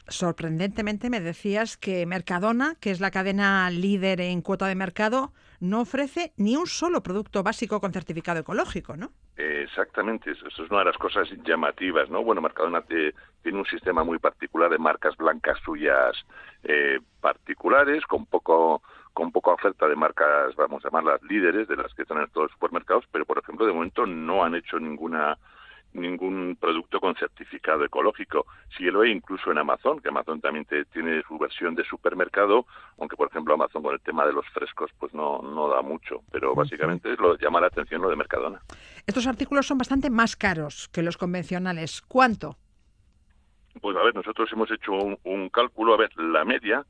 Sorprendentemente 0.09 1.11
me 1.11 1.21
decías 1.21 1.77
que 1.77 2.07
Mercadona, 2.07 2.77
que 2.81 2.91
es 2.91 3.01
la 3.01 3.11
cadena 3.11 3.69
líder 3.71 4.21
en 4.21 4.41
cuota 4.41 4.69
de 4.69 4.77
mercado, 4.77 5.33
no 5.61 5.81
ofrece 5.81 6.33
ni 6.37 6.57
un 6.57 6.67
solo 6.67 7.03
producto 7.03 7.43
básico 7.43 7.81
con 7.81 7.93
certificado 7.93 8.41
ecológico, 8.41 8.97
¿no? 8.97 9.11
Exactamente, 9.37 10.31
eso 10.31 10.47
es 10.47 10.71
una 10.71 10.81
de 10.81 10.87
las 10.87 10.97
cosas 10.97 11.29
llamativas, 11.45 12.09
¿no? 12.09 12.23
Bueno, 12.23 12.41
Mercadona 12.41 12.83
tiene 12.83 13.59
un 13.59 13.67
sistema 13.67 14.05
muy 14.05 14.19
particular 14.19 14.71
de 14.71 14.79
marcas 14.79 15.17
blancas 15.17 15.59
suyas 15.65 16.15
eh, 16.63 17.01
particulares, 17.21 18.05
con 18.07 18.27
poco 18.27 18.83
con 19.13 19.33
poca 19.33 19.53
oferta 19.53 19.89
de 19.89 19.97
marcas, 19.97 20.55
vamos 20.57 20.85
a 20.85 20.89
llamarlas 20.89 21.23
líderes, 21.23 21.67
de 21.69 21.77
las 21.77 21.93
que 21.95 22.03
están 22.03 22.19
en 22.19 22.29
todos 22.29 22.45
los 22.49 22.53
supermercados, 22.53 23.05
pero 23.11 23.25
por 23.25 23.39
ejemplo, 23.39 23.65
de 23.65 23.73
momento 23.73 24.05
no 24.05 24.45
han 24.45 24.55
hecho 24.55 24.79
ninguna 24.79 25.39
ningún 26.01 26.57
producto 26.61 27.01
con 27.01 27.15
certificado 27.17 27.85
ecológico. 27.85 28.47
Sí 28.77 28.85
lo 28.85 29.03
hay 29.03 29.11
incluso 29.11 29.51
en 29.51 29.59
Amazon, 29.59 30.01
que 30.01 30.09
Amazon 30.09 30.41
también 30.41 30.67
tiene 30.93 31.23
su 31.27 31.39
versión 31.39 31.75
de 31.75 31.85
supermercado, 31.85 32.67
aunque 32.99 33.17
por 33.17 33.29
ejemplo 33.29 33.55
Amazon 33.55 33.83
con 33.83 33.95
el 33.95 34.01
tema 34.01 34.27
de 34.27 34.33
los 34.33 34.47
frescos 34.49 34.91
pues 34.99 35.13
no, 35.15 35.41
no 35.43 35.69
da 35.69 35.83
mucho, 35.83 36.23
pero 36.31 36.55
básicamente 36.55 37.13
es 37.13 37.19
lo 37.19 37.37
llama 37.37 37.61
la 37.61 37.69
atención 37.69 38.03
lo 38.03 38.11
de 38.11 38.17
Mercadona. 38.17 38.61
Estos 39.07 39.27
artículos 39.27 39.67
son 39.67 39.79
bastante 39.79 40.11
más 40.11 40.37
caros 40.37 40.89
que 40.89 41.03
los 41.03 41.17
convencionales. 41.17 42.03
¿Cuánto? 42.03 42.57
Pues 43.81 43.97
a 43.97 44.03
ver, 44.03 44.15
nosotros 44.15 44.49
hemos 44.53 44.71
hecho 44.71 44.93
un, 44.93 45.19
un 45.25 45.49
cálculo, 45.51 45.95
a 45.95 45.99
ver, 45.99 46.11
la 46.17 46.45
media 46.45 46.85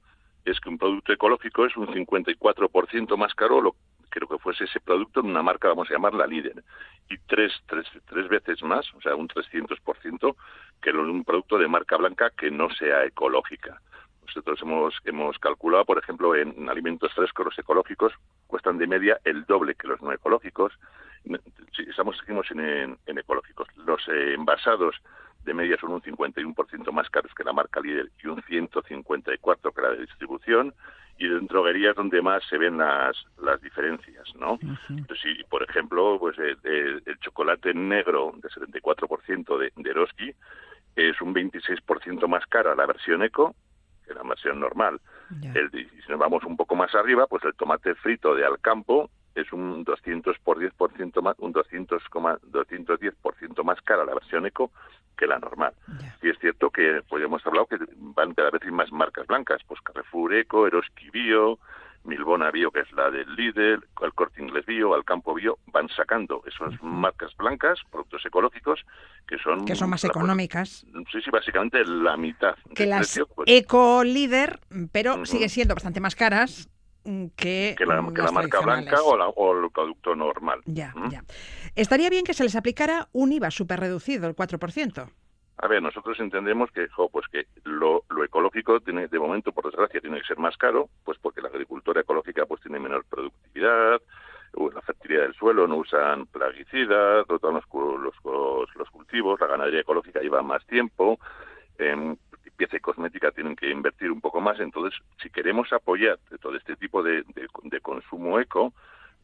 es 0.44 0.60
que 0.60 0.68
un 0.68 0.78
producto 0.78 1.12
ecológico 1.12 1.66
es 1.66 1.76
un 1.76 1.88
54% 1.88 3.16
más 3.16 3.34
caro 3.34 3.60
lo 3.60 3.74
creo 4.16 4.28
que 4.28 4.38
fuese 4.38 4.64
ese 4.64 4.80
producto 4.80 5.20
en 5.20 5.26
una 5.26 5.42
marca, 5.42 5.68
vamos 5.68 5.90
a 5.90 5.92
llamarla 5.92 6.26
líder, 6.26 6.64
y 7.10 7.18
tres, 7.26 7.52
tres, 7.66 7.86
tres 8.06 8.28
veces 8.28 8.62
más, 8.62 8.86
o 8.94 9.00
sea, 9.02 9.14
un 9.14 9.28
300% 9.28 10.36
que 10.80 10.90
un 10.90 11.22
producto 11.22 11.58
de 11.58 11.68
marca 11.68 11.98
blanca 11.98 12.30
que 12.30 12.50
no 12.50 12.70
sea 12.70 13.04
ecológica. 13.04 13.78
Nosotros 14.26 14.58
hemos, 14.62 14.94
hemos 15.04 15.38
calculado, 15.38 15.84
por 15.84 15.98
ejemplo, 15.98 16.34
en 16.34 16.68
alimentos 16.70 17.12
frescos 17.12 17.44
los 17.44 17.58
ecológicos 17.58 18.14
cuestan 18.46 18.78
de 18.78 18.86
media 18.86 19.20
el 19.24 19.44
doble 19.44 19.74
que 19.74 19.86
los 19.86 20.00
no 20.00 20.12
ecológicos. 20.12 20.72
Estamos 21.88 22.16
seguimos 22.18 22.50
en, 22.50 22.98
ecológicos. 23.06 23.68
Los 23.76 24.00
envasados 24.08 24.96
de 25.46 25.54
media 25.54 25.78
son 25.80 25.92
un 25.92 26.02
51% 26.02 26.92
más 26.92 27.08
caros 27.08 27.32
que 27.34 27.44
la 27.44 27.52
marca 27.52 27.80
líder 27.80 28.10
y 28.22 28.26
un 28.26 28.42
154 28.42 29.72
que 29.72 29.80
la 29.80 29.90
de 29.90 30.02
distribución 30.02 30.74
y 31.18 31.24
en 31.24 31.46
droguerías 31.46 31.96
donde 31.96 32.20
más 32.20 32.42
se 32.50 32.58
ven 32.58 32.76
las, 32.76 33.16
las 33.42 33.60
diferencias, 33.62 34.28
¿no? 34.38 34.58
si, 35.22 35.42
por 35.48 35.62
ejemplo, 35.62 36.18
pues 36.18 36.36
el, 36.38 36.58
el, 37.06 37.18
chocolate 37.20 37.72
negro 37.72 38.34
de 38.36 38.48
74% 38.50 39.58
de, 39.58 39.72
de 39.74 39.90
Eroski 39.90 40.34
es 40.94 41.20
un 41.22 41.34
26% 41.34 42.28
más 42.28 42.44
cara 42.46 42.74
la 42.74 42.84
versión 42.84 43.22
eco 43.22 43.54
que 44.06 44.14
la 44.14 44.22
versión 44.22 44.60
normal. 44.60 45.00
El, 45.54 45.70
si 45.70 46.10
nos 46.10 46.18
vamos 46.18 46.44
un 46.44 46.56
poco 46.56 46.76
más 46.76 46.94
arriba, 46.94 47.26
pues 47.26 47.44
el 47.44 47.54
tomate 47.54 47.94
frito 47.94 48.34
de 48.34 48.44
Alcampo 48.44 49.10
es 49.36 49.52
un 49.52 49.84
200 49.84 50.38
por 50.38 50.58
10% 50.58 51.22
más, 51.22 51.36
un 51.38 51.52
200, 51.52 52.02
210% 52.02 53.64
más 53.64 53.80
cara 53.82 54.04
la 54.04 54.14
versión 54.14 54.46
eco 54.46 54.72
que 55.16 55.26
la 55.26 55.38
normal. 55.38 55.74
Y 56.22 56.30
es 56.30 56.38
cierto 56.38 56.70
que 56.70 57.02
pues 57.08 57.22
hemos 57.22 57.46
hablado 57.46 57.66
que 57.66 57.78
van 57.96 58.34
cada 58.34 58.50
vez 58.50 58.62
más 58.72 58.90
marcas 58.92 59.26
blancas, 59.26 59.62
pues 59.66 59.80
Carrefour 59.82 60.34
Eco, 60.34 60.66
Eroski 60.66 61.10
Bio, 61.10 61.58
Milbona 62.04 62.50
Bio, 62.50 62.70
que 62.70 62.80
es 62.80 62.92
la 62.92 63.10
del 63.10 63.34
líder, 63.34 63.80
el 64.02 64.12
Corte 64.14 64.40
Inglés 64.40 64.64
Bio, 64.64 64.94
Alcampo 64.94 65.34
Bio, 65.34 65.58
van 65.66 65.88
sacando 65.88 66.42
esas 66.46 66.80
marcas 66.82 67.36
blancas, 67.36 67.80
productos 67.90 68.24
ecológicos, 68.24 68.84
que 69.26 69.38
son... 69.38 69.64
Que 69.64 69.74
son 69.74 69.90
más 69.90 70.04
económicas. 70.04 70.86
Sí, 71.10 71.20
sí, 71.22 71.30
básicamente 71.30 71.84
la 71.84 72.16
mitad. 72.16 72.54
Que 72.74 72.86
las 72.86 73.20
pues. 73.34 73.48
Eco 73.50 74.04
Líder, 74.04 74.60
pero 74.92 75.26
siguen 75.26 75.50
siendo 75.50 75.74
bastante 75.74 76.00
más 76.00 76.14
caras 76.14 76.68
que, 77.36 77.76
la, 77.86 78.02
marca 78.02 78.60
blanca 78.60 79.02
o, 79.02 79.64
el 79.64 79.70
producto 79.70 80.14
normal. 80.14 80.60
Ya, 80.66 80.92
ya. 81.10 81.22
Estaría 81.74 82.10
bien 82.10 82.24
que 82.24 82.34
se 82.34 82.44
les 82.44 82.56
aplicara 82.56 83.08
un 83.12 83.32
IVA 83.32 83.50
súper 83.50 83.80
reducido, 83.80 84.28
el 84.28 84.34
4%. 84.34 85.08
A 85.58 85.68
ver, 85.68 85.82
nosotros 85.82 86.18
entendemos 86.20 86.70
que, 86.70 86.86
pues 87.10 87.26
que 87.32 87.46
lo, 87.64 88.04
ecológico 88.24 88.80
tiene, 88.80 89.08
de 89.08 89.18
momento, 89.18 89.52
por 89.52 89.64
desgracia, 89.64 90.00
tiene 90.00 90.20
que 90.20 90.26
ser 90.26 90.38
más 90.38 90.56
caro, 90.56 90.90
pues 91.04 91.18
porque 91.18 91.40
la 91.40 91.48
agricultura 91.48 92.02
ecológica 92.02 92.44
pues 92.44 92.60
tiene 92.60 92.78
menor 92.78 93.04
productividad, 93.08 94.00
la 94.52 94.82
fertilidad 94.82 95.22
del 95.22 95.34
suelo, 95.34 95.66
no 95.66 95.76
usan 95.76 96.26
plaguicidas, 96.26 97.26
rotan 97.26 97.54
los, 97.54 97.64
los, 97.72 98.76
los, 98.76 98.90
cultivos, 98.90 99.40
la 99.40 99.46
ganadería 99.46 99.80
ecológica 99.80 100.20
lleva 100.20 100.42
más 100.42 100.64
tiempo, 100.66 101.18
eh, 101.78 102.16
limpieza 102.56 102.76
y 102.78 102.80
cosmética 102.80 103.30
tienen 103.32 103.54
que 103.54 103.70
invertir 103.70 104.10
un 104.10 104.20
poco 104.20 104.40
más. 104.40 104.58
Entonces, 104.60 104.98
si 105.22 105.28
queremos 105.28 105.70
apoyar 105.72 106.18
todo 106.40 106.56
este 106.56 106.74
tipo 106.76 107.02
de, 107.02 107.22
consumo 107.82 108.40
eco, 108.40 108.72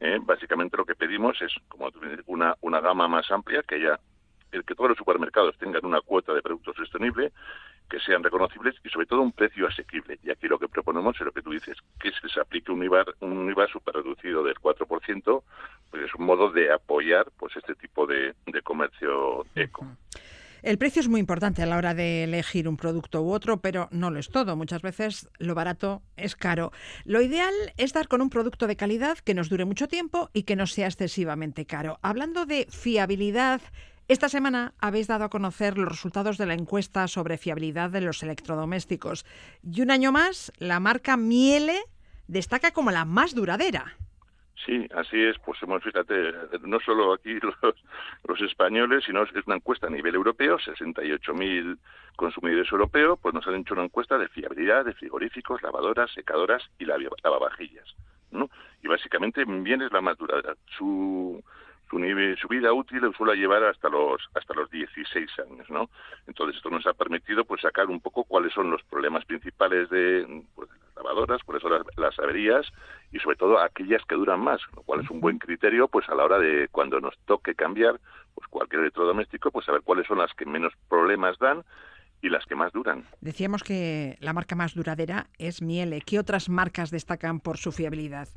eh, 0.00 0.18
básicamente 0.20 0.76
lo 0.76 0.84
que 0.84 0.94
pedimos 0.94 1.40
es 1.40 1.52
como 1.68 1.88
una, 2.26 2.54
una 2.60 2.80
gama 2.80 3.08
más 3.08 3.30
amplia, 3.30 3.62
que 3.62 3.76
haya 3.76 3.98
el 4.50 4.64
que 4.64 4.74
todos 4.74 4.90
los 4.90 4.98
supermercados 4.98 5.56
tengan 5.56 5.86
una 5.86 6.02
cuota 6.02 6.34
de 6.34 6.42
productos 6.42 6.76
sostenible, 6.76 7.32
que 7.88 7.98
sean 8.00 8.22
reconocibles 8.22 8.74
y 8.84 8.90
sobre 8.90 9.06
todo 9.06 9.22
un 9.22 9.32
precio 9.32 9.66
asequible. 9.66 10.18
Y 10.22 10.30
aquí 10.30 10.46
lo 10.46 10.58
que 10.58 10.68
proponemos 10.68 11.16
es 11.16 11.22
lo 11.22 11.32
que 11.32 11.40
tú 11.40 11.52
dices, 11.52 11.78
que 11.98 12.10
se 12.12 12.38
aplique 12.38 12.70
un 12.70 12.84
IVA, 12.84 13.06
un 13.20 13.50
IVA 13.50 13.66
super 13.68 13.94
reducido 13.94 14.44
del 14.44 14.56
4%, 14.56 15.42
pues 15.90 16.02
es 16.02 16.14
un 16.14 16.26
modo 16.26 16.50
de 16.50 16.70
apoyar 16.70 17.28
pues 17.38 17.56
este 17.56 17.74
tipo 17.76 18.06
de, 18.06 18.34
de 18.46 18.60
comercio 18.60 19.46
eco. 19.54 19.86
El 20.62 20.78
precio 20.78 21.00
es 21.00 21.08
muy 21.08 21.18
importante 21.18 21.60
a 21.60 21.66
la 21.66 21.76
hora 21.76 21.92
de 21.92 22.22
elegir 22.22 22.68
un 22.68 22.76
producto 22.76 23.20
u 23.20 23.32
otro, 23.32 23.60
pero 23.60 23.88
no 23.90 24.12
lo 24.12 24.20
es 24.20 24.30
todo. 24.30 24.54
Muchas 24.54 24.80
veces 24.80 25.28
lo 25.38 25.56
barato 25.56 26.02
es 26.16 26.36
caro. 26.36 26.70
Lo 27.04 27.20
ideal 27.20 27.52
es 27.78 27.92
dar 27.92 28.06
con 28.06 28.22
un 28.22 28.30
producto 28.30 28.68
de 28.68 28.76
calidad 28.76 29.18
que 29.18 29.34
nos 29.34 29.48
dure 29.48 29.64
mucho 29.64 29.88
tiempo 29.88 30.30
y 30.32 30.44
que 30.44 30.54
no 30.54 30.68
sea 30.68 30.86
excesivamente 30.86 31.66
caro. 31.66 31.98
Hablando 32.00 32.46
de 32.46 32.68
fiabilidad, 32.70 33.60
esta 34.06 34.28
semana 34.28 34.74
habéis 34.78 35.08
dado 35.08 35.24
a 35.24 35.30
conocer 35.30 35.76
los 35.78 35.88
resultados 35.88 36.38
de 36.38 36.46
la 36.46 36.54
encuesta 36.54 37.08
sobre 37.08 37.38
fiabilidad 37.38 37.90
de 37.90 38.02
los 38.02 38.22
electrodomésticos. 38.22 39.26
Y 39.64 39.80
un 39.80 39.90
año 39.90 40.12
más, 40.12 40.52
la 40.58 40.78
marca 40.78 41.16
Miele 41.16 41.80
destaca 42.28 42.70
como 42.70 42.92
la 42.92 43.04
más 43.04 43.34
duradera. 43.34 43.96
Sí, 44.64 44.86
así 44.94 45.20
es. 45.20 45.38
Pues 45.40 45.60
hemos, 45.62 45.82
fíjate, 45.82 46.32
no 46.60 46.78
solo 46.80 47.12
aquí 47.12 47.38
los, 48.28 48.40
españoles, 48.40 49.04
sino 49.04 49.22
es 49.22 49.30
una 49.46 49.56
encuesta 49.56 49.88
a 49.88 49.90
nivel 49.90 50.14
europeo, 50.14 50.58
68.000 50.58 51.78
consumidores 52.16 52.70
europeos, 52.70 53.18
pues 53.20 53.34
nos 53.34 53.46
han 53.46 53.56
hecho 53.56 53.74
una 53.74 53.84
encuesta 53.84 54.18
de 54.18 54.28
fiabilidad 54.28 54.84
de 54.84 54.94
frigoríficos, 54.94 55.62
lavadoras, 55.62 56.12
secadoras 56.12 56.62
y 56.78 56.84
lavavajillas. 56.84 57.94
¿no? 58.30 58.48
Y 58.82 58.88
básicamente 58.88 59.44
bien 59.44 59.82
es 59.82 59.92
la 59.92 60.00
más 60.00 60.16
duradera. 60.16 60.54
Su, 60.76 61.42
su, 61.90 61.98
su 62.40 62.48
vida 62.48 62.72
útil 62.72 63.02
suele 63.16 63.36
llevar 63.36 63.64
hasta 63.64 63.88
los 63.88 64.22
hasta 64.34 64.54
los 64.54 64.70
16 64.70 65.30
años, 65.40 65.68
¿no? 65.68 65.90
Entonces 66.26 66.56
esto 66.56 66.70
nos 66.70 66.86
ha 66.86 66.94
permitido 66.94 67.44
pues 67.44 67.60
sacar 67.60 67.88
un 67.88 68.00
poco 68.00 68.24
cuáles 68.24 68.52
son 68.52 68.70
los 68.70 68.82
problemas 68.84 69.24
principales 69.26 69.90
de, 69.90 70.44
pues, 70.54 70.70
lavadoras, 70.96 71.42
por 71.44 71.56
eso 71.56 71.68
las, 71.68 72.18
averías 72.18 72.66
y 73.12 73.18
sobre 73.18 73.36
todo 73.36 73.58
aquellas 73.58 74.04
que 74.06 74.14
duran 74.14 74.40
más, 74.40 74.60
lo 74.76 74.82
cual 74.82 75.00
es 75.00 75.10
un 75.10 75.20
buen 75.20 75.38
criterio 75.38 75.88
pues 75.88 76.08
a 76.08 76.14
la 76.14 76.24
hora 76.24 76.38
de 76.38 76.68
cuando 76.70 77.00
nos 77.00 77.16
toque 77.26 77.54
cambiar 77.54 78.00
pues 78.34 78.48
cualquier 78.48 78.82
electrodoméstico, 78.82 79.50
pues 79.50 79.66
saber 79.66 79.82
cuáles 79.82 80.06
son 80.06 80.18
las 80.18 80.32
que 80.34 80.46
menos 80.46 80.72
problemas 80.88 81.38
dan 81.38 81.62
y 82.22 82.28
las 82.28 82.46
que 82.46 82.54
más 82.54 82.72
duran. 82.72 83.04
Decíamos 83.20 83.62
que 83.62 84.16
la 84.20 84.32
marca 84.32 84.54
más 84.54 84.74
duradera 84.74 85.26
es 85.38 85.60
Miele. 85.60 86.00
¿Qué 86.06 86.18
otras 86.18 86.48
marcas 86.48 86.90
destacan 86.90 87.40
por 87.40 87.58
su 87.58 87.72
fiabilidad? 87.72 88.28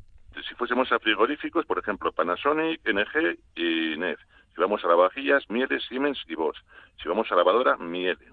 Si 0.47 0.55
fuésemos 0.55 0.91
a 0.91 0.99
frigoríficos, 0.99 1.65
por 1.65 1.79
ejemplo, 1.79 2.11
Panasonic, 2.11 2.81
NG 2.85 3.37
y 3.55 3.97
NEF. 3.97 4.19
Si 4.53 4.61
vamos 4.61 4.83
a 4.83 4.87
lavavajillas, 4.87 5.49
Miele, 5.49 5.79
Siemens 5.79 6.19
y 6.27 6.35
Bosch. 6.35 6.57
Si 7.01 7.07
vamos 7.07 7.31
a 7.31 7.35
lavadora, 7.35 7.77
Miele. 7.77 8.25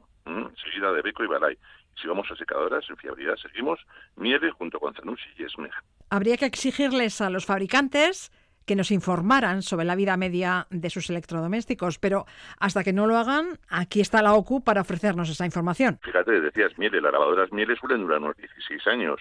seguida 0.63 0.93
de 0.93 1.03
Beco 1.03 1.23
y 1.23 1.29
Balay. 1.29 1.57
Si 2.01 2.09
vamos 2.09 2.31
a 2.31 2.37
secadoras, 2.37 2.85
en 2.89 2.97
fiabilidad 2.97 3.37
seguimos 3.37 3.81
Miele 4.17 4.51
junto 4.51 4.81
con 4.81 4.95
Zanussi 4.95 5.29
y 5.39 5.45
Esmej. 5.45 5.73
Habría 6.11 6.37
que 6.37 6.47
exigirles 6.47 7.21
a 7.21 7.31
los 7.31 7.47
fabricantes 7.47 8.31
que 8.67 8.77
nos 8.77 8.91
informaran 8.91 9.63
sobre 9.63 9.85
la 9.85 9.97
vida 9.97 10.17
media 10.17 10.67
de 10.71 10.91
sus 10.91 11.11
electrodomésticos, 11.11 11.99
pero 11.99 12.27
hasta 12.59 12.85
que 12.85 12.93
no 12.93 13.07
lo 13.07 13.17
hagan, 13.17 13.59
aquí 13.69 14.01
está 14.01 14.23
la 14.23 14.35
OCU 14.35 14.63
para 14.63 14.83
ofrecernos 14.83 15.29
esa 15.29 15.45
información. 15.45 15.99
Fíjate, 16.03 16.41
decías 16.41 16.77
Miele, 16.79 17.01
las 17.01 17.13
lavadoras 17.13 17.53
Miele 17.53 17.77
suelen 17.77 18.03
durar 18.03 18.21
unos 18.21 18.37
16 18.37 18.87
años, 18.87 19.21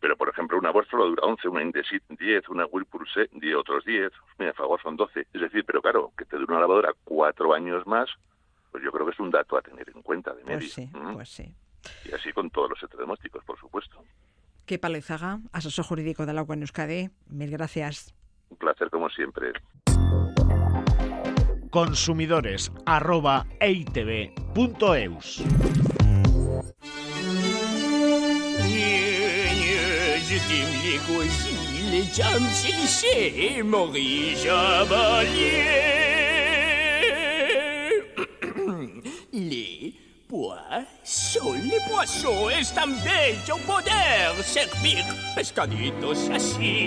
pero 0.00 0.16
por 0.16 0.28
ejemplo 0.28 0.58
una 0.58 0.72
solo 0.90 1.06
dura 1.06 1.24
11, 1.24 1.48
una 1.48 1.62
Indesit 1.62 2.02
10, 2.08 2.48
una 2.48 2.66
Whirlpool 2.66 3.06
10, 3.32 3.54
otros 3.56 3.84
10, 3.84 4.10
mira, 4.38 4.52
Favor 4.52 4.80
son 4.82 4.96
12. 4.96 5.28
Es 5.32 5.40
decir, 5.40 5.64
pero 5.64 5.80
claro, 5.80 6.12
que 6.16 6.24
te 6.24 6.36
dure 6.36 6.52
una 6.52 6.60
lavadora 6.60 6.92
cuatro 7.04 7.54
años 7.54 7.86
más, 7.86 8.10
pues 8.72 8.82
yo 8.82 8.90
creo 8.90 9.06
que 9.06 9.12
es 9.12 9.20
un 9.20 9.30
dato 9.30 9.56
a 9.56 9.62
tener 9.62 9.88
en 9.94 10.02
cuenta 10.02 10.34
de 10.34 10.42
pues 10.42 10.46
media. 10.46 10.58
Pues 10.58 10.72
sí, 10.72 10.90
pues 11.14 11.28
sí. 11.28 11.54
Y 12.04 12.14
así 12.14 12.32
con 12.32 12.50
todos 12.50 12.70
los 12.70 12.78
electrodomésticos, 12.80 13.44
por 13.44 13.58
supuesto. 13.58 14.04
Qué 14.66 14.78
Izaga, 14.98 15.40
asesor 15.52 15.84
jurídico 15.84 16.26
de 16.26 16.32
la 16.32 16.42
en 16.42 16.60
Euskadi. 16.60 17.10
Mil 17.26 17.50
gracias. 17.50 18.14
Un 18.50 18.56
placer 18.56 18.90
como 18.90 19.08
siempre. 19.10 19.52
Consumidores 21.70 22.70
arroba 22.86 23.46
Pois, 40.32 41.36
lhe 41.56 41.78
posso, 41.80 42.48
bem 43.02 43.38
de 43.40 43.52
poder 43.66 44.42
servir 44.42 45.04
pescaditos 45.34 46.30
assim. 46.30 46.86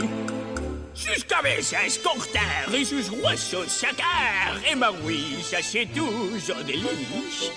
Sus 0.96 1.26
cabezas 1.26 2.00
cortar 2.00 2.74
y 2.74 2.86
sus 2.86 3.10
huesos 3.10 3.70
sacar. 3.70 4.58
Et 4.66 4.76
ma 4.76 4.92
oui, 5.04 5.38
ça 5.44 5.58
c'est 5.62 5.88
toujours 5.88 6.64
délice. 6.66 7.52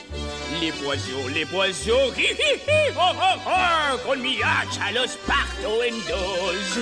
Les 0.61 0.73
poissons, 0.73 1.29
les 1.33 1.47
poissons, 1.47 2.13
hi 2.17 2.27
hi 2.33 2.59
hi, 2.67 2.91
oh 2.97 3.13
oh 3.15 3.39
oh, 3.47 3.99
con 4.05 4.21
mi 4.21 4.39
hacha 4.43 4.91
los 4.93 5.17
parto 5.27 5.83
en 5.85 5.95
dos. 6.09 6.79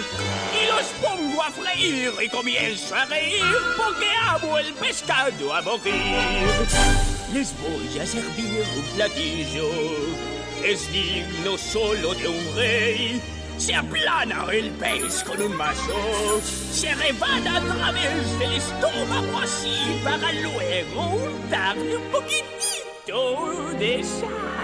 Y 0.54 0.66
los 0.66 0.86
pongo 1.02 1.42
a 1.42 1.50
freír 1.50 2.12
y 2.22 2.28
comienzo 2.28 2.94
a 2.94 3.04
reír 3.04 3.44
porque 3.76 4.06
amo 4.28 4.58
el 4.58 4.72
pescado 4.74 5.54
a 5.54 5.60
morir. 5.60 5.92
les 7.32 7.52
voy 7.60 7.98
a 8.00 8.06
servir 8.06 8.64
un 8.76 8.82
platillo 8.96 9.68
que 10.58 10.72
es 10.72 10.90
digno 10.90 11.58
solo 11.58 12.14
de 12.14 12.28
un 12.28 12.56
rey. 12.56 13.35
Se 13.58 13.74
aplana 13.74 14.46
el 14.52 14.70
pez 14.72 15.24
con 15.24 15.40
un 15.40 15.56
mazo, 15.56 16.40
se 16.42 16.94
rebana 16.94 17.56
a 17.56 17.60
través 17.60 18.38
del 18.38 18.52
estómago 18.52 19.38
así 19.38 20.00
para 20.04 20.32
luego 20.32 21.06
untarle 21.16 21.96
un 21.96 22.10
poquitito 22.10 23.72
de 23.78 24.04
sal. 24.04 24.56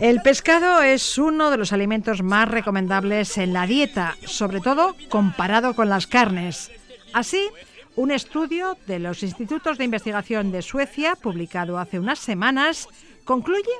El 0.00 0.22
pescado 0.22 0.82
es 0.82 1.18
uno 1.18 1.50
de 1.50 1.58
los 1.58 1.72
alimentos 1.72 2.22
más 2.22 2.48
recomendables 2.48 3.36
en 3.36 3.52
la 3.52 3.66
dieta, 3.66 4.16
sobre 4.24 4.60
todo 4.60 4.96
comparado 5.10 5.74
con 5.74 5.90
las 5.90 6.06
carnes. 6.06 6.70
Así, 7.12 7.50
un 7.96 8.10
estudio 8.10 8.78
de 8.86 8.98
los 8.98 9.22
Institutos 9.22 9.76
de 9.76 9.84
Investigación 9.84 10.52
de 10.52 10.62
Suecia, 10.62 11.16
publicado 11.16 11.78
hace 11.78 11.98
unas 11.98 12.18
semanas, 12.18 12.88
concluye 13.24 13.70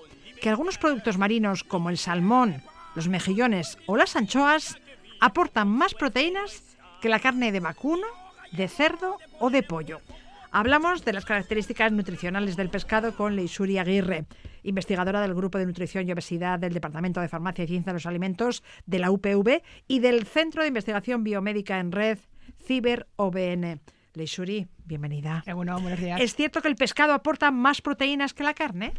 que 0.42 0.50
algunos 0.50 0.76
productos 0.76 1.18
marinos 1.18 1.62
como 1.62 1.88
el 1.88 1.96
salmón, 1.96 2.62
los 2.96 3.06
mejillones 3.06 3.78
o 3.86 3.96
las 3.96 4.16
anchoas 4.16 4.76
aportan 5.20 5.68
más 5.68 5.94
proteínas 5.94 6.76
que 7.00 7.08
la 7.08 7.20
carne 7.20 7.52
de 7.52 7.60
vacuno, 7.60 8.08
de 8.50 8.66
cerdo 8.66 9.18
o 9.38 9.50
de 9.50 9.62
pollo. 9.62 10.00
Hablamos 10.50 11.04
de 11.04 11.12
las 11.12 11.24
características 11.24 11.92
nutricionales 11.92 12.56
del 12.56 12.70
pescado 12.70 13.14
con 13.16 13.36
Leisuri 13.36 13.78
Aguirre, 13.78 14.24
investigadora 14.64 15.20
del 15.20 15.32
Grupo 15.32 15.58
de 15.58 15.66
Nutrición 15.66 16.08
y 16.08 16.12
Obesidad 16.12 16.58
del 16.58 16.74
Departamento 16.74 17.20
de 17.20 17.28
Farmacia 17.28 17.62
y 17.62 17.68
Ciencia 17.68 17.92
de 17.92 17.98
los 17.98 18.06
Alimentos 18.06 18.64
de 18.84 18.98
la 18.98 19.12
UPV 19.12 19.62
y 19.86 20.00
del 20.00 20.26
Centro 20.26 20.62
de 20.62 20.68
Investigación 20.68 21.22
Biomédica 21.22 21.78
en 21.78 21.92
Red, 21.92 22.18
Ciber 22.66 23.06
OBN. 23.14 23.80
Leishuri, 24.14 24.66
bienvenida. 24.84 25.44
Bueno, 25.54 25.80
buenos 25.80 26.00
días. 26.00 26.20
¿Es 26.20 26.34
cierto 26.34 26.60
que 26.60 26.68
el 26.68 26.74
pescado 26.74 27.14
aporta 27.14 27.52
más 27.52 27.80
proteínas 27.80 28.34
que 28.34 28.42
la 28.42 28.54
carne? 28.54 28.92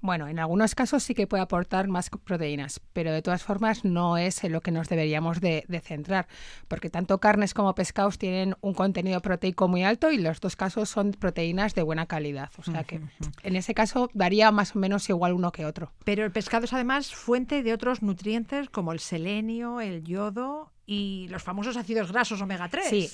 Bueno, 0.00 0.28
en 0.28 0.38
algunos 0.38 0.74
casos 0.74 1.02
sí 1.02 1.14
que 1.14 1.26
puede 1.26 1.42
aportar 1.42 1.88
más 1.88 2.10
proteínas, 2.10 2.80
pero 2.92 3.12
de 3.12 3.20
todas 3.20 3.42
formas 3.42 3.84
no 3.84 4.16
es 4.16 4.44
en 4.44 4.52
lo 4.52 4.60
que 4.60 4.70
nos 4.70 4.88
deberíamos 4.88 5.40
de, 5.40 5.64
centrar, 5.84 6.28
porque 6.68 6.90
tanto 6.90 7.18
carnes 7.18 7.54
como 7.54 7.74
pescados 7.74 8.18
tienen 8.18 8.54
un 8.60 8.74
contenido 8.74 9.20
proteico 9.20 9.68
muy 9.68 9.82
alto 9.82 10.10
y 10.10 10.18
los 10.18 10.40
dos 10.40 10.56
casos 10.56 10.88
son 10.88 11.12
proteínas 11.12 11.74
de 11.74 11.82
buena 11.82 12.06
calidad. 12.06 12.50
O 12.58 12.62
sea 12.62 12.84
que 12.84 13.00
en 13.42 13.56
ese 13.56 13.74
caso 13.74 14.10
varía 14.14 14.50
más 14.52 14.76
o 14.76 14.78
menos 14.78 15.08
igual 15.08 15.32
uno 15.32 15.52
que 15.52 15.66
otro. 15.66 15.92
Pero 16.04 16.24
el 16.24 16.32
pescado 16.32 16.64
es 16.64 16.72
además 16.72 17.14
fuente 17.14 17.62
de 17.62 17.72
otros 17.72 18.02
nutrientes 18.02 18.70
como 18.70 18.92
el 18.92 19.00
selenio, 19.00 19.80
el 19.80 20.04
yodo 20.04 20.72
y 20.86 21.26
los 21.28 21.42
famosos 21.42 21.76
ácidos 21.76 22.12
grasos 22.12 22.40
omega 22.40 22.68
3. 22.68 22.88
Sí, 22.88 23.10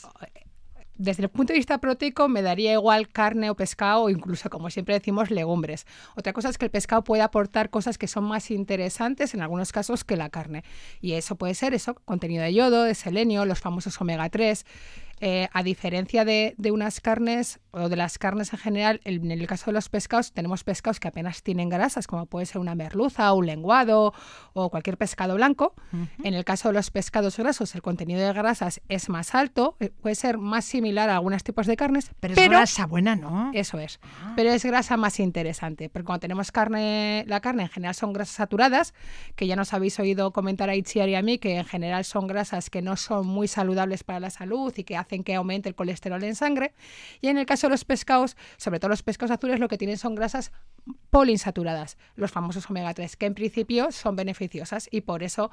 desde 0.96 1.24
el 1.24 1.28
punto 1.28 1.52
de 1.52 1.58
vista 1.58 1.78
proteico 1.78 2.28
me 2.28 2.42
daría 2.42 2.72
igual 2.72 3.08
carne 3.08 3.50
o 3.50 3.56
pescado 3.56 4.02
o 4.02 4.10
incluso, 4.10 4.48
como 4.50 4.70
siempre 4.70 4.94
decimos, 4.94 5.30
legumbres. 5.30 5.86
Otra 6.16 6.32
cosa 6.32 6.48
es 6.48 6.58
que 6.58 6.66
el 6.66 6.70
pescado 6.70 7.02
puede 7.02 7.22
aportar 7.22 7.70
cosas 7.70 7.98
que 7.98 8.06
son 8.06 8.24
más 8.24 8.50
interesantes 8.50 9.34
en 9.34 9.42
algunos 9.42 9.72
casos 9.72 10.04
que 10.04 10.16
la 10.16 10.30
carne. 10.30 10.64
Y 11.00 11.12
eso 11.12 11.36
puede 11.36 11.54
ser 11.54 11.74
eso, 11.74 11.94
contenido 12.04 12.42
de 12.44 12.54
yodo, 12.54 12.84
de 12.84 12.94
selenio, 12.94 13.44
los 13.44 13.60
famosos 13.60 14.00
omega 14.00 14.28
3. 14.28 14.64
eh, 15.20 15.48
a 15.52 15.62
diferencia 15.62 16.24
de, 16.24 16.54
de, 16.58 16.70
unas 16.70 17.00
carnes 17.00 17.60
o 17.74 17.88
de 17.88 17.96
las 17.96 18.18
carnes 18.18 18.52
en 18.52 18.58
general, 18.58 19.00
en 19.04 19.30
el 19.30 19.46
caso 19.46 19.66
de 19.66 19.72
los 19.72 19.88
pescados, 19.88 20.32
tenemos 20.32 20.64
pescados 20.64 21.00
que 21.00 21.08
apenas 21.08 21.42
tienen 21.42 21.68
grasas, 21.68 22.06
como 22.06 22.26
puede 22.26 22.46
ser 22.46 22.60
una 22.60 22.74
merluza, 22.74 23.32
un 23.32 23.46
lenguado 23.46 24.14
o 24.52 24.70
cualquier 24.70 24.96
pescado 24.96 25.34
blanco. 25.34 25.74
En 26.22 26.34
el 26.34 26.44
caso 26.44 26.68
de 26.68 26.74
los 26.74 26.90
pescados 26.90 27.36
grasos, 27.36 27.74
el 27.74 27.82
contenido 27.82 28.20
de 28.20 28.32
grasas 28.32 28.80
es 28.88 29.08
más 29.08 29.34
alto, 29.34 29.76
eh, 29.80 29.90
puede 29.90 30.14
ser 30.14 30.38
más 30.38 30.64
similar 30.64 31.10
a 31.10 31.16
algunos 31.16 31.42
tipos 31.42 31.66
de 31.66 31.76
carnes. 31.76 32.10
Pero 32.20 32.34
es 32.34 32.48
grasa 32.48 32.86
buena, 32.86 33.16
¿no? 33.16 33.50
Eso 33.54 33.78
es. 33.78 34.00
Ah. 34.02 34.32
Pero 34.36 34.50
es 34.50 34.64
grasa 34.64 34.96
más 34.96 35.18
interesante, 35.20 35.88
porque 35.88 36.06
cuando 36.06 36.20
tenemos 36.20 36.52
carne, 36.52 37.24
la 37.26 37.40
carne 37.40 37.64
en 37.64 37.68
general 37.68 37.94
son 37.94 38.12
grasas 38.12 38.36
saturadas, 38.36 38.94
que 39.34 39.46
ya 39.46 39.56
nos 39.56 39.72
habéis 39.72 39.98
oído 39.98 40.32
comentar 40.32 40.70
a 40.70 40.76
Itziar 40.76 41.08
y 41.08 41.14
a 41.14 41.22
mí, 41.22 41.38
que 41.38 41.58
en 41.58 41.64
general 41.64 42.04
son 42.04 42.26
grasas 42.26 42.70
que 42.70 42.82
no 42.82 42.96
son 42.96 43.26
muy 43.26 43.48
saludables 43.48 44.04
para 44.04 44.20
la 44.20 44.30
salud 44.30 44.72
y 44.76 44.84
que 44.84 44.96
hacen 44.96 45.24
que 45.24 45.34
aumente 45.34 45.68
el 45.68 45.74
colesterol 45.74 46.22
en 46.22 46.34
sangre. 46.34 46.72
Y 47.20 47.28
en 47.28 47.38
el 47.38 47.46
caso 47.46 47.63
los 47.70 47.84
pescados, 47.84 48.36
sobre 48.56 48.80
todo 48.80 48.88
los 48.88 49.02
pescados 49.02 49.30
azules, 49.30 49.60
lo 49.60 49.68
que 49.68 49.78
tienen 49.78 49.98
son 49.98 50.14
grasas 50.14 50.52
poliinsaturadas, 51.10 51.96
los 52.16 52.30
famosos 52.30 52.68
omega 52.70 52.94
3, 52.94 53.16
que 53.16 53.26
en 53.26 53.34
principio 53.34 53.92
son 53.92 54.16
beneficiosas 54.16 54.88
y 54.90 55.02
por 55.02 55.22
eso 55.22 55.50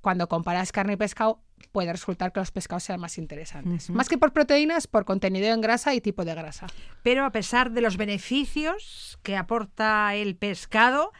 cuando 0.00 0.28
comparas 0.28 0.70
carne 0.70 0.94
y 0.94 0.96
pescado 0.96 1.42
puede 1.72 1.90
resultar 1.90 2.32
que 2.32 2.40
los 2.40 2.50
pescados 2.50 2.84
sean 2.84 3.00
más 3.00 3.16
interesantes. 3.16 3.88
Más 3.88 4.08
que 4.08 4.18
por 4.18 4.32
proteínas, 4.32 4.86
por 4.86 5.06
contenido 5.06 5.46
en 5.46 5.62
grasa 5.62 5.94
y 5.94 6.00
tipo 6.00 6.24
de 6.24 6.34
grasa. 6.34 6.66
Pero 7.02 7.24
a 7.24 7.32
pesar 7.32 7.70
de 7.70 7.80
los 7.80 7.96
beneficios 7.96 9.18
que 9.22 9.36
aporta 9.36 10.14
el 10.14 10.36
pescado, 10.36 11.12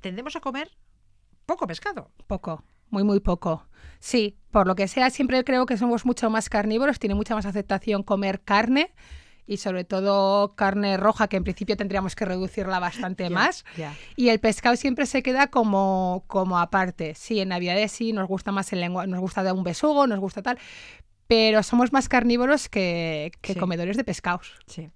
tendemos 0.00 0.34
a 0.34 0.40
comer 0.40 0.70
poco 1.46 1.68
pescado. 1.68 2.10
Poco 2.26 2.64
muy, 2.92 3.04
muy 3.04 3.20
poco. 3.20 3.66
Sí, 3.98 4.36
por 4.50 4.66
lo 4.66 4.74
que 4.74 4.86
sea, 4.86 5.10
siempre 5.10 5.42
creo 5.44 5.66
que 5.66 5.78
somos 5.78 6.04
mucho 6.04 6.28
más 6.28 6.48
carnívoros, 6.48 6.98
tiene 6.98 7.14
mucha 7.14 7.34
más 7.34 7.46
aceptación 7.46 8.02
comer 8.02 8.42
carne 8.42 8.92
y 9.46 9.56
sobre 9.56 9.84
todo 9.84 10.54
carne 10.54 10.96
roja, 10.96 11.28
que 11.28 11.36
en 11.36 11.44
principio 11.44 11.76
tendríamos 11.76 12.14
que 12.14 12.24
reducirla 12.24 12.78
bastante 12.78 13.28
más. 13.30 13.64
Y 14.16 14.28
el 14.28 14.40
pescado 14.40 14.76
siempre 14.76 15.06
se 15.06 15.22
queda 15.22 15.48
como, 15.48 16.24
como 16.26 16.58
aparte. 16.58 17.14
Sí, 17.14 17.40
en 17.40 17.48
Navidades 17.48 17.92
sí, 17.92 18.12
nos 18.12 18.28
gusta 18.28 18.52
más 18.52 18.72
el 18.72 18.80
lengua, 18.80 19.06
nos 19.06 19.20
gusta 19.20 19.42
de 19.42 19.52
un 19.52 19.64
besugo, 19.64 20.06
nos 20.06 20.20
gusta 20.20 20.42
tal, 20.42 20.58
pero 21.26 21.62
somos 21.62 21.92
más 21.92 22.08
carnívoros 22.08 22.68
que, 22.68 23.32
comedores 23.58 23.96
de 23.96 24.04
pescados. 24.04 24.52
Sí. 24.66 24.90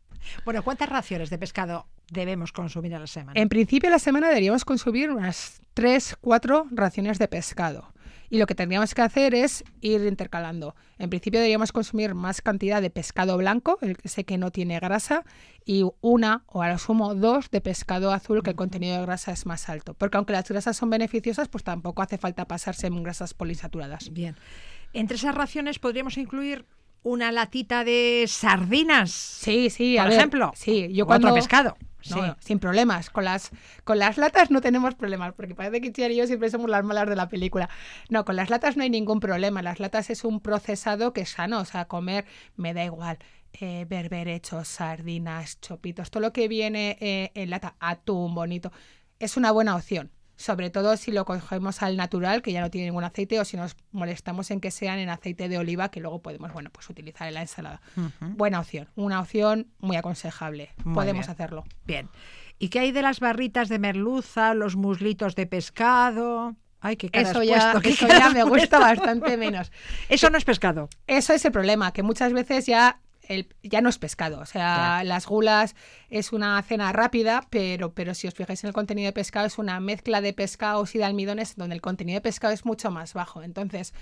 Bueno, 0.45 0.63
¿cuántas 0.63 0.89
raciones 0.89 1.31
de 1.31 1.39
pescado 1.39 1.87
debemos 2.11 2.53
consumir 2.53 2.95
a 2.95 2.99
la 2.99 3.07
semana? 3.07 3.41
En 3.41 3.49
principio, 3.49 3.89
a 3.89 3.93
la 3.93 3.99
semana 3.99 4.29
deberíamos 4.29 4.65
consumir 4.65 5.11
unas 5.11 5.61
3, 5.75 6.17
4 6.21 6.67
raciones 6.73 7.19
de 7.19 7.29
pescado. 7.29 7.93
Y 8.31 8.39
lo 8.39 8.47
que 8.47 8.55
tendríamos 8.55 8.95
que 8.95 9.03
hacer 9.03 9.35
es 9.35 9.65
ir 9.81 10.03
intercalando. 10.03 10.75
En 10.99 11.11
principio 11.11 11.41
deberíamos 11.41 11.73
consumir 11.73 12.15
más 12.15 12.43
cantidad 12.43 12.83
de 12.83 12.91
pescado 12.91 13.37
blanco, 13.37 13.79
el 13.83 13.97
que 13.97 14.09
sé 14.09 14.25
que 14.25 14.39
no 14.39 14.51
tiene 14.51 14.79
grasa, 14.81 15.25
y 15.65 15.85
una 16.01 16.45
o 16.47 16.63
a 16.63 16.71
lo 16.71 16.79
sumo 16.79 17.15
dos 17.15 17.51
de 17.51 17.61
pescado 17.61 18.13
azul, 18.13 18.43
que 18.43 18.51
el 18.51 18.57
contenido 18.57 18.97
de 18.97 19.03
grasa 19.03 19.33
es 19.33 19.47
más 19.47 19.69
alto. 19.69 19.95
Porque 19.95 20.17
aunque 20.17 20.33
las 20.33 20.49
grasas 20.49 20.77
son 20.77 20.91
beneficiosas, 20.91 21.49
pues 21.49 21.65
tampoco 21.65 22.03
hace 22.03 22.19
falta 22.19 22.47
pasarse 22.47 22.87
en 22.87 23.03
grasas 23.03 23.35
poliinsaturadas. 23.35 24.13
Bien. 24.13 24.37
Entre 24.93 25.17
esas 25.17 25.35
raciones 25.35 25.79
podríamos 25.79 26.17
incluir 26.17 26.65
una 27.03 27.31
latita 27.31 27.85
de 27.85 28.25
sardinas. 28.27 29.11
Sí, 29.13 29.71
sí, 29.71 29.97
por 29.97 30.11
ejemplo. 30.11 30.53
Sí, 30.57 30.89
yo 30.93 31.07
cuando 31.07 31.29
otro 31.29 31.37
pescado. 31.37 31.77
No, 32.11 32.37
sin 32.41 32.59
problemas. 32.59 33.11
Con 33.11 33.25
las, 33.25 33.51
con 33.85 33.99
las 33.99 34.19
latas 34.19 34.51
no 34.51 34.61
tenemos 34.61 34.95
problemas, 34.95 35.33
porque 35.35 35.55
parece 35.55 35.81
que 35.81 35.93
Chiar 35.93 36.11
y 36.11 36.17
yo 36.17 36.27
siempre 36.27 36.51
somos 36.51 36.71
las 36.71 36.85
malas 36.85 37.09
de 37.09 37.17
la 37.17 37.29
película. 37.29 37.69
No, 38.09 38.25
con 38.25 38.37
las 38.37 38.51
latas 38.51 38.77
no 38.77 38.83
hay 38.83 38.91
ningún 38.91 39.21
problema. 39.21 39.63
Las 39.63 39.81
latas 39.81 40.11
es 40.11 40.25
un 40.25 40.41
procesado 40.41 41.13
que 41.13 41.23
es 41.23 41.31
sano, 41.31 41.61
o 41.61 41.65
sea, 41.65 41.87
comer 41.87 42.25
me 42.57 42.75
da 42.75 42.85
igual. 42.85 43.19
Eh, 43.59 43.87
berberechos, 43.89 44.69
sardinas, 44.69 45.61
chopitos, 45.61 46.11
todo 46.11 46.21
lo 46.21 46.33
que 46.33 46.47
viene 46.47 46.99
eh, 47.01 47.31
en 47.35 47.49
lata, 47.49 47.75
atún 47.81 48.35
bonito, 48.35 48.71
es 49.19 49.39
una 49.39 49.51
buena 49.51 49.77
opción 49.77 50.11
sobre 50.37 50.71
todo 50.71 50.97
si 50.97 51.13
lo 51.13 51.25
cogemos 51.25 51.83
al 51.83 51.97
natural, 51.97 52.43
que 52.43 52.53
ya 52.53 52.61
no 52.61 52.71
tiene 52.71 52.87
ningún 52.87 53.05
aceite, 53.05 53.41
o 53.41 53.45
si 53.45 53.57
nos 53.57 53.77
molestamos 53.93 54.51
en 54.51 54.61
que 54.61 54.71
sean 54.71 54.99
en 54.99 55.09
aceite 55.09 55.49
de 55.49 55.59
oliva, 55.59 55.91
que 55.91 56.01
luego 56.01 56.21
podemos, 56.21 56.53
bueno, 56.53 56.71
pues 56.71 56.89
utilizar 56.89 57.27
en 57.29 57.35
la 57.35 57.41
ensalada. 57.41 57.81
Buena 58.21 58.61
opción, 58.61 58.89
una 58.95 59.21
opción 59.21 59.69
muy 59.79 59.97
aconsejable. 59.97 60.71
podemos 60.95 61.29
hacerlo. 61.29 61.65
Bien. 61.87 62.09
¿Y 62.59 62.69
qué 62.69 62.81
hay 62.81 62.93
de 62.93 63.03
las 63.03 63.21
barritas 63.21 63.69
de 63.69 63.79
merluza, 63.79 64.55
los 64.55 64.77
muslitos 64.77 65.35
de 65.35 65.47
pescado? 65.47 66.57
Ay, 66.81 66.97
qué 66.97 67.11
eso 67.13 67.43
ya, 67.43 67.73
eso 67.83 68.07
ya 68.07 68.31
me 68.31 68.45
gusta 68.45 68.79
bastante 68.79 69.37
menos. 69.37 69.73
Eso 70.09 70.31
no 70.31 70.39
es 70.39 70.45
pescado. 70.45 70.89
Eso 71.07 71.33
es 71.33 71.45
el 71.45 71.53
problema, 71.53 71.93
que 71.93 72.03
muchas 72.03 72.33
veces 72.33 72.67
ya 72.67 73.01
ya 73.63 73.81
no 73.81 73.89
es 73.89 73.99
pescado. 73.99 74.41
O 74.41 74.47
sea, 74.47 75.05
las 75.05 75.27
gulas 75.27 75.75
es 76.09 76.33
una 76.33 76.61
cena 76.63 76.93
rápida, 76.93 77.47
pero, 77.51 77.93
pero 77.93 78.15
si 78.15 78.27
os 78.27 78.35
fijáis 78.35 78.63
en 78.65 78.69
el 78.69 78.75
contenido 78.75 79.07
de 79.07 79.13
pescado, 79.13 79.47
es 79.47 79.59
una 79.59 79.81
mezcla 79.81 80.21
de 80.21 80.33
pescados 80.33 80.95
y 80.95 80.99
de 80.99 81.05
almidones 81.05 81.57
donde 81.57 81.75
el 81.75 81.81
contenido 81.81 82.17
de 82.17 82.23
pescado 82.23 82.55
es 82.55 82.65
mucho 82.65 82.91
más 82.91 83.15
bajo. 83.15 83.43
Entonces, 83.43 83.95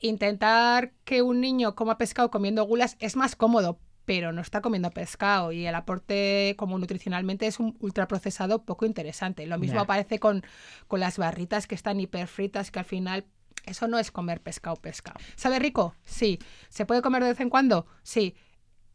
intentar 0.00 0.92
que 1.04 1.22
un 1.22 1.40
niño 1.40 1.74
coma 1.74 1.98
pescado 1.98 2.30
comiendo 2.30 2.64
gulas 2.64 2.96
es 3.00 3.16
más 3.16 3.36
cómodo, 3.36 3.78
pero 4.04 4.32
no 4.32 4.40
está 4.40 4.60
comiendo 4.60 4.90
pescado 4.90 5.52
y 5.52 5.66
el 5.66 5.74
aporte 5.74 6.54
como 6.58 6.78
nutricionalmente 6.78 7.46
es 7.46 7.60
un 7.60 7.76
ultraprocesado 7.80 8.64
poco 8.64 8.84
interesante. 8.84 9.46
Lo 9.46 9.58
mismo 9.58 9.80
aparece 9.80 10.18
con, 10.18 10.42
con 10.88 11.00
las 11.00 11.18
barritas 11.18 11.66
que 11.66 11.74
están 11.74 12.00
hiperfritas 12.00 12.70
que 12.70 12.80
al 12.80 12.84
final 12.84 13.26
eso 13.64 13.88
no 13.88 13.98
es 13.98 14.10
comer 14.10 14.40
pescado 14.40 14.76
pescado. 14.76 15.18
¿Sabe 15.36 15.58
rico? 15.58 15.94
Sí. 16.04 16.38
¿Se 16.68 16.86
puede 16.86 17.02
comer 17.02 17.22
de 17.22 17.30
vez 17.30 17.40
en 17.40 17.50
cuando? 17.50 17.86
Sí. 18.02 18.34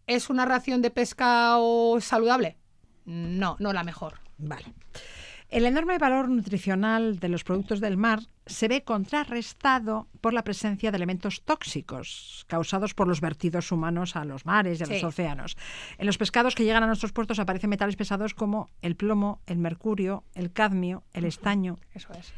¿Es 0.06 0.30
una 0.30 0.45
ración 0.45 0.82
de 0.82 0.89
pescado 0.89 1.99
saludable? 2.01 2.58
No, 3.06 3.56
no 3.60 3.73
la 3.73 3.84
mejor. 3.84 4.19
Vale. 4.38 4.65
El 5.49 5.65
enorme 5.65 5.97
valor 5.97 6.27
nutricional 6.27 7.19
de 7.19 7.30
los 7.30 7.45
productos 7.45 7.80
del 7.80 7.95
mar 7.95 8.19
se 8.45 8.67
ve 8.67 8.84
contrarrestado 8.84 10.10
por 10.19 10.34
la 10.34 10.43
presencia 10.43 10.91
de 10.91 10.97
elementos 10.97 11.41
tóxicos 11.43 12.43
causados 12.47 12.93
por 12.93 13.08
los 13.08 13.21
vertidos 13.21 13.71
humanos 13.71 14.17
a 14.17 14.25
los 14.25 14.45
mares 14.45 14.80
y 14.80 14.84
a 14.84 14.88
los 14.88 15.03
océanos. 15.06 15.56
En 15.97 16.06
los 16.06 16.17
pescados 16.17 16.53
que 16.53 16.65
llegan 16.65 16.84
a 16.84 16.88
nuestros 16.88 17.13
puertos 17.13 17.39
aparecen 17.39 17.69
metales 17.69 17.95
pesados 17.95 18.34
como 18.34 18.69
el 18.82 18.97
plomo, 18.97 19.41
el 19.45 19.58
mercurio, 19.58 20.25
el 20.34 20.51
cadmio, 20.51 21.03
el 21.13 21.23
estaño. 21.23 21.80
Eso 21.93 22.12
es. 22.13 22.34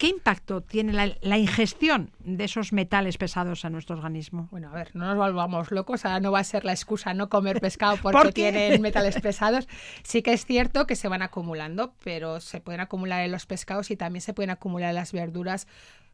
¿Qué 0.00 0.06
impacto 0.06 0.62
tiene 0.62 1.14
la, 1.20 1.36
ingestión 1.36 2.10
de 2.20 2.44
esos 2.44 2.72
metales 2.72 3.18
pesados 3.18 3.66
a 3.66 3.68
nuestro 3.68 3.96
organismo? 3.96 4.48
Bueno, 4.50 4.70
a 4.70 4.72
ver, 4.72 4.96
no 4.96 5.04
nos 5.04 5.14
volvamos 5.18 5.70
locos, 5.70 6.06
ahora 6.06 6.20
no 6.20 6.32
va 6.32 6.38
a 6.38 6.44
ser 6.44 6.64
la 6.64 6.72
excusa 6.72 7.12
no 7.12 7.28
comer 7.28 7.60
pescado 7.60 7.98
porque 8.02 8.32
tienen 8.32 8.80
metales 8.80 9.20
pesados. 9.20 9.68
Sí 10.02 10.22
que 10.22 10.32
es 10.32 10.46
cierto 10.46 10.86
que 10.86 10.96
se 10.96 11.08
van 11.08 11.20
acumulando, 11.20 11.92
pero 12.02 12.40
se 12.40 12.62
pueden 12.62 12.80
acumular 12.80 13.22
en 13.26 13.30
los 13.30 13.44
pescados 13.44 13.90
y 13.90 13.96
también 13.98 14.22
se 14.22 14.32
pueden 14.32 14.48
acumular 14.48 14.88
en 14.88 14.94
las 14.94 15.12
verduras 15.12 15.66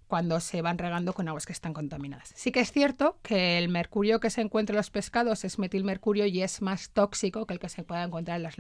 cuando 0.09 0.41
se 0.41 0.63
van 0.63 0.79
regando 0.79 1.13
con 1.13 1.29
aguas 1.29 1.47
que 1.47 1.53
están 1.53 1.73
contaminadas. 1.73 2.33
Sí 2.35 2.51
que 2.51 2.59
es 2.59 2.73
cierto 2.73 3.21
que 3.23 3.57
el 3.57 3.69
mercurio 3.69 4.19
que 4.19 4.31
se 4.31 4.41
encuentra 4.41 4.75
en 4.75 4.79
los 4.79 4.91
pescados 4.91 5.45
es 5.45 5.61
metilmercurio 5.61 6.27
y 6.27 6.43
es 6.43 6.61
más 6.61 6.91
tóxico 6.91 7.47
que 7.47 7.55
el 7.55 7.61
que 7.61 7.69
se 7.69 7.85
pueda 7.85 8.03
encontrar 8.03 8.39
en 8.39 8.43
las, 8.43 8.57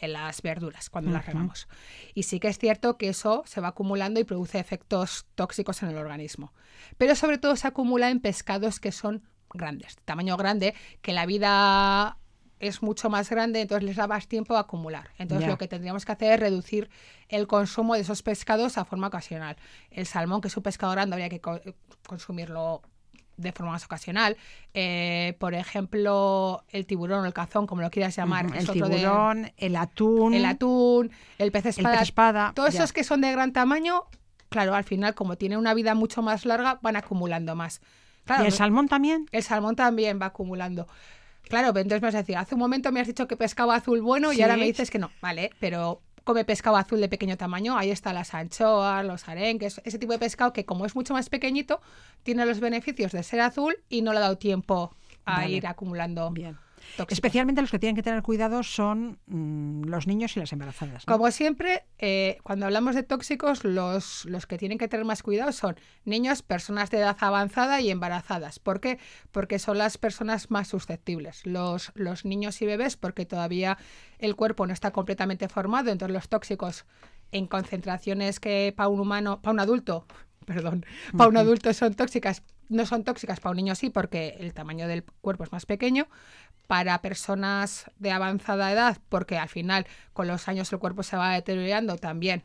en 0.00 0.12
las 0.14 0.42
verduras 0.42 0.90
cuando 0.90 1.10
las 1.10 1.26
regamos. 1.26 1.68
Y 2.14 2.24
sí 2.24 2.40
que 2.40 2.48
es 2.48 2.58
cierto 2.58 2.96
que 2.96 3.08
eso 3.08 3.42
se 3.46 3.60
va 3.60 3.68
acumulando 3.68 4.18
y 4.20 4.24
produce 4.24 4.58
efectos 4.58 5.26
tóxicos 5.34 5.82
en 5.82 5.90
el 5.90 5.96
organismo. 5.96 6.52
Pero 6.98 7.14
sobre 7.14 7.38
todo 7.38 7.56
se 7.56 7.68
acumula 7.68 8.10
en 8.10 8.20
pescados 8.20 8.80
que 8.80 8.92
son 8.92 9.22
grandes, 9.52 9.96
de 9.96 10.02
tamaño 10.04 10.36
grande, 10.36 10.74
que 11.02 11.12
la 11.12 11.26
vida 11.26 12.16
es 12.60 12.82
mucho 12.82 13.08
más 13.08 13.30
grande, 13.30 13.62
entonces 13.62 13.84
les 13.84 13.96
da 13.96 14.06
más 14.06 14.28
tiempo 14.28 14.54
a 14.54 14.60
acumular. 14.60 15.10
Entonces 15.18 15.48
lo 15.48 15.56
que 15.56 15.66
tendríamos 15.66 16.04
que 16.04 16.12
hacer 16.12 16.34
es 16.34 16.40
reducir 16.40 16.90
el 17.28 17.46
consumo 17.46 17.94
de 17.94 18.00
esos 18.00 18.22
pescados 18.22 18.76
a 18.76 18.84
forma 18.84 19.08
ocasional. 19.08 19.56
El 19.90 20.06
salmón, 20.06 20.42
que 20.42 20.48
es 20.48 20.56
un 20.56 20.62
pescado 20.62 20.92
grande, 20.92 21.14
habría 21.14 21.30
que 21.30 21.40
consumirlo 22.06 22.82
de 23.40 23.52
forma 23.52 23.72
más 23.72 23.84
ocasional. 23.84 24.36
Eh, 24.74 25.36
por 25.38 25.54
ejemplo, 25.54 26.64
el 26.68 26.86
tiburón 26.86 27.24
o 27.24 27.26
el 27.26 27.32
cazón, 27.32 27.66
como 27.66 27.82
lo 27.82 27.90
quieras 27.90 28.16
llamar. 28.16 28.46
el 28.54 28.68
tiburón, 28.68 29.52
el 29.56 29.76
atún. 29.76 30.34
El 30.34 30.44
atún, 30.44 31.10
el 31.38 31.52
pez 31.52 31.66
espada. 31.66 31.94
El 31.94 31.98
pez 31.98 32.08
espada 32.08 32.52
todos 32.54 32.74
esos 32.74 32.92
que 32.92 33.04
son 33.04 33.20
de 33.20 33.30
gran 33.32 33.52
tamaño, 33.52 34.04
claro, 34.48 34.74
al 34.74 34.84
final, 34.84 35.14
como 35.14 35.36
tienen 35.36 35.58
una 35.58 35.74
vida 35.74 35.94
mucho 35.94 36.22
más 36.22 36.44
larga, 36.44 36.78
van 36.82 36.96
acumulando 36.96 37.54
más. 37.54 37.80
¿Y 38.38 38.44
el 38.44 38.52
salmón 38.52 38.88
también? 38.88 39.26
El 39.32 39.42
salmón 39.42 39.76
también 39.76 40.20
va 40.20 40.26
acumulando. 40.26 40.86
Claro, 41.48 41.68
entonces 41.68 42.00
me 42.00 42.08
vas 42.08 42.14
a 42.14 42.18
decir, 42.18 42.36
hace 42.36 42.54
un 42.54 42.60
momento 42.60 42.92
me 42.92 43.00
has 43.00 43.08
dicho 43.08 43.26
que 43.26 43.36
pescaba 43.36 43.74
azul 43.74 44.02
bueno 44.02 44.32
y 44.32 44.40
ahora 44.42 44.56
me 44.56 44.66
dices 44.66 44.90
que 44.90 44.98
no. 44.98 45.10
Vale, 45.20 45.50
pero 45.58 46.00
come 46.30 46.44
pescado 46.44 46.76
azul 46.76 47.00
de 47.00 47.08
pequeño 47.08 47.36
tamaño, 47.36 47.76
ahí 47.76 47.90
están 47.90 48.14
las 48.14 48.34
anchoas, 48.34 49.04
los 49.04 49.26
arenques, 49.28 49.80
ese 49.84 49.98
tipo 49.98 50.12
de 50.12 50.20
pescado 50.20 50.52
que 50.52 50.64
como 50.64 50.86
es 50.86 50.94
mucho 50.94 51.12
más 51.12 51.28
pequeñito, 51.28 51.80
tiene 52.22 52.46
los 52.46 52.60
beneficios 52.60 53.10
de 53.10 53.24
ser 53.24 53.40
azul 53.40 53.76
y 53.88 54.02
no 54.02 54.12
le 54.12 54.18
ha 54.18 54.20
dado 54.20 54.38
tiempo 54.38 54.94
a 55.24 55.48
ir 55.48 55.66
acumulando. 55.66 56.30
Bien. 56.30 56.56
Tóxicos. 56.96 57.12
Especialmente 57.12 57.60
los 57.60 57.70
que 57.70 57.78
tienen 57.78 57.96
que 57.96 58.02
tener 58.02 58.22
cuidado 58.22 58.62
son 58.62 59.18
mm, 59.26 59.84
los 59.84 60.06
niños 60.06 60.36
y 60.36 60.40
las 60.40 60.52
embarazadas. 60.52 61.06
¿no? 61.06 61.12
Como 61.12 61.30
siempre, 61.30 61.84
eh, 61.98 62.38
cuando 62.42 62.66
hablamos 62.66 62.94
de 62.94 63.02
tóxicos, 63.02 63.64
los, 63.64 64.24
los 64.24 64.46
que 64.46 64.58
tienen 64.58 64.78
que 64.78 64.88
tener 64.88 65.04
más 65.04 65.22
cuidado 65.22 65.52
son 65.52 65.76
niños, 66.04 66.42
personas 66.42 66.90
de 66.90 66.98
edad 66.98 67.16
avanzada 67.20 67.80
y 67.80 67.90
embarazadas. 67.90 68.58
¿Por 68.58 68.80
qué? 68.80 68.98
Porque 69.30 69.58
son 69.58 69.78
las 69.78 69.98
personas 69.98 70.50
más 70.50 70.68
susceptibles. 70.68 71.46
Los, 71.46 71.92
los 71.94 72.24
niños 72.24 72.60
y 72.62 72.66
bebés, 72.66 72.96
porque 72.96 73.26
todavía 73.26 73.78
el 74.18 74.36
cuerpo 74.36 74.66
no 74.66 74.72
está 74.72 74.90
completamente 74.90 75.48
formado, 75.48 75.90
entonces 75.90 76.14
los 76.14 76.28
tóxicos 76.28 76.84
en 77.32 77.46
concentraciones 77.46 78.40
que 78.40 78.72
para 78.76 78.88
un 78.88 79.00
humano, 79.00 79.40
para 79.40 79.52
un 79.52 79.60
adulto, 79.60 80.06
perdón, 80.46 80.84
para 81.16 81.28
un 81.28 81.36
adulto 81.36 81.72
son 81.72 81.94
tóxicas, 81.94 82.42
no 82.70 82.86
son 82.86 83.04
tóxicas, 83.04 83.40
para 83.40 83.50
un 83.50 83.56
niño 83.56 83.74
sí, 83.74 83.90
porque 83.90 84.36
el 84.38 84.54
tamaño 84.54 84.88
del 84.88 85.02
cuerpo 85.02 85.44
es 85.44 85.52
más 85.52 85.66
pequeño. 85.66 86.06
Para 86.66 87.02
personas 87.02 87.90
de 87.98 88.12
avanzada 88.12 88.72
edad, 88.72 88.98
porque 89.08 89.36
al 89.36 89.48
final 89.48 89.86
con 90.12 90.28
los 90.28 90.46
años 90.48 90.72
el 90.72 90.78
cuerpo 90.78 91.02
se 91.02 91.16
va 91.16 91.32
deteriorando 91.32 91.96
también 91.96 92.42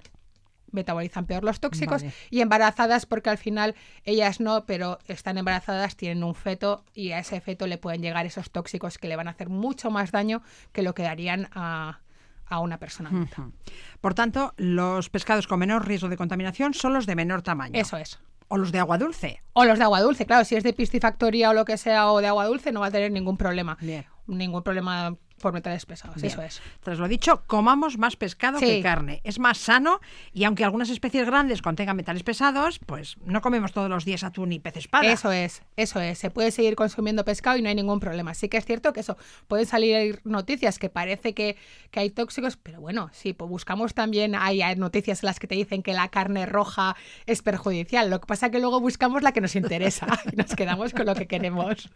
metabolizan 0.71 1.25
peor 1.25 1.43
los 1.43 1.59
tóxicos 1.61 2.01
Vale. 2.03 2.13
y 2.29 2.41
embarazadas 2.41 3.05
porque 3.05 3.29
al 3.29 3.37
final 3.37 3.75
ellas 4.03 4.41
no, 4.41 4.65
pero 4.65 4.99
están 5.07 5.37
embarazadas, 5.37 5.95
tienen 5.95 6.23
un 6.23 6.35
feto 6.35 6.83
y 6.93 7.11
a 7.11 7.19
ese 7.19 7.39
feto 7.39 7.65
le 7.65 7.77
pueden 7.77 8.01
llegar 8.01 8.25
esos 8.25 8.51
tóxicos 8.51 8.97
que 8.97 9.07
le 9.07 9.15
van 9.15 9.27
a 9.27 9.31
hacer 9.31 9.47
mucho 9.47 9.89
más 9.89 10.11
daño 10.11 10.43
que 10.73 10.81
lo 10.81 10.93
que 10.93 11.03
darían 11.03 11.47
a, 11.53 12.01
a 12.45 12.59
una 12.59 12.77
persona. 12.77 13.09
Ujú. 13.09 13.53
Por 14.01 14.13
tanto, 14.13 14.53
los 14.57 15.09
pescados 15.09 15.47
con 15.47 15.59
menor 15.59 15.87
riesgo 15.87 16.09
de 16.09 16.17
contaminación 16.17 16.73
son 16.73 16.93
los 16.93 17.05
de 17.05 17.15
menor 17.15 17.41
tamaño. 17.41 17.79
Eso 17.79 17.97
es. 17.97 18.19
O 18.47 18.57
los 18.57 18.71
de 18.71 18.79
agua 18.79 18.97
dulce. 18.97 19.41
O 19.53 19.65
los 19.65 19.77
de 19.77 19.83
agua 19.83 20.01
dulce, 20.01 20.25
claro, 20.25 20.45
si 20.45 20.55
es 20.55 20.63
de 20.63 20.73
piscifactoría 20.73 21.49
o 21.49 21.53
lo 21.53 21.65
que 21.65 21.77
sea 21.77 22.11
o 22.11 22.21
de 22.21 22.27
agua 22.27 22.45
dulce 22.45 22.71
no 22.71 22.81
va 22.81 22.87
a 22.87 22.91
tener 22.91 23.11
ningún 23.11 23.37
problema. 23.37 23.77
Bien. 23.81 24.05
Ningún 24.27 24.63
problema 24.63 25.15
por 25.39 25.53
metales 25.53 25.85
pesados, 25.85 26.15
Bien. 26.15 26.27
eso 26.27 26.41
es. 26.41 26.61
Tras 26.81 26.97
lo 26.97 27.07
dicho, 27.07 27.43
comamos 27.47 27.97
más 27.97 28.15
pescado 28.15 28.59
Sí. 28.59 28.65
que 28.65 28.81
carne. 28.81 29.21
Es 29.23 29.37
más 29.39 29.57
sano 29.57 29.99
y 30.33 30.43
aunque 30.45 30.63
algunas 30.63 30.89
especies 30.89 31.25
grandes 31.25 31.61
contengan 31.61 31.95
metales 31.97 32.23
pesados, 32.23 32.79
pues 32.85 33.17
no 33.25 33.41
comemos 33.41 33.71
todos 33.71 33.89
los 33.89 34.05
días 34.05 34.23
atún 34.23 34.51
y 34.53 34.59
pez 34.59 34.77
espada. 34.77 35.05
Eso 35.11 35.31
es, 35.31 35.61
eso 35.75 35.99
es. 35.99 36.17
Se 36.17 36.31
puede 36.31 36.51
seguir 36.51 36.75
consumiendo 36.75 37.25
pescado 37.25 37.57
y 37.57 37.61
no 37.61 37.69
hay 37.69 37.75
ningún 37.75 37.99
problema. 37.99 38.33
Sí 38.33 38.49
que 38.49 38.57
es 38.57 38.65
cierto 38.65 38.93
que 38.93 39.01
eso, 39.01 39.17
pueden 39.47 39.65
salir 39.65 40.21
noticias 40.23 40.79
que 40.79 40.89
parece 40.89 41.33
que, 41.33 41.57
que 41.91 41.99
hay 41.99 42.09
tóxicos, 42.09 42.57
pero 42.57 42.81
bueno, 42.81 43.09
sí, 43.13 43.33
pues 43.33 43.49
buscamos 43.49 43.93
también, 43.93 44.35
hay, 44.35 44.61
hay 44.61 44.75
noticias 44.75 45.23
en 45.23 45.27
las 45.27 45.39
que 45.39 45.47
te 45.47 45.55
dicen 45.55 45.83
que 45.83 45.93
la 45.93 46.07
carne 46.09 46.45
roja 46.45 46.95
es 47.25 47.41
perjudicial. 47.41 48.09
Lo 48.09 48.19
que 48.21 48.27
pasa 48.27 48.47
es 48.47 48.51
que 48.51 48.59
luego 48.59 48.79
buscamos 48.79 49.21
la 49.21 49.31
que 49.31 49.41
nos 49.41 49.55
interesa 49.55 50.07
y 50.31 50.35
nos 50.35 50.55
quedamos 50.55 50.93
con 50.93 51.05
lo 51.05 51.15
que 51.15 51.27
queremos. 51.27 51.89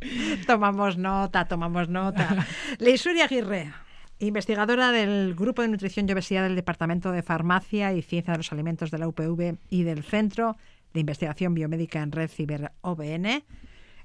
Tomamos 0.46 0.96
nota, 0.96 1.46
tomamos 1.46 1.88
nota. 1.88 2.46
Leisuri 2.78 3.20
Aguirre, 3.20 3.72
investigadora 4.18 4.92
del 4.92 5.34
Grupo 5.34 5.62
de 5.62 5.68
Nutrición 5.68 6.08
y 6.08 6.12
Obesidad 6.12 6.42
del 6.42 6.56
Departamento 6.56 7.12
de 7.12 7.22
Farmacia 7.22 7.92
y 7.92 8.02
Ciencia 8.02 8.32
de 8.32 8.38
los 8.38 8.52
Alimentos 8.52 8.90
de 8.90 8.98
la 8.98 9.08
UPV 9.08 9.56
y 9.70 9.82
del 9.82 10.02
Centro 10.02 10.56
de 10.92 11.00
Investigación 11.00 11.54
Biomédica 11.54 12.02
en 12.02 12.12
Red 12.12 12.30
Ciber 12.30 12.72
OBN. 12.80 13.44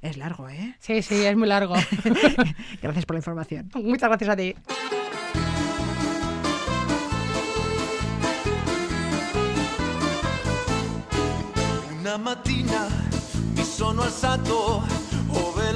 Es 0.01 0.17
largo, 0.17 0.49
¿eh? 0.49 0.75
Sí, 0.79 1.01
sí, 1.01 1.23
es 1.23 1.35
muy 1.37 1.47
largo. 1.47 1.75
Gracias 2.81 3.05
por 3.05 3.15
la 3.15 3.19
información. 3.19 3.69
Muchas 3.75 4.09
gracias 4.09 4.29
a 4.29 4.35
ti. 4.35 4.53
Una 12.01 12.17
mattina 12.17 12.89
mi 13.55 13.63
sono 13.63 14.03
alzato, 14.03 14.83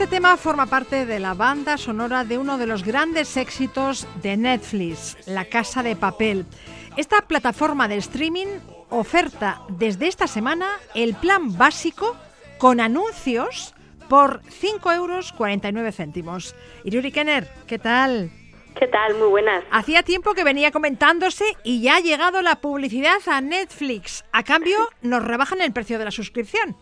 Este 0.00 0.16
tema 0.16 0.38
forma 0.38 0.64
parte 0.64 1.04
de 1.04 1.20
la 1.20 1.34
banda 1.34 1.76
sonora 1.76 2.24
de 2.24 2.38
uno 2.38 2.56
de 2.56 2.66
los 2.66 2.84
grandes 2.84 3.36
éxitos 3.36 4.08
de 4.22 4.38
Netflix, 4.38 5.18
La 5.26 5.44
Casa 5.44 5.82
de 5.82 5.94
Papel. 5.94 6.46
Esta 6.96 7.20
plataforma 7.20 7.86
de 7.86 7.98
streaming 7.98 8.46
oferta 8.88 9.60
desde 9.68 10.06
esta 10.06 10.26
semana 10.26 10.70
el 10.94 11.14
plan 11.16 11.54
básico 11.58 12.16
con 12.56 12.80
anuncios 12.80 13.74
por 14.08 14.40
5 14.48 14.90
euros 14.90 15.32
49 15.32 15.92
céntimos. 15.92 16.56
Iruri 16.82 17.12
Kenner, 17.12 17.46
¿qué 17.66 17.78
tal? 17.78 18.30
¿Qué 18.78 18.86
tal? 18.86 19.16
Muy 19.16 19.28
buenas. 19.28 19.64
Hacía 19.70 20.02
tiempo 20.02 20.32
que 20.32 20.44
venía 20.44 20.70
comentándose 20.70 21.44
y 21.62 21.82
ya 21.82 21.96
ha 21.96 22.00
llegado 22.00 22.40
la 22.40 22.62
publicidad 22.62 23.18
a 23.26 23.42
Netflix. 23.42 24.24
A 24.32 24.44
cambio, 24.44 24.78
nos 25.02 25.22
rebajan 25.22 25.60
el 25.60 25.74
precio 25.74 25.98
de 25.98 26.06
la 26.06 26.10
suscripción. 26.10 26.74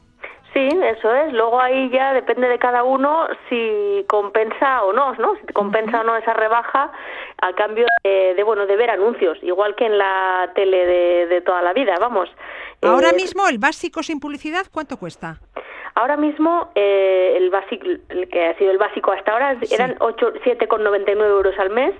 Sí, 0.54 0.66
eso 0.82 1.14
es. 1.14 1.32
Luego 1.34 1.60
ahí 1.60 1.90
ya 1.90 2.12
depende 2.14 2.48
de 2.48 2.58
cada 2.58 2.82
uno 2.82 3.28
si 3.48 4.04
compensa 4.08 4.82
o 4.84 4.92
no, 4.92 5.14
¿no? 5.16 5.34
Si 5.36 5.52
compensa 5.52 6.00
o 6.00 6.04
no 6.04 6.16
esa 6.16 6.32
rebaja 6.32 6.90
a 7.42 7.52
cambio 7.52 7.86
de, 8.02 8.34
de, 8.34 8.42
bueno 8.42 8.66
de 8.66 8.76
ver 8.76 8.90
anuncios, 8.90 9.38
igual 9.42 9.74
que 9.76 9.86
en 9.86 9.98
la 9.98 10.50
tele 10.54 10.86
de, 10.86 11.26
de 11.26 11.40
toda 11.42 11.60
la 11.62 11.72
vida, 11.74 11.94
vamos. 12.00 12.30
Ahora 12.82 13.10
Eh, 13.10 13.14
mismo 13.16 13.46
el 13.48 13.58
básico 13.58 14.02
sin 14.02 14.20
publicidad, 14.20 14.66
¿cuánto 14.72 14.96
cuesta? 14.96 15.38
Ahora 15.94 16.16
mismo 16.16 16.70
eh, 16.74 17.34
el 17.36 17.50
básico, 17.50 17.84
el 18.08 18.28
que 18.28 18.46
ha 18.46 18.56
sido 18.56 18.70
el 18.70 18.78
básico 18.78 19.12
hasta 19.12 19.32
ahora 19.32 19.56
Sí. 19.62 19.74
eran 19.74 19.96
8, 20.00 20.32
7,99 20.44 21.24
euros 21.26 21.58
al 21.58 21.70
mes. 21.70 21.92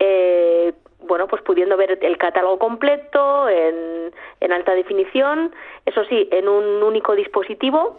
Eh, 0.00 0.72
bueno, 1.02 1.26
pues 1.28 1.42
pudiendo 1.42 1.76
ver 1.76 1.98
el 2.00 2.18
catálogo 2.18 2.58
completo 2.58 3.48
en, 3.48 4.12
en 4.40 4.52
alta 4.52 4.72
definición, 4.74 5.52
eso 5.86 6.04
sí, 6.04 6.28
en 6.30 6.48
un 6.48 6.82
único 6.82 7.14
dispositivo 7.14 7.98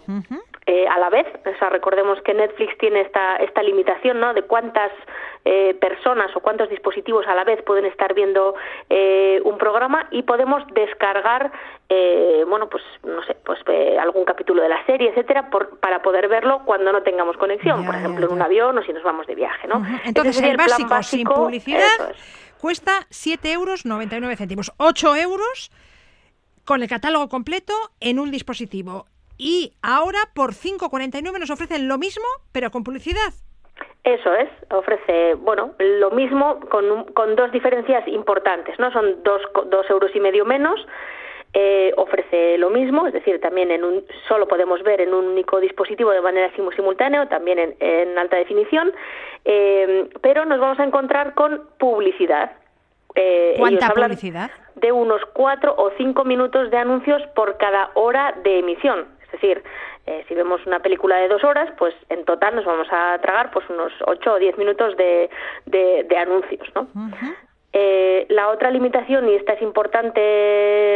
eh, 0.66 0.88
a 0.88 1.00
la 1.00 1.10
vez. 1.10 1.26
O 1.46 1.58
sea, 1.60 1.70
recordemos 1.70 2.22
que 2.22 2.34
Netflix 2.34 2.78
tiene 2.78 3.02
esta, 3.02 3.36
esta 3.38 3.64
limitación, 3.64 4.20
¿no? 4.20 4.34
De 4.34 4.44
cuántas 4.44 4.92
eh, 5.46 5.74
personas 5.82 6.34
o 6.36 6.40
cuántos 6.40 6.70
dispositivos 6.70 7.26
a 7.28 7.34
la 7.36 7.44
vez 7.44 7.62
pueden 7.64 7.86
estar 7.86 8.14
viendo 8.14 8.54
eh, 8.90 9.42
un 9.44 9.58
programa 9.58 10.08
y 10.12 10.22
podemos 10.22 10.64
descargar, 10.74 11.52
eh, 11.90 12.46
bueno, 12.48 12.70
pues 12.70 12.84
no 13.04 13.24
sé, 13.24 13.36
pues 13.44 13.60
eh, 13.68 13.98
algún 14.00 14.24
capítulo 14.24 14.62
de 14.62 14.70
la 14.70 14.86
serie, 14.86 15.10
etcétera, 15.10 15.50
por- 15.50 15.80
para 15.80 16.02
poder 16.04 16.28
verlo 16.28 16.62
cuando 16.66 16.92
no 16.92 17.02
tengamos 17.02 17.36
conexión, 17.38 17.80
Ya, 17.82 17.86
por 17.86 17.96
ya, 17.96 18.02
ejemplo, 18.02 18.28
en 18.28 18.34
un 18.34 18.42
avión 18.44 18.78
o 18.78 18.84
si 18.84 18.94
nos 18.94 19.02
vamos 19.04 19.26
de 19.26 19.34
viaje, 19.36 19.68
¿no? 19.68 19.84
Entonces 20.06 20.36
sería 20.36 20.52
el 20.52 20.58
plan 20.58 20.68
básico, 20.70 20.80
sin 20.80 21.24
básico, 21.24 21.34
publicidad 21.34 21.80
eso 21.96 22.10
es. 22.12 22.41
Cuesta 22.62 22.92
7 23.10 23.52
euros 23.52 23.86
99 23.86 24.36
céntimos. 24.38 24.72
8 24.78 25.16
euros 25.16 25.72
con 26.64 26.84
el 26.84 26.88
catálogo 26.88 27.28
completo 27.28 27.74
en 28.00 28.20
un 28.20 28.30
dispositivo. 28.30 29.08
Y 29.38 29.74
ahora 29.82 30.20
por 30.36 30.52
5,49 30.52 31.40
nos 31.40 31.50
ofrecen 31.50 31.88
lo 31.88 31.98
mismo, 31.98 32.26
pero 32.52 32.70
con 32.70 32.84
publicidad. 32.84 33.34
Eso 34.04 34.34
es, 34.36 34.50
ofrece, 34.70 35.34
bueno, 35.36 35.74
lo 35.80 36.12
mismo 36.12 36.60
con, 36.70 37.06
con 37.14 37.36
dos 37.36 37.52
diferencias 37.52 38.08
importantes, 38.08 38.78
¿no? 38.80 38.92
Son 38.92 39.24
dos, 39.24 39.42
dos 39.70 39.90
euros 39.90 40.12
y 40.16 40.20
medio 40.20 40.46
menos, 40.46 40.80
eh, 41.54 41.92
ofrece 41.98 42.58
lo 42.58 42.70
mismo, 42.70 43.08
es 43.08 43.14
decir, 43.14 43.42
también 43.42 43.72
en 43.72 43.84
un, 43.84 44.06
solo 44.28 44.48
podemos 44.48 44.82
ver 44.84 45.02
en 45.02 45.14
un 45.14 45.26
único 45.26 45.60
dispositivo 45.60 46.12
de 46.12 46.22
manera 46.22 46.52
simu- 46.56 46.74
simultánea, 46.76 47.28
también 47.28 47.60
en, 47.60 47.76
en 47.80 48.18
alta 48.18 48.38
definición, 48.38 48.92
eh, 49.46 50.08
pero 50.22 50.46
nos 50.46 50.60
vamos 50.60 50.80
a 50.80 50.84
encontrar 50.84 51.34
con 51.34 51.68
publicidad. 51.78 52.52
Eh, 53.16 53.56
¿Cuánta 53.58 53.90
publicidad? 53.94 54.52
De 54.76 54.92
unos 54.94 55.22
cuatro 55.34 55.76
o 55.78 55.92
cinco 55.98 56.24
minutos 56.24 56.72
de 56.72 56.78
anuncios 56.78 57.22
por 57.36 57.58
cada 57.58 57.92
hora 57.96 58.34
de 58.44 58.60
emisión. 58.60 59.06
Es 59.26 59.32
decir, 59.34 59.62
eh, 60.08 60.24
si 60.28 60.34
vemos 60.34 60.66
una 60.66 60.80
película 60.80 61.18
de 61.18 61.28
dos 61.28 61.44
horas, 61.44 61.70
pues 61.78 61.94
en 62.10 62.24
total 62.24 62.56
nos 62.56 62.64
vamos 62.66 62.88
a 62.92 63.18
tragar 63.22 63.52
pues 63.52 63.70
unos 63.70 63.92
ocho 64.08 64.34
o 64.34 64.40
diez 64.40 64.58
minutos 64.58 64.96
de, 64.96 65.30
de, 65.66 66.06
de 66.08 66.18
anuncios, 66.18 66.66
¿no? 66.74 66.82
Ujú. 66.96 67.34
Eh, 67.74 68.26
la 68.30 68.50
otra 68.50 68.70
limitación, 68.70 69.30
y 69.30 69.36
esta 69.36 69.54
es 69.54 69.62
importante 69.62 70.20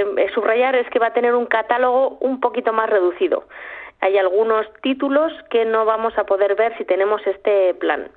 eh, 0.02 0.28
subrayar, 0.34 0.76
es 0.76 0.90
que 0.90 1.00
va 1.00 1.08
a 1.08 1.14
tener 1.14 1.34
un 1.36 1.46
catálogo 1.46 2.18
un 2.20 2.40
poquito 2.40 2.74
más 2.74 2.90
reducido. 2.90 3.46
Hay 4.02 4.18
algunos 4.18 4.66
títulos 4.82 5.32
que 5.50 5.64
no 5.66 5.86
vamos 5.86 6.18
a 6.18 6.26
poder 6.26 6.56
ver 6.56 6.78
si 6.78 6.84
tenemos 6.86 7.26
este 7.26 7.74
plan. 7.76 8.10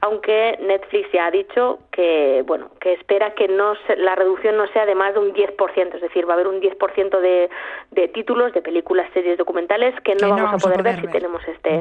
Aunque 0.00 0.56
Netflix 0.62 1.10
ya 1.12 1.26
ha 1.26 1.30
dicho 1.32 1.80
que, 1.90 2.44
bueno, 2.46 2.70
que 2.80 2.92
espera 2.92 3.34
que 3.34 3.48
no 3.48 3.74
se- 3.88 3.96
la 3.96 4.14
reducción 4.14 4.56
no 4.56 4.68
sea 4.68 4.86
de 4.86 4.94
más 4.94 5.12
de 5.12 5.18
un 5.18 5.32
10%, 5.32 5.96
es 5.96 6.00
decir, 6.02 6.24
va 6.28 6.32
a 6.32 6.34
haber 6.34 6.46
un 6.46 6.60
10% 6.60 7.18
de, 7.20 7.50
de 7.90 8.06
títulos, 8.08 8.52
de 8.52 8.62
películas, 8.62 9.10
series, 9.12 9.36
documentales 9.38 9.92
que 10.02 10.14
no, 10.14 10.20
Que 10.20 10.26
no 10.26 10.36
vamos, 10.36 10.52
a 10.64 10.68
a 10.68 10.70
poder, 10.70 10.82
ver 10.84 11.00
si 11.00 11.08
tenemos 11.08 11.42
este, 11.48 11.80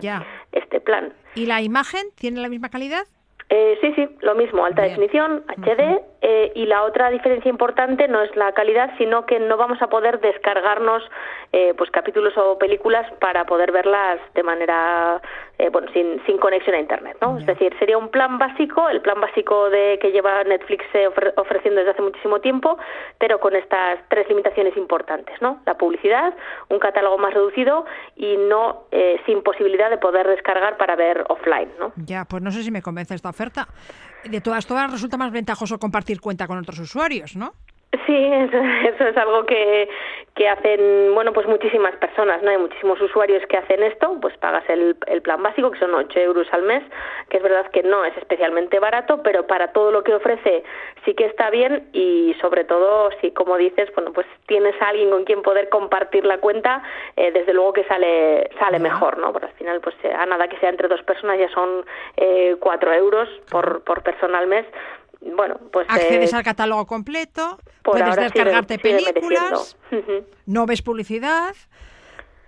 este 0.51 0.79
plan. 0.81 1.13
¿Y 1.35 1.45
la 1.45 1.61
imagen 1.61 2.07
tiene 2.15 2.41
la 2.41 2.49
misma 2.49 2.69
calidad? 2.69 3.03
Eh, 3.49 3.77
sí, 3.81 3.93
sí, 3.95 4.09
lo 4.21 4.33
mismo, 4.35 4.65
alta 4.65 4.81
Bien. 4.81 4.95
definición, 4.95 5.43
HD, 5.61 6.01
eh, 6.27 6.51
y 6.55 6.65
la 6.65 6.81
otra 6.81 7.11
diferencia 7.11 7.47
importante 7.49 8.07
no 8.07 8.19
es 8.23 8.35
la 8.35 8.51
calidad, 8.53 8.89
sino 8.97 9.27
que 9.27 9.39
no 9.39 9.57
vamos 9.57 9.79
a 9.83 9.89
poder 9.89 10.19
descargarnos 10.21 11.03
eh, 11.53 11.75
pues 11.77 11.91
capítulos 11.91 12.35
o 12.35 12.57
películas 12.57 13.05
para 13.19 13.45
poder 13.45 13.71
verlas 13.71 14.19
de 14.33 14.41
manera 14.41 15.21
eh, 15.59 15.69
bueno 15.69 15.87
sin, 15.93 16.19
sin 16.25 16.39
conexión 16.39 16.75
a 16.75 16.79
internet, 16.79 17.17
¿no? 17.21 17.37
Es 17.37 17.45
decir, 17.45 17.75
sería 17.77 17.99
un 17.99 18.09
plan 18.09 18.39
básico, 18.39 18.89
el 18.89 19.01
plan 19.01 19.21
básico 19.21 19.69
de 19.69 19.99
que 20.01 20.11
lleva 20.11 20.43
Netflix 20.43 20.83
ofreciendo 21.37 21.79
desde 21.79 21.91
hace 21.91 22.01
muchísimo 22.01 22.41
tiempo, 22.41 22.79
pero 23.19 23.39
con 23.39 23.55
estas 23.55 23.99
tres 24.09 24.27
limitaciones 24.27 24.75
importantes, 24.77 25.39
¿no? 25.41 25.61
La 25.67 25.77
publicidad, 25.77 26.33
un 26.69 26.79
catálogo 26.79 27.19
más 27.19 27.35
reducido 27.35 27.85
y 28.15 28.35
no 28.37 28.85
sin 29.27 29.43
posibilidad 29.43 29.91
de 29.91 29.97
poder 29.99 30.27
descargar 30.27 30.77
para 30.77 30.95
ver 30.95 31.23
offline, 31.29 31.69
¿no? 31.79 31.93
Ya, 31.97 32.25
pues 32.25 32.41
no 32.41 32.49
sé 32.49 32.63
si 32.63 32.71
me 32.71 32.81
convence 32.81 33.13
esta 33.13 33.31
oferta. 33.35 33.67
De 34.23 34.41
todas 34.41 34.65
todas 34.65 34.89
resulta 34.89 35.17
más 35.17 35.31
ventajoso 35.31 35.77
compartir 35.77 36.19
cuenta 36.19 36.47
con 36.47 36.57
otros 36.57 36.79
usuarios, 36.79 37.35
¿no? 37.35 37.53
Sí, 38.05 38.15
eso, 38.33 39.03
es 39.07 39.17
algo 39.17 39.45
que, 39.45 39.87
que, 40.35 40.49
hacen, 40.49 41.13
bueno, 41.13 41.33
pues 41.33 41.47
muchísimas 41.47 41.95
personas, 41.97 42.41
¿no? 42.41 42.49
Hay 42.49 42.57
muchísimos 42.57 42.99
usuarios 42.99 43.43
que 43.47 43.57
hacen 43.57 43.83
esto, 43.83 44.17
pues 44.21 44.35
pagas 44.37 44.63
el, 44.69 44.97
el, 45.07 45.21
plan 45.21 45.41
básico, 45.41 45.71
que 45.71 45.79
son 45.79 45.93
8 45.93 46.19
euros 46.19 46.47
al 46.51 46.63
mes, 46.63 46.83
que 47.29 47.37
es 47.37 47.43
verdad 47.43 47.67
que 47.71 47.83
no 47.83 48.03
es 48.03 48.15
especialmente 48.17 48.79
barato, 48.79 49.21
pero 49.23 49.45
para 49.47 49.71
todo 49.71 49.91
lo 49.91 50.03
que 50.03 50.15
ofrece 50.15 50.63
sí 51.05 51.13
que 51.13 51.25
está 51.25 51.49
bien 51.49 51.87
y 51.93 52.35
sobre 52.41 52.63
todo, 52.63 53.09
si 53.21 53.31
como 53.31 53.57
dices, 53.57 53.93
bueno, 53.95 54.11
pues 54.13 54.27
tienes 54.47 54.79
a 54.81 54.89
alguien 54.89 55.11
con 55.11 55.23
quien 55.23 55.41
poder 55.41 55.69
compartir 55.69 56.25
la 56.25 56.39
cuenta, 56.39 56.81
eh, 57.15 57.31
desde 57.31 57.53
luego 57.53 57.73
que 57.73 57.83
sale 57.85 58.49
sale 58.59 58.79
mejor, 58.79 59.17
¿no? 59.17 59.31
Porque 59.31 59.47
al 59.47 59.53
final, 59.53 59.81
pues 59.81 59.95
a 60.03 60.25
nada 60.25 60.47
que 60.47 60.57
sea 60.57 60.69
entre 60.69 60.87
dos 60.87 61.03
personas 61.03 61.37
ya 61.37 61.49
son 61.49 61.85
eh, 62.17 62.55
4 62.59 62.93
euros 62.93 63.29
por, 63.51 63.83
por 63.83 64.01
persona 64.01 64.39
al 64.39 64.47
mes, 64.47 64.65
bueno, 65.31 65.59
pues... 65.71 65.87
Accedes 65.89 66.33
al 66.33 66.43
catálogo 66.43 66.85
completo, 66.85 67.57
puedes 67.83 68.15
descargarte 68.15 68.77
películas, 68.79 69.77
no 70.45 70.65
ves 70.65 70.81
publicidad. 70.81 71.55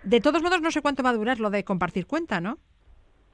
De 0.04 0.22
todos 0.22 0.42
modos, 0.42 0.62
no 0.62 0.72
sé 0.72 0.82
cuánto 0.82 1.04
va 1.04 1.10
a 1.10 1.14
durar 1.14 1.40
lo 1.40 1.50
de 1.50 1.64
compartir 1.64 2.08
cuenta, 2.08 2.40
¿no? 2.40 2.58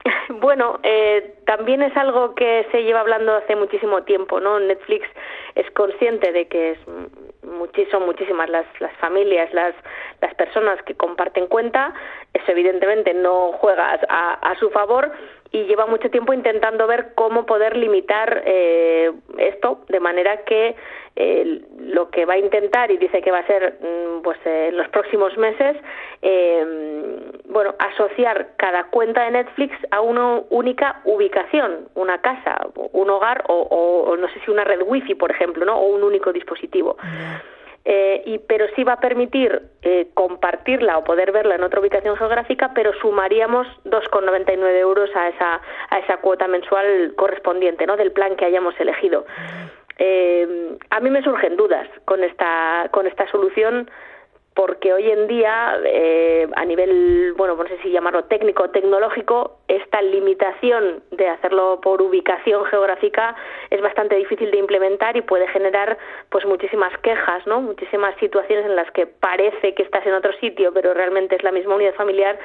Bueno, 0.30 0.80
eh, 0.84 1.36
también 1.46 1.82
es 1.82 1.96
algo 1.96 2.36
que 2.36 2.68
se 2.72 2.84
lleva 2.84 3.02
hablando 3.02 3.36
hace 3.36 3.56
muchísimo 3.56 4.04
tiempo, 4.04 4.40
¿no? 4.40 4.60
Netflix 4.60 5.08
es 5.56 5.70
consciente 5.72 6.32
de 6.32 6.48
que 6.48 6.72
es 6.72 6.80
son 7.92 8.06
muchísimas 8.06 8.50
las, 8.50 8.66
las 8.80 8.96
familias, 8.98 9.54
las, 9.54 9.74
las 10.22 10.34
personas 10.36 10.82
que 10.84 10.96
comparten 10.96 11.48
cuenta. 11.48 11.94
Eso 12.34 12.52
evidentemente 12.52 13.14
no 13.14 13.52
juega 13.54 14.00
a, 14.10 14.34
a 14.34 14.60
su 14.60 14.70
favor 14.70 15.12
y 15.54 15.66
lleva 15.66 15.86
mucho 15.86 16.10
tiempo 16.10 16.34
intentando 16.34 16.88
ver 16.88 17.14
cómo 17.14 17.46
poder 17.46 17.78
limitar 17.78 18.42
eh, 18.46 19.12
esto 19.38 19.82
de 19.88 20.00
manera 20.00 20.44
que 20.46 20.76
eh, 21.16 21.62
lo 21.78 22.10
que 22.10 22.26
va 22.26 22.34
a 22.34 22.40
intentar 22.40 22.90
y 22.90 22.98
dice 22.98 23.22
que 23.22 23.30
va 23.30 23.38
a 23.38 23.46
ser 23.46 23.78
mm, 23.80 24.24
pues 24.24 24.40
eh, 24.46 24.70
en 24.70 24.78
los 24.78 24.90
próximos 24.90 25.38
meses 25.38 25.78
bueno 27.46 27.76
asociar 27.78 28.54
cada 28.58 28.86
cuenta 28.86 29.26
de 29.26 29.32
Netflix 29.32 29.76
a 29.92 30.02
una 30.02 30.42
única 30.50 31.02
ubicación 31.04 31.90
una 31.94 32.20
casa 32.22 32.70
un 32.94 33.10
hogar 33.12 33.44
o, 33.48 33.62
o 34.08 34.18
no 34.18 34.28
sé 34.30 34.40
si 34.44 34.50
una 34.50 34.64
red 34.64 34.82
wifi 34.84 35.14
por 35.14 35.30
ejemplo 35.30 35.66
no 35.66 35.78
o 35.78 35.88
un 35.88 36.04
único 36.04 36.34
dispositivo 36.34 36.98
eh, 37.86 38.24
y, 38.26 38.38
pero 38.40 38.66
sí 38.76 38.84
va 38.84 38.94
a 38.94 39.00
permitir 39.00 39.62
eh, 39.82 40.08
compartirla 40.14 40.98
o 40.98 41.04
poder 41.04 41.34
verla 41.34 41.56
en 41.56 41.64
otra 41.64 41.82
ubicación 41.82 42.16
geográfica, 42.16 42.72
pero 42.74 42.94
sumaríamos 43.02 43.68
2,99 43.84 44.80
euros 44.80 45.10
a 45.16 45.28
esa, 45.28 45.62
a 45.90 46.00
esa 46.00 46.18
cuota 46.18 46.48
mensual 46.48 47.14
correspondiente 47.18 47.86
¿no? 47.86 47.98
del 47.98 48.14
plan 48.14 48.38
que 48.38 48.46
hayamos 48.46 48.80
elegido. 48.80 49.26
Eh, 50.00 50.78
a 50.90 51.00
mí 51.02 51.10
me 51.10 51.24
surgen 51.24 51.58
dudas 51.58 51.88
con 52.06 52.24
esta, 52.24 52.88
con 52.92 53.06
esta 53.06 53.30
solución 53.30 53.90
porque 54.54 54.94
hoy 54.94 55.10
en 55.10 55.28
día, 55.28 55.80
eh, 55.84 56.48
a 56.56 56.66
nivel, 56.66 57.34
bueno, 57.36 57.56
no 57.56 57.68
sé 57.68 57.78
si 57.82 57.90
llamarlo 57.90 58.26
técnico 58.26 58.64
o 58.64 58.70
tecnológico, 58.70 59.58
esta 59.68 60.02
limitación 60.02 61.02
de 61.12 61.28
hacerlo 61.28 61.80
por 61.82 62.02
ubicación 62.02 62.64
geográfica 62.66 63.36
es 63.72 63.82
bastante 63.82 64.16
difícil 64.16 64.52
de 64.52 64.58
implementar 64.58 65.18
y 65.18 65.22
puede 65.22 65.48
generar 65.48 65.98
pues 66.30 66.46
muchísimas 66.46 66.96
quejas, 67.00 67.46
¿no? 67.48 67.62
Muchísimas 67.62 68.16
situaciones 68.20 68.66
en 68.66 68.76
las 68.76 68.90
que 68.92 69.08
parece 69.08 69.74
que 69.74 69.84
estás 69.84 70.06
en 70.06 70.14
otro 70.14 70.32
sitio, 70.34 70.72
pero 70.72 70.94
realmente 70.94 71.36
es 71.36 71.44
la 71.44 71.52
misma 71.52 71.76
unidad 71.76 71.96
familiar. 71.96 72.38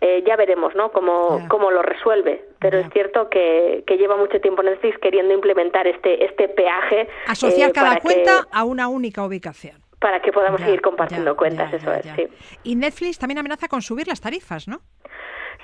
Eh, 0.00 0.24
ya 0.26 0.36
veremos 0.36 0.74
¿no? 0.74 0.90
cómo, 0.92 1.46
cómo 1.48 1.70
lo 1.70 1.80
resuelve. 1.80 2.44
Pero 2.58 2.78
es 2.78 2.90
cierto 2.92 3.30
que, 3.30 3.84
que, 3.86 3.96
lleva 3.96 4.16
mucho 4.16 4.40
tiempo 4.40 4.62
Netflix 4.62 4.98
queriendo 4.98 5.32
implementar 5.32 5.86
este, 5.86 6.24
este 6.24 6.48
peaje. 6.48 7.08
Asociar 7.26 7.70
eh, 7.70 7.72
cada 7.72 8.00
cuenta 8.00 8.46
a 8.50 8.64
una 8.64 8.88
única 8.88 9.24
ubicación 9.24 9.83
para 10.04 10.20
que 10.20 10.32
podamos 10.32 10.60
seguir 10.60 10.82
compartiendo 10.82 11.34
cuentas, 11.34 11.72
eso 11.72 11.90
es, 11.94 12.04
sí. 12.14 12.28
Y 12.62 12.76
Netflix 12.76 13.18
también 13.18 13.38
amenaza 13.38 13.68
con 13.68 13.80
subir 13.80 14.06
las 14.06 14.20
tarifas, 14.20 14.68
¿no? 14.68 14.82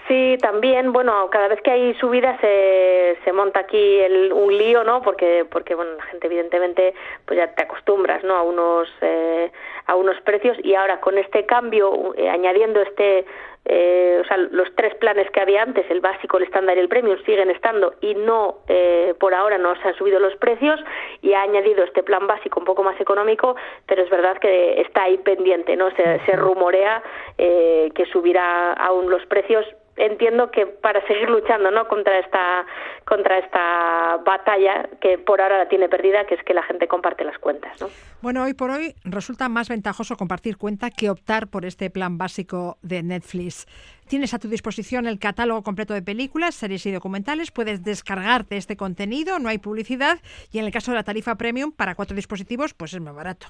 Sí, 0.08 0.38
también, 0.40 0.94
bueno, 0.94 1.28
cada 1.30 1.48
vez 1.48 1.60
que 1.60 1.70
hay 1.70 1.92
subidas 1.96 2.40
se, 2.40 3.18
se 3.22 3.32
monta 3.34 3.60
aquí 3.60 3.98
el, 3.98 4.32
un 4.32 4.56
lío, 4.56 4.82
¿no? 4.82 5.02
Porque, 5.02 5.44
porque, 5.44 5.74
bueno, 5.74 5.90
la 5.98 6.04
gente 6.04 6.26
evidentemente, 6.26 6.94
pues 7.26 7.36
ya 7.36 7.54
te 7.54 7.64
acostumbras, 7.64 8.24
¿no? 8.24 8.34
A 8.34 8.42
unos, 8.42 8.88
eh, 9.02 9.52
a 9.84 9.94
unos 9.94 10.18
precios 10.22 10.56
y 10.64 10.74
ahora 10.74 11.00
con 11.00 11.18
este 11.18 11.44
cambio, 11.44 12.14
eh, 12.16 12.30
añadiendo 12.30 12.80
este 12.80 13.26
eh, 13.66 14.18
o 14.22 14.26
sea, 14.26 14.38
los 14.38 14.70
planes 15.00 15.28
que 15.32 15.40
había 15.40 15.62
antes, 15.62 15.84
el 15.90 16.00
básico, 16.00 16.36
el 16.36 16.44
estándar 16.44 16.76
y 16.76 16.80
el 16.80 16.88
premium, 16.88 17.16
siguen 17.26 17.50
estando 17.50 17.94
y 18.00 18.14
no, 18.14 18.58
eh, 18.68 19.14
por 19.18 19.34
ahora 19.34 19.58
no 19.58 19.74
se 19.82 19.88
han 19.88 19.96
subido 19.96 20.20
los 20.20 20.36
precios 20.36 20.78
y 21.22 21.32
ha 21.32 21.42
añadido 21.42 21.82
este 21.82 22.04
plan 22.04 22.28
básico 22.28 22.60
un 22.60 22.66
poco 22.66 22.84
más 22.84 23.00
económico, 23.00 23.56
pero 23.86 24.02
es 24.02 24.10
verdad 24.10 24.38
que 24.38 24.80
está 24.80 25.04
ahí 25.04 25.18
pendiente, 25.18 25.74
¿no? 25.76 25.90
Se, 25.96 26.36
rumorea 26.36 27.02
eh, 27.38 27.90
que 27.94 28.06
subirá 28.06 28.72
aún 28.74 29.10
los 29.10 29.26
precios 29.26 29.66
entiendo 29.96 30.50
que 30.50 30.66
para 30.66 31.04
seguir 31.06 31.28
luchando 31.28 31.70
no 31.70 31.86
contra 31.88 32.18
esta 32.18 32.66
contra 33.04 33.38
esta 33.38 34.18
batalla 34.24 34.88
que 35.00 35.18
por 35.18 35.40
ahora 35.40 35.58
la 35.58 35.68
tiene 35.68 35.88
perdida 35.88 36.24
que 36.26 36.34
es 36.34 36.44
que 36.44 36.54
la 36.54 36.62
gente 36.62 36.86
comparte 36.88 37.24
las 37.24 37.38
cuentas 37.38 37.80
¿no? 37.80 37.88
bueno 38.22 38.44
hoy 38.44 38.54
por 38.54 38.70
hoy 38.70 38.94
resulta 39.04 39.48
más 39.48 39.68
ventajoso 39.68 40.16
compartir 40.16 40.56
cuenta 40.56 40.90
que 40.90 41.10
optar 41.10 41.48
por 41.48 41.64
este 41.64 41.90
plan 41.90 42.18
básico 42.18 42.78
de 42.82 43.02
Netflix 43.02 43.66
Tienes 44.10 44.34
a 44.34 44.40
tu 44.40 44.48
disposición 44.48 45.06
el 45.06 45.20
catálogo 45.20 45.62
completo 45.62 45.94
de 45.94 46.02
películas, 46.02 46.56
series 46.56 46.84
y 46.84 46.90
documentales. 46.90 47.52
Puedes 47.52 47.84
descargarte 47.84 48.56
este 48.56 48.76
contenido, 48.76 49.38
no 49.38 49.48
hay 49.48 49.58
publicidad. 49.58 50.18
Y 50.50 50.58
en 50.58 50.64
el 50.64 50.72
caso 50.72 50.90
de 50.90 50.96
la 50.96 51.04
tarifa 51.04 51.36
premium, 51.36 51.70
para 51.70 51.94
cuatro 51.94 52.16
dispositivos, 52.16 52.74
pues 52.74 52.92
es 52.92 53.00
más 53.00 53.14
barato. 53.14 53.46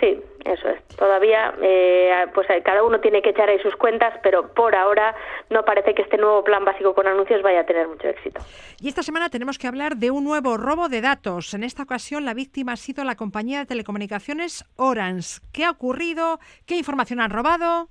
Sí, 0.00 0.20
eso 0.44 0.68
es. 0.68 0.82
Todavía, 0.96 1.54
eh, 1.62 2.26
pues 2.34 2.50
eh, 2.50 2.62
cada 2.64 2.82
uno 2.82 3.00
tiene 3.00 3.22
que 3.22 3.30
echar 3.30 3.48
ahí 3.48 3.58
sus 3.60 3.76
cuentas, 3.76 4.12
pero 4.22 4.52
por 4.52 4.74
ahora 4.74 5.14
no 5.50 5.64
parece 5.64 5.94
que 5.94 6.02
este 6.02 6.16
nuevo 6.16 6.42
plan 6.42 6.64
básico 6.64 6.94
con 6.94 7.06
anuncios 7.06 7.42
vaya 7.42 7.60
a 7.60 7.66
tener 7.66 7.86
mucho 7.86 8.08
éxito. 8.08 8.40
Y 8.80 8.88
esta 8.88 9.02
semana 9.02 9.28
tenemos 9.30 9.58
que 9.58 9.68
hablar 9.68 9.96
de 9.96 10.10
un 10.10 10.24
nuevo 10.24 10.56
robo 10.56 10.88
de 10.88 11.00
datos. 11.00 11.54
En 11.54 11.62
esta 11.62 11.84
ocasión, 11.84 12.24
la 12.24 12.34
víctima 12.34 12.72
ha 12.72 12.76
sido 12.76 13.04
la 13.04 13.14
compañía 13.14 13.60
de 13.60 13.66
telecomunicaciones 13.66 14.64
Orange. 14.76 15.40
¿Qué 15.52 15.64
ha 15.64 15.70
ocurrido? 15.70 16.40
¿Qué 16.66 16.76
información 16.76 17.20
han 17.20 17.30
robado? 17.30 17.88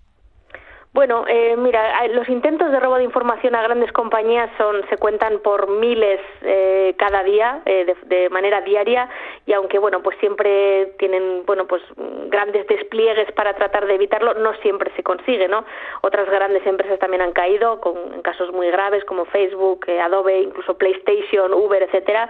Bueno, 0.93 1.23
eh, 1.25 1.55
mira, 1.55 2.05
los 2.09 2.27
intentos 2.27 2.69
de 2.69 2.77
robo 2.77 2.97
de 2.97 3.05
información 3.05 3.55
a 3.55 3.61
grandes 3.61 3.93
compañías 3.93 4.49
son 4.57 4.81
se 4.89 4.97
cuentan 4.97 5.39
por 5.39 5.69
miles 5.69 6.19
eh, 6.41 6.95
cada 6.97 7.23
día, 7.23 7.61
eh, 7.65 7.95
de, 8.07 8.29
manera 8.29 8.59
diaria, 8.59 9.07
y 9.45 9.53
aunque 9.53 9.79
bueno, 9.79 10.03
pues 10.03 10.17
siempre 10.19 10.87
tienen 10.99 11.45
bueno, 11.45 11.65
pues 11.65 11.81
grandes 12.27 12.67
despliegues 12.67 13.31
para 13.31 13.53
tratar 13.53 13.85
de 13.85 13.95
evitarlo, 13.95 14.33
no 14.33 14.53
siempre 14.55 14.91
se 14.97 15.01
consigue, 15.01 15.47
¿no? 15.47 15.63
Otras 16.01 16.29
grandes 16.29 16.67
empresas 16.67 16.99
también 16.99 17.21
han 17.21 17.31
caído, 17.31 17.79
con 17.79 17.95
en 18.13 18.21
casos 18.21 18.51
muy 18.51 18.69
graves 18.69 19.05
como 19.05 19.23
Facebook, 19.23 19.85
Adobe, 19.89 20.41
incluso 20.41 20.77
PlayStation, 20.77 21.53
Uber, 21.53 21.83
etcétera. 21.83 22.29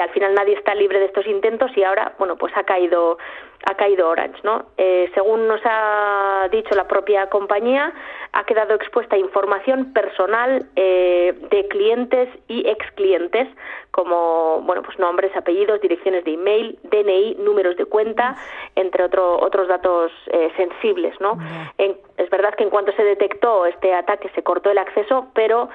al 0.00 0.10
final 0.10 0.32
nadie 0.32 0.54
está 0.54 0.74
libre 0.74 0.98
de 0.98 1.06
estos 1.06 1.26
intentos 1.26 1.70
y 1.76 1.84
ahora, 1.84 2.14
bueno, 2.18 2.36
pues 2.36 2.56
ha 2.56 2.64
caído 2.64 3.18
ha 3.64 3.74
caído 3.74 4.08
Orange. 4.08 4.40
¿no? 4.44 4.66
Eh, 4.76 5.10
según 5.14 5.48
nos 5.48 5.60
ha 5.64 6.48
dicho 6.50 6.74
la 6.74 6.86
propia 6.86 7.28
compañía, 7.28 7.92
ha 8.32 8.44
quedado 8.44 8.74
expuesta 8.74 9.16
información 9.16 9.92
personal 9.92 10.66
eh, 10.76 11.34
de 11.50 11.68
clientes 11.68 12.28
y 12.48 12.68
ex 12.68 12.90
clientes, 12.92 13.48
como 13.96 14.60
bueno, 14.60 14.82
pues 14.82 14.98
nombres, 14.98 15.34
apellidos, 15.34 15.80
direcciones 15.80 16.22
de 16.24 16.34
email, 16.34 16.78
DNI, 16.84 17.36
números 17.40 17.76
de 17.76 17.86
cuenta, 17.86 18.36
entre 18.74 19.02
otro, 19.02 19.40
otros 19.40 19.66
datos 19.68 20.12
eh, 20.26 20.52
sensibles. 20.56 21.18
¿no? 21.20 21.38
es 21.78 22.30
verdad 22.30 22.54
que 22.56 22.64
en 22.64 22.70
cuanto 22.70 22.92
se 22.92 23.02
detectó 23.02 23.66
este 23.66 23.94
ataque 23.94 24.30
se 24.34 24.42
cortó 24.42 24.70
el 24.70 24.78
acceso, 24.78 25.28
pero 25.34 25.68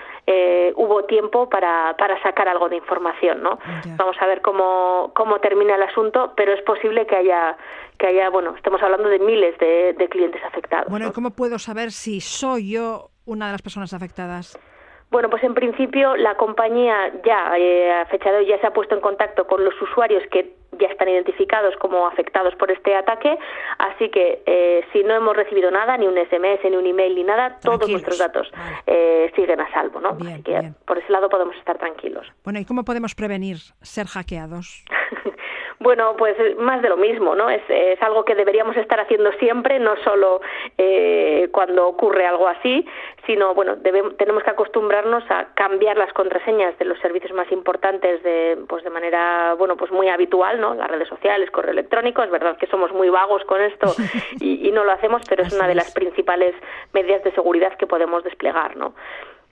hubo 0.76 1.04
tiempo 1.06 1.50
para, 1.50 1.96
para 1.98 2.22
sacar 2.22 2.48
algo 2.48 2.70
de 2.70 2.78
información. 2.78 3.42
¿no? 3.42 3.58
Vamos 3.98 4.16
a 4.20 4.28
ver 4.28 4.42
cómo, 4.42 5.12
cómo 5.16 5.40
termina 5.40 5.76
el 5.76 5.84
asunto, 5.84 6.34
pero 6.36 6.54
es 6.54 6.62
posible 6.62 7.06
que 7.08 7.16
haya 7.16 7.58
que 8.02 8.08
haya, 8.08 8.30
bueno, 8.32 8.56
estamos 8.56 8.82
hablando 8.82 9.10
de 9.10 9.20
miles 9.20 9.56
de, 9.60 10.08
clientes 10.10 10.42
afectados. 10.44 10.90
Bueno, 10.90 11.08
¿y 11.08 11.12
cómo 11.12 11.30
puedo 11.32 11.60
saber 11.60 11.92
si 11.92 12.20
soy 12.20 12.72
yo 12.72 13.12
una 13.26 13.46
de 13.46 13.52
las 13.52 13.62
personas 13.62 13.94
afectadas? 13.94 14.58
Bueno, 15.12 15.30
pues 15.30 15.44
en 15.44 15.54
principio 15.54 16.16
la 16.16 16.36
compañía 16.36 17.12
ya 17.26 17.58
eh, 17.58 17.92
a 17.92 18.06
fecha 18.06 18.32
de 18.32 18.38
hoy 18.38 18.46
ya 18.48 18.58
se 18.62 18.68
ha 18.68 18.72
puesto 18.72 18.96
en 18.96 19.02
contacto 19.02 19.46
con 19.46 19.64
los 19.66 19.80
usuarios 19.82 20.24
que 20.32 20.56
ya 20.80 20.88
están 20.88 21.10
identificados 21.10 21.76
como 21.76 22.08
afectados 22.08 22.56
por 22.56 22.72
este 22.72 22.96
ataque, 22.96 23.38
así 23.78 24.10
que 24.10 24.42
eh, 24.46 24.86
si 24.94 25.04
no 25.04 25.14
hemos 25.14 25.36
recibido 25.36 25.70
nada, 25.70 25.98
ni 25.98 26.08
un 26.08 26.16
SMS, 26.16 26.64
ni 26.64 26.78
un 26.78 26.88
email, 26.88 27.14
ni 27.14 27.24
nada, 27.26 27.58
todos 27.62 27.90
nuestros 27.90 28.18
datos 28.18 28.50
eh, 28.88 29.30
siguen 29.36 29.60
a 29.60 29.70
salvo, 29.74 30.00
¿no? 30.00 30.12
así 30.12 30.42
que 30.44 30.72
por 30.86 30.98
ese 30.98 31.12
lado 31.12 31.28
podemos 31.28 31.58
estar 31.58 31.78
tranquilos. 31.78 32.26
Bueno, 32.46 32.60
¿y 32.60 32.66
cómo 32.66 32.86
podemos 32.86 33.14
prevenir 33.14 33.58
ser 33.82 34.08
hackeados? 34.08 34.86
Bueno, 35.82 36.16
pues 36.16 36.38
más 36.60 36.80
de 36.84 36.90
lo 36.90 36.96
mismo, 36.96 37.34
¿no? 37.34 37.50
Es, 37.50 37.64
es 37.68 38.00
algo 38.04 38.24
que 38.24 38.36
deberíamos 38.36 38.78
estar 38.78 39.00
haciendo 39.00 39.32
siempre, 39.40 39.80
no 39.80 39.96
solo 40.04 40.40
eh, 40.78 41.50
cuando 41.52 41.88
ocurre 41.88 42.28
algo 42.28 42.48
así, 42.48 42.86
sino, 43.26 43.56
bueno, 43.56 43.78
debemos, 43.78 44.16
tenemos 44.16 44.44
que 44.44 44.52
acostumbrarnos 44.52 45.24
a 45.32 45.56
cambiar 45.56 45.98
las 45.98 46.14
contraseñas 46.14 46.78
de 46.78 46.86
los 46.86 47.00
servicios 47.00 47.34
más 47.34 47.52
importantes 47.52 48.22
de, 48.22 48.60
pues 48.70 48.84
de 48.84 48.92
manera, 48.92 49.56
bueno, 49.58 49.76
pues 49.76 49.92
muy 49.92 50.08
habitual, 50.08 50.62
¿no? 50.62 50.76
Las 50.76 50.92
redes 50.92 51.08
sociales, 51.08 51.50
correo 51.50 51.72
electrónico, 51.72 52.22
es 52.22 52.30
verdad 52.30 52.58
que 52.58 52.68
somos 52.68 52.92
muy 52.94 53.10
vagos 53.10 53.44
con 53.46 53.60
esto 53.60 53.92
y, 54.40 54.68
y 54.68 54.72
no 54.72 54.84
lo 54.84 54.92
hacemos, 54.92 55.24
pero 55.28 55.42
es 55.42 55.52
una 55.52 55.68
de 55.68 55.74
las 55.74 55.92
principales 55.94 56.54
medidas 56.94 57.24
de 57.24 57.32
seguridad 57.32 57.76
que 57.76 57.88
podemos 57.88 58.24
desplegar, 58.24 58.78
¿no? 58.78 58.94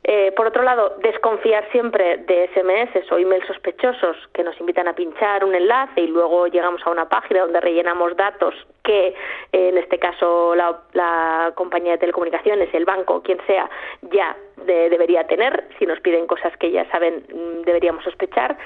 Eh, 0.04 0.32
por 0.32 0.48
otro 0.48 0.64
lado, 0.64 0.96
desconfiar 1.04 1.70
siempre 1.72 2.18
de 2.18 2.50
SMS 2.54 3.12
o 3.12 3.18
emails 3.18 3.46
sospechosos 3.48 4.16
que 4.34 4.44
nos 4.44 4.60
invitan 4.60 4.88
a 4.88 4.94
pinchar 4.94 5.44
un 5.44 5.54
enlace 5.54 6.02
y 6.02 6.08
luego 6.08 6.48
llegamos 6.48 6.82
a 6.86 6.90
una 6.90 7.10
página 7.10 7.42
donde 7.42 7.60
rellenamos 7.60 8.16
datos 8.16 8.56
que 8.84 9.10
eh, 9.10 9.14
en 9.52 9.78
este 9.78 10.00
caso 10.00 10.56
la, 10.56 10.80
la, 10.94 11.52
compañía 11.56 11.94
de 11.94 11.98
telecomunicaciones, 12.00 12.74
el 12.74 12.86
banco, 12.86 13.22
quien 13.22 13.40
sea, 13.46 13.70
ya 14.02 14.36
de, 14.66 14.90
debería 14.90 15.26
tener 15.28 15.66
si 15.78 15.86
nos 15.86 16.00
piden 16.00 16.28
cosas 16.28 16.56
que 16.58 16.72
ya 16.72 16.90
saben 16.92 17.24
mm, 17.34 17.62
deberíamos 17.62 18.04
sospechar 18.04 18.58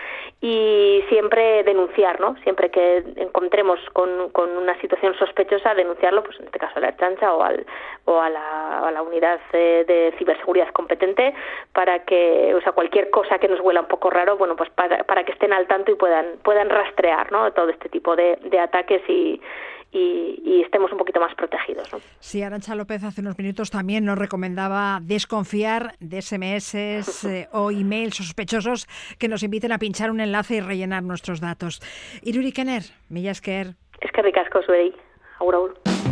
y 0.42 1.04
siempre 1.10 1.64
denunciar, 1.64 2.20
¿no? 2.20 2.36
Siempre 2.44 2.70
que 2.70 3.04
encontremos 3.16 3.80
con, 3.94 4.30
con 4.32 4.58
una 4.58 4.80
situación 4.82 5.16
sospechosa, 5.18 5.74
denunciarlo, 5.74 6.24
pues 6.24 6.40
en 6.40 6.46
este 6.46 6.60
caso 6.60 6.78
a 6.78 6.82
la 6.82 6.96
chancha 6.98 7.34
o, 7.34 7.44
al, 7.44 7.66
o 8.06 8.20
a, 8.20 8.30
la, 8.30 8.80
a 8.88 8.92
la 8.92 9.02
unidad 9.02 9.40
de, 9.52 9.86
de 9.86 10.14
ciberseguridad 10.18 10.70
competente 10.70 11.34
para 11.74 12.00
que, 12.00 12.54
o 12.56 12.62
sea, 12.62 12.74
cualquier 12.74 13.10
cosa 13.10 13.40
que 13.40 13.48
nos 13.48 13.60
huela 13.62 13.82
un 13.82 13.88
poco 13.88 14.10
raro, 14.10 14.38
bueno, 14.38 14.56
pues 14.56 14.70
para, 14.72 15.04
para 15.04 15.24
que 15.24 15.32
estén 15.32 15.54
al 15.54 15.68
tanto 15.68 15.92
y 15.92 15.96
puedan, 15.96 16.26
puedan 16.44 16.70
rastrear, 16.70 17.32
¿no? 17.32 17.52
Todo 17.54 17.70
este 17.70 17.90
tipo 17.90 18.16
de, 18.16 18.38
de 18.42 18.60
ataques 18.60 19.02
y, 19.08 19.42
y, 19.94 20.42
y, 20.44 20.62
estemos 20.62 20.92
un 20.92 20.98
poquito 20.98 21.20
más 21.20 21.34
protegidos. 21.36 21.92
¿no? 21.94 22.00
Sí, 22.20 22.42
Arancha 22.42 22.76
López 22.76 23.04
hace 23.04 23.22
unos 23.22 23.38
minutos 23.38 23.70
también 23.70 24.06
nos 24.06 24.18
recomendaba 24.18 25.00
desconfiar 25.02 25.96
de 26.00 26.22
SMS 26.22 26.76
eh, 27.26 27.48
o 27.52 27.72
emails 27.72 28.16
sospechosos 28.16 28.88
que 29.20 29.28
nos 29.28 29.44
inviten 29.44 29.72
a 29.72 29.78
pinchar 29.78 30.10
un 30.10 30.20
enlace 30.20 30.56
y 30.56 30.62
rellenar 30.62 31.04
nuestros 31.04 31.40
datos. 31.40 31.82
Iruri 32.24 32.52
Kenner, 32.52 32.84
mila 33.10 33.32
esker. 33.32 33.76
Es 34.02 34.12
que 34.12 34.22
ricasco 34.22 34.62
zuei. 34.64 34.94
Agur, 35.40 35.56
agur. 35.56 36.03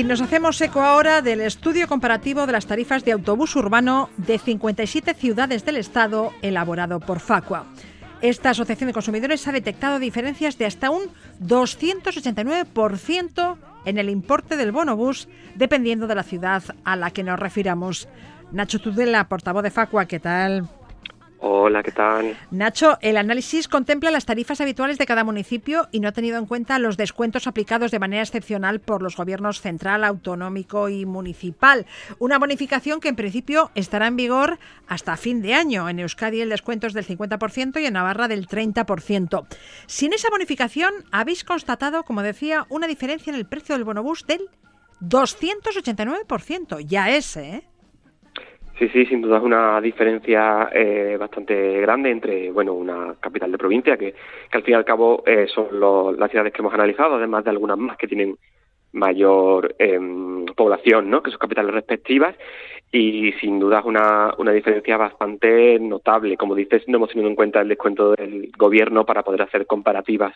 Y 0.00 0.02
nos 0.02 0.22
hacemos 0.22 0.58
eco 0.62 0.80
ahora 0.80 1.20
del 1.20 1.42
estudio 1.42 1.86
comparativo 1.86 2.46
de 2.46 2.52
las 2.52 2.64
tarifas 2.64 3.04
de 3.04 3.12
autobús 3.12 3.54
urbano 3.54 4.08
de 4.16 4.38
57 4.38 5.12
ciudades 5.12 5.66
del 5.66 5.76
Estado 5.76 6.32
elaborado 6.40 7.00
por 7.00 7.20
Facua. 7.20 7.66
Esta 8.22 8.48
Asociación 8.48 8.86
de 8.86 8.94
Consumidores 8.94 9.46
ha 9.46 9.52
detectado 9.52 9.98
diferencias 9.98 10.56
de 10.56 10.64
hasta 10.64 10.88
un 10.88 11.02
289% 11.42 13.58
en 13.84 13.98
el 13.98 14.08
importe 14.08 14.56
del 14.56 14.72
bonobús, 14.72 15.28
dependiendo 15.54 16.06
de 16.06 16.14
la 16.14 16.22
ciudad 16.22 16.62
a 16.82 16.96
la 16.96 17.10
que 17.10 17.22
nos 17.22 17.38
refiramos. 17.38 18.08
Nacho 18.52 18.78
Tudela, 18.78 19.28
portavoz 19.28 19.62
de 19.62 19.70
Facua, 19.70 20.06
¿qué 20.06 20.18
tal? 20.18 20.66
Hola, 21.42 21.82
¿qué 21.82 21.90
tal? 21.90 22.36
Nacho, 22.50 22.98
el 23.00 23.16
análisis 23.16 23.66
contempla 23.66 24.10
las 24.10 24.26
tarifas 24.26 24.60
habituales 24.60 24.98
de 24.98 25.06
cada 25.06 25.24
municipio 25.24 25.88
y 25.90 26.00
no 26.00 26.08
ha 26.08 26.12
tenido 26.12 26.36
en 26.36 26.44
cuenta 26.44 26.78
los 26.78 26.98
descuentos 26.98 27.46
aplicados 27.46 27.90
de 27.90 27.98
manera 27.98 28.22
excepcional 28.22 28.80
por 28.80 29.00
los 29.00 29.16
gobiernos 29.16 29.62
central, 29.62 30.04
autonómico 30.04 30.90
y 30.90 31.06
municipal. 31.06 31.86
Una 32.18 32.38
bonificación 32.38 33.00
que 33.00 33.08
en 33.08 33.16
principio 33.16 33.70
estará 33.74 34.06
en 34.06 34.16
vigor 34.16 34.58
hasta 34.86 35.16
fin 35.16 35.40
de 35.40 35.54
año. 35.54 35.88
En 35.88 36.00
Euskadi 36.00 36.42
el 36.42 36.50
descuento 36.50 36.86
es 36.86 36.92
del 36.92 37.06
50% 37.06 37.80
y 37.80 37.86
en 37.86 37.94
Navarra 37.94 38.28
del 38.28 38.46
30%. 38.46 39.46
Sin 39.86 40.12
esa 40.12 40.28
bonificación 40.28 40.92
habéis 41.10 41.44
constatado, 41.44 42.02
como 42.02 42.22
decía, 42.22 42.66
una 42.68 42.86
diferencia 42.86 43.30
en 43.30 43.36
el 43.36 43.46
precio 43.46 43.74
del 43.74 43.84
bonobús 43.84 44.26
del 44.26 44.42
289%. 45.00 46.80
Ya 46.86 47.08
ese, 47.08 47.48
¿eh? 47.48 47.70
Sí, 48.80 48.88
sí, 48.88 49.04
sin 49.04 49.20
duda 49.20 49.36
es 49.36 49.42
una 49.42 49.78
diferencia 49.78 50.70
eh, 50.72 51.18
bastante 51.20 51.82
grande 51.82 52.10
entre, 52.10 52.50
bueno, 52.50 52.72
una 52.72 53.14
capital 53.20 53.52
de 53.52 53.58
provincia 53.58 53.98
que, 53.98 54.14
que 54.50 54.56
al 54.56 54.62
fin 54.62 54.72
y 54.72 54.74
al 54.74 54.86
cabo 54.86 55.22
eh, 55.26 55.46
son 55.54 55.78
lo, 55.78 56.12
las 56.12 56.30
ciudades 56.30 56.50
que 56.50 56.62
hemos 56.62 56.72
analizado, 56.72 57.16
además 57.16 57.44
de 57.44 57.50
algunas 57.50 57.76
más 57.76 57.98
que 57.98 58.08
tienen 58.08 58.38
mayor 58.92 59.74
eh, 59.78 60.00
población, 60.56 61.10
¿no? 61.10 61.22
Que 61.22 61.30
sus 61.30 61.38
capitales 61.38 61.74
respectivas 61.74 62.34
y 62.90 63.32
sin 63.32 63.58
duda 63.58 63.80
es 63.80 63.84
una, 63.84 64.32
una 64.38 64.52
diferencia 64.52 64.96
bastante 64.96 65.78
notable. 65.78 66.38
Como 66.38 66.54
dices, 66.54 66.82
no 66.88 66.96
hemos 66.96 67.10
tenido 67.10 67.28
en 67.28 67.36
cuenta 67.36 67.60
el 67.60 67.68
descuento 67.68 68.12
del 68.12 68.50
gobierno 68.56 69.04
para 69.04 69.22
poder 69.22 69.42
hacer 69.42 69.66
comparativas 69.66 70.34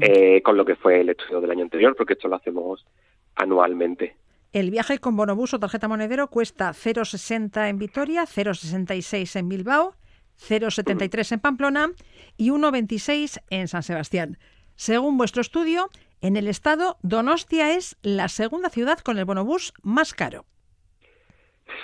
eh, 0.00 0.40
con 0.40 0.56
lo 0.56 0.64
que 0.64 0.76
fue 0.76 1.02
el 1.02 1.10
estudio 1.10 1.42
del 1.42 1.50
año 1.50 1.64
anterior, 1.64 1.94
porque 1.94 2.14
esto 2.14 2.26
lo 2.26 2.36
hacemos 2.36 2.86
anualmente. 3.34 4.16
El 4.56 4.70
viaje 4.70 5.00
con 5.00 5.16
bonobús 5.16 5.52
o 5.52 5.60
tarjeta 5.60 5.86
monedero 5.86 6.28
cuesta 6.28 6.72
0,60 6.72 7.68
en 7.68 7.76
Vitoria, 7.76 8.22
0,66 8.22 9.38
en 9.38 9.50
Bilbao, 9.50 9.92
0,73 10.40 11.32
en 11.32 11.40
Pamplona 11.40 11.90
y 12.38 12.48
1,26 12.48 13.42
en 13.50 13.68
San 13.68 13.82
Sebastián. 13.82 14.38
Según 14.74 15.18
vuestro 15.18 15.42
estudio, 15.42 15.90
en 16.22 16.38
el 16.38 16.48
estado, 16.48 16.96
Donostia 17.02 17.74
es 17.74 17.98
la 18.00 18.28
segunda 18.28 18.70
ciudad 18.70 18.98
con 19.00 19.18
el 19.18 19.26
bonobús 19.26 19.74
más 19.82 20.14
caro. 20.14 20.46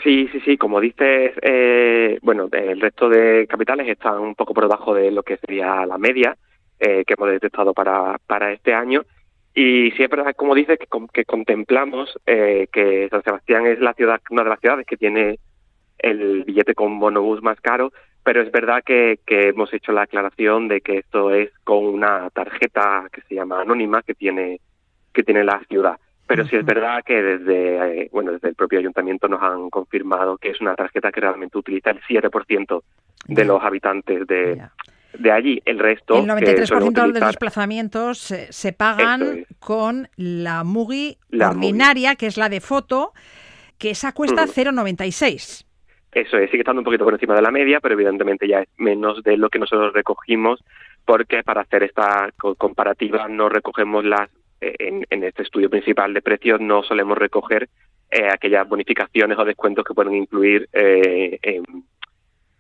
Sí, 0.03 0.31
sí, 0.33 0.41
sí, 0.41 0.57
como 0.57 0.81
dices, 0.81 1.33
eh, 1.43 2.19
bueno, 2.23 2.49
el 2.51 2.81
resto 2.81 3.11
de 3.11 3.47
capitales 3.49 3.87
están 3.87 4.19
un 4.19 4.35
poco 4.35 4.55
por 4.55 4.65
debajo 4.65 4.95
de 4.95 5.11
lo 5.11 5.25
que 5.25 5.37
sería 5.37 5.85
la 5.85 5.99
media 5.99 6.39
eh, 6.81 7.05
que 7.07 7.17
hemos 7.19 7.29
detectado 7.29 7.75
para, 7.75 8.17
para 8.27 8.51
este 8.51 8.73
año 8.73 9.03
y 9.55 9.91
sí 9.93 10.03
es 10.03 10.09
verdad, 10.09 10.35
como 10.35 10.55
dices, 10.55 10.79
que, 10.79 10.87
que 11.13 11.25
contemplamos 11.25 12.19
eh, 12.27 12.69
que 12.73 13.09
San 13.11 13.23
Sebastián 13.23 13.67
es 13.67 13.79
la 13.81 13.93
ciudad, 13.93 14.21
una 14.31 14.45
de 14.45 14.51
las 14.51 14.61
ciudades 14.61 14.87
que 14.87 14.97
tiene 14.97 15.39
el 15.99 16.45
billete 16.45 16.75
con 16.75 16.99
bonobús 16.99 17.43
más 17.43 17.61
caro, 17.61 17.93
pero 18.25 18.41
es 18.41 18.51
verdad 18.51 18.83
que, 18.85 19.21
que 19.27 19.49
hemos 19.49 19.73
hecho 19.75 19.93
la 19.93 20.03
aclaración 20.03 20.69
de 20.69 20.81
que 20.81 20.99
esto 20.99 21.33
es 21.33 21.51
con 21.65 21.85
una 21.85 22.31
tarjeta 22.31 23.09
que 23.13 23.21
se 23.23 23.35
llama 23.35 23.61
anónima 23.61 24.03
que 24.03 24.15
tiene 24.15 24.61
que 25.13 25.23
tiene 25.23 25.45
la 25.45 25.61
ciudad. 25.69 25.99
Pero 26.27 26.47
sí 26.47 26.57
es 26.57 26.65
verdad 26.65 27.03
que 27.05 27.21
desde 27.21 28.05
eh, 28.05 28.09
bueno 28.11 28.33
desde 28.33 28.49
el 28.49 28.55
propio 28.55 28.79
ayuntamiento 28.79 29.29
nos 29.29 29.43
han 29.43 29.69
confirmado 29.69 30.39
que 30.39 30.51
es 30.51 30.61
una 30.61 30.75
tarjeta 30.75 31.13
que 31.13 31.21
realmente 31.21 31.59
utiliza 31.59 31.91
el 31.91 32.01
7% 32.01 32.83
de 33.27 33.45
los 33.45 33.63
habitantes 33.63 34.27
de, 34.27 34.63
de 35.19 35.31
allí. 35.31 35.63
El 35.65 35.79
resto. 35.79 36.17
El 36.19 36.27
93% 36.27 36.93
de 36.93 37.21
los 37.21 37.29
desplazamientos 37.29 38.19
se, 38.19 38.53
se 38.53 38.73
pagan 38.73 39.39
es. 39.39 39.57
con 39.59 40.09
la 40.17 40.65
MUGI 40.65 41.19
la 41.31 41.51
ordinaria, 41.51 42.11
MUGI. 42.11 42.17
que 42.17 42.27
es 42.27 42.37
la 42.37 42.49
de 42.49 42.61
foto, 42.61 43.13
que 43.79 43.91
esa 43.91 44.13
cuesta 44.13 44.47
mm. 44.47 44.51
0,96. 44.51 45.67
Eso 46.13 46.37
es, 46.37 46.51
sigue 46.51 46.61
estando 46.61 46.81
un 46.81 46.85
poquito 46.85 47.05
por 47.05 47.15
encima 47.15 47.35
de 47.35 47.43
la 47.43 47.51
media, 47.51 47.81
pero 47.81 47.95
evidentemente 47.95 48.47
ya 48.47 48.61
es 48.61 48.69
menos 48.77 49.23
de 49.23 49.37
lo 49.39 49.49
que 49.49 49.59
nosotros 49.59 49.95
recogimos, 49.95 50.63
porque 51.07 51.43
para 51.43 51.63
hacer 51.63 51.85
esta 51.85 52.31
comparativa 52.59 53.29
no 53.29 53.49
recogemos 53.49 54.05
las, 54.05 54.29
eh, 54.61 54.75
en, 54.79 55.07
en 55.09 55.25
este 55.25 55.43
estudio 55.43 55.71
principal 55.71 56.13
de 56.13 56.21
precios, 56.21 56.61
no 56.61 56.83
solemos 56.83 57.17
recoger 57.17 57.69
eh, 58.11 58.29
aquellas 58.31 58.69
bonificaciones 58.69 59.39
o 59.39 59.45
descuentos 59.45 59.87
que 59.87 59.95
pueden 59.95 60.15
incluir 60.15 60.69
eh, 60.75 61.39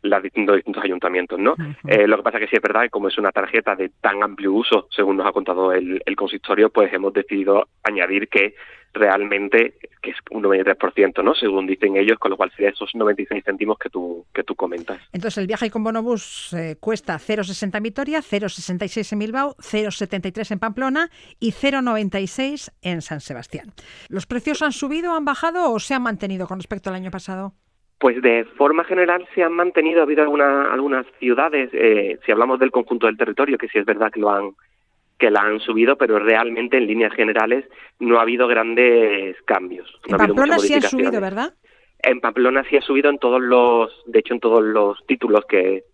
las 0.03 0.23
distintos, 0.23 0.57
distintos 0.57 0.85
ayuntamientos, 0.85 1.39
¿no? 1.39 1.55
Eh, 1.87 2.07
lo 2.07 2.17
que 2.17 2.23
pasa 2.23 2.39
que 2.39 2.49
sí 2.49 2.57
es 2.57 2.63
verdad 2.63 2.83
que 2.83 2.91
como 2.91 3.09
es 3.09 3.19
una 3.19 3.33
tarjeta 3.33 3.75
de 3.77 3.91
tan 4.01 4.23
amplio 4.23 4.53
uso, 4.53 4.89
según 4.91 5.17
nos 5.17 5.27
ha 5.27 5.33
contado 5.33 5.73
el, 5.73 6.03
el 6.05 6.17
consistorio, 6.17 6.71
pues 6.71 6.93
hemos 6.93 7.13
decidido 7.13 7.69
añadir 7.85 8.29
que 8.29 8.55
realmente, 8.93 9.75
que 10.03 10.11
es 10.11 10.17
un 10.31 10.43
93%, 10.43 11.25
¿no? 11.25 11.35
Según 11.35 11.67
dicen 11.67 11.97
ellos, 11.97 12.19
con 12.19 12.31
lo 12.31 12.37
cual 12.37 12.51
sería 12.51 12.71
esos 12.71 12.95
96 12.95 13.43
céntimos 13.45 13.79
que 13.79 13.89
tú, 13.89 14.27
que 14.35 14.45
tú 14.45 14.55
comentas. 14.55 15.01
Entonces 15.13 15.39
el 15.39 15.47
viaje 15.47 15.71
con 15.71 15.83
bonobús 15.83 16.53
eh, 16.53 16.77
cuesta 16.79 17.19
0,60 17.19 17.77
en 17.77 17.83
Vitoria, 17.83 18.21
0,66 18.21 19.13
en 19.13 19.19
Bilbao, 19.19 19.57
0,73 19.59 20.53
en 20.53 20.59
Pamplona 20.59 21.11
y 21.41 21.53
0,96 21.53 22.71
en 22.83 23.03
San 23.03 23.21
Sebastián. 23.21 23.73
¿Los 24.09 24.27
precios 24.27 24.63
han 24.63 24.73
subido, 24.73 25.15
han 25.15 25.25
bajado 25.25 25.73
o 25.73 25.79
se 25.79 25.95
han 25.95 26.03
mantenido 26.03 26.47
con 26.47 26.59
respecto 26.59 26.91
al 26.91 26.97
año 26.97 27.11
pasado? 27.11 27.55
Pues 28.03 28.21
de 28.21 28.45
forma 28.57 28.83
general 28.83 29.25
se 29.33 29.45
han 29.45 29.53
mantenido, 29.53 30.01
ha 30.01 30.03
habido 30.03 30.23
alguna, 30.23 30.73
algunas 30.73 31.07
ciudades, 31.21 31.71
eh, 31.73 32.19
si 32.27 32.33
hablamos 32.33 32.59
del 32.59 32.73
conjunto 32.73 33.07
del 33.07 33.17
territorio, 33.17 33.57
que 33.57 33.69
sí 33.69 33.79
es 33.79 33.87
verdad 33.87 34.11
que 34.11 34.19
lo 34.19 34.29
han 34.29 34.51
que 35.21 35.31
la 35.31 35.43
han 35.43 35.61
subido, 35.61 35.97
pero 35.97 36.19
realmente 36.19 36.79
en 36.79 36.89
líneas 36.89 37.15
generales 37.15 37.65
no 38.01 38.19
ha 38.19 38.23
habido 38.23 38.49
grandes 38.49 39.41
cambios. 39.43 39.89
en 40.09 40.17
Pamplona 40.17 40.59
sí 40.59 40.75
ha 40.75 40.81
subido, 40.81 41.21
¿verdad? 41.21 41.55
En 42.01 42.21
Pamplona 42.21 42.65
sí 42.69 42.77
ha 42.77 42.83
subido 42.83 43.09
en 43.09 43.19
todos 43.19 43.41
los, 43.41 43.93
de 44.07 44.19
hecho 44.19 44.35
en 44.35 44.41
todos 44.41 44.65
los 44.65 44.99
títulos 45.07 45.45
que, 45.49 45.85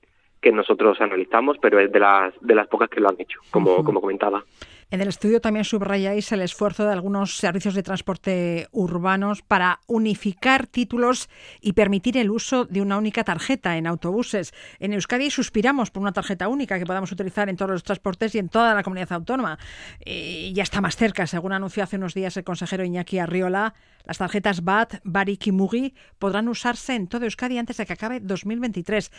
que 0.40 0.50
nosotros 0.50 0.98
analizamos, 1.02 1.58
pero 1.60 1.78
es 1.78 1.92
de 1.92 2.00
las 2.00 2.32
de 2.40 2.54
las 2.54 2.68
pocas 2.68 2.88
que 2.88 3.00
lo 3.00 3.10
han 3.10 3.16
hecho, 3.20 3.40
como, 3.50 3.84
como 3.84 4.00
comentaba. 4.00 4.42
En 4.90 5.02
el 5.02 5.08
estudio 5.08 5.42
también 5.42 5.66
subrayáis 5.66 6.32
el 6.32 6.40
esfuerzo 6.40 6.86
de 6.86 6.92
algunos 6.92 7.36
servicios 7.36 7.74
de 7.74 7.82
transporte 7.82 8.68
urbanos 8.72 9.42
para 9.42 9.80
unificar 9.86 10.66
títulos 10.66 11.28
y 11.60 11.74
permitir 11.74 12.16
el 12.16 12.30
uso 12.30 12.64
de 12.64 12.80
una 12.80 12.96
única 12.96 13.22
tarjeta 13.22 13.76
en 13.76 13.86
autobuses. 13.86 14.54
En 14.78 14.94
Euskadi 14.94 15.30
suspiramos 15.30 15.90
por 15.90 16.00
una 16.00 16.12
tarjeta 16.12 16.48
única 16.48 16.78
que 16.78 16.86
podamos 16.86 17.12
utilizar 17.12 17.50
en 17.50 17.56
todos 17.56 17.70
los 17.70 17.82
transportes 17.82 18.34
y 18.34 18.38
en 18.38 18.48
toda 18.48 18.74
la 18.74 18.82
comunidad 18.82 19.12
autónoma. 19.12 19.58
Y 20.06 20.54
ya 20.54 20.62
está 20.62 20.80
más 20.80 20.96
cerca, 20.96 21.26
según 21.26 21.52
anunció 21.52 21.82
hace 21.82 21.96
unos 21.96 22.14
días 22.14 22.38
el 22.38 22.44
consejero 22.44 22.82
Iñaki 22.82 23.18
Arriola, 23.18 23.74
las 24.06 24.16
tarjetas 24.16 24.64
BAT, 24.64 25.00
Barik 25.04 25.48
y 25.48 25.52
Mugi 25.52 25.94
podrán 26.18 26.48
usarse 26.48 26.94
en 26.94 27.08
todo 27.08 27.24
Euskadi 27.24 27.58
antes 27.58 27.76
de 27.76 27.84
que 27.84 27.92
acabe 27.92 28.20
2023. 28.20 29.12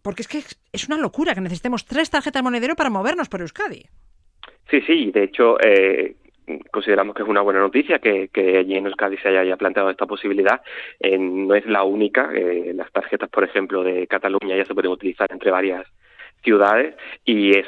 Porque 0.00 0.22
es 0.22 0.28
que 0.28 0.44
es 0.72 0.86
una 0.86 0.96
locura 0.96 1.34
que 1.34 1.42
necesitemos 1.42 1.84
tres 1.84 2.08
tarjetas 2.08 2.42
monedero 2.42 2.74
para 2.74 2.88
movernos 2.88 3.28
por 3.28 3.42
Euskadi. 3.42 3.84
Sí, 4.70 4.80
sí, 4.82 5.10
de 5.10 5.24
hecho 5.24 5.58
eh, 5.60 6.14
consideramos 6.70 7.14
que 7.14 7.22
es 7.22 7.28
una 7.28 7.40
buena 7.40 7.60
noticia 7.60 7.98
que, 7.98 8.28
que 8.28 8.58
allí 8.58 8.76
en 8.76 8.86
Euskadi 8.86 9.16
se 9.18 9.36
haya 9.36 9.56
planteado 9.56 9.90
esta 9.90 10.06
posibilidad. 10.06 10.62
Eh, 10.98 11.18
no 11.18 11.54
es 11.54 11.66
la 11.66 11.82
única, 11.82 12.30
eh, 12.34 12.72
las 12.74 12.90
tarjetas, 12.92 13.28
por 13.28 13.44
ejemplo, 13.44 13.82
de 13.82 14.06
Cataluña 14.06 14.56
ya 14.56 14.64
se 14.64 14.74
pueden 14.74 14.90
utilizar 14.90 15.28
entre 15.30 15.50
varias 15.50 15.86
ciudades 16.42 16.94
y 17.24 17.58
es 17.58 17.66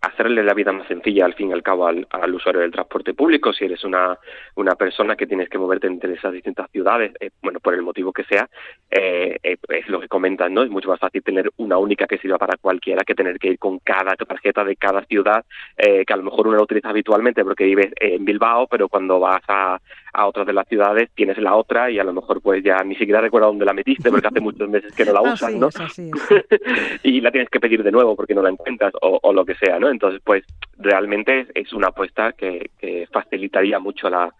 hacerle 0.00 0.42
la 0.44 0.54
vida 0.54 0.72
más 0.72 0.86
sencilla 0.86 1.24
al 1.24 1.34
fin 1.34 1.50
y 1.50 1.52
al 1.52 1.62
cabo 1.62 1.86
al, 1.86 2.06
usuario 2.34 2.60
del 2.60 2.70
transporte 2.70 3.14
público. 3.14 3.52
Si 3.52 3.64
eres 3.64 3.82
una, 3.84 4.16
una 4.54 4.74
persona 4.76 5.16
que 5.16 5.26
tienes 5.26 5.48
que 5.48 5.58
moverte 5.58 5.86
entre 5.86 6.14
esas 6.14 6.32
distintas 6.32 6.70
ciudades, 6.70 7.12
eh, 7.20 7.30
bueno, 7.42 7.58
por 7.60 7.74
el 7.74 7.82
motivo 7.82 8.12
que 8.12 8.24
sea, 8.24 8.48
eh, 8.90 9.38
eh, 9.42 9.56
es 9.68 9.88
lo 9.88 10.00
que 10.00 10.08
comentan, 10.08 10.54
¿no? 10.54 10.62
Es 10.62 10.70
mucho 10.70 10.88
más 10.88 11.00
fácil 11.00 11.22
tener 11.22 11.50
una 11.56 11.78
única 11.78 12.06
que 12.06 12.18
sirva 12.18 12.38
para 12.38 12.56
cualquiera 12.56 13.02
que 13.04 13.14
tener 13.14 13.38
que 13.38 13.48
ir 13.48 13.58
con 13.58 13.78
cada 13.80 14.14
tarjeta 14.14 14.64
de 14.64 14.76
cada 14.76 15.04
ciudad, 15.04 15.44
que 15.76 16.12
a 16.12 16.16
lo 16.16 16.22
mejor 16.22 16.46
uno 16.46 16.56
la 16.56 16.62
utiliza 16.62 16.90
habitualmente 16.90 17.44
porque 17.44 17.64
vives 17.64 17.92
en 17.96 18.24
Bilbao, 18.24 18.66
pero 18.66 18.88
cuando 18.88 19.18
vas 19.20 19.42
a, 19.48 19.78
a 20.18 20.26
otras 20.26 20.46
de 20.46 20.52
las 20.52 20.66
ciudades 20.66 21.10
tienes 21.14 21.38
la 21.38 21.54
otra 21.54 21.90
y 21.90 21.98
a 22.00 22.04
lo 22.04 22.12
mejor 22.12 22.42
pues 22.42 22.62
ya 22.64 22.82
ni 22.82 22.96
siquiera 22.96 23.20
recuerdas 23.20 23.50
dónde 23.50 23.64
la 23.64 23.72
metiste 23.72 24.10
porque 24.10 24.26
hace 24.26 24.40
muchos 24.40 24.68
meses 24.68 24.92
que 24.92 25.04
no 25.04 25.12
la 25.12 25.22
usas, 25.22 25.54
¿no? 25.54 25.68
y 27.04 27.20
la 27.20 27.30
tienes 27.30 27.48
que 27.48 27.60
pedir 27.60 27.84
de 27.84 27.92
nuevo 27.92 28.16
porque 28.16 28.34
no 28.34 28.42
la 28.42 28.50
encuentras 28.50 28.92
o, 29.00 29.20
o 29.22 29.32
lo 29.32 29.44
que 29.44 29.54
sea, 29.54 29.78
¿no? 29.78 29.88
Entonces, 29.88 30.20
pues 30.24 30.44
realmente 30.76 31.46
es 31.54 31.72
una 31.72 31.88
apuesta 31.88 32.32
que, 32.32 32.70
facilitaría 33.12 33.78
mucho 33.78 34.10
la, 34.10 34.32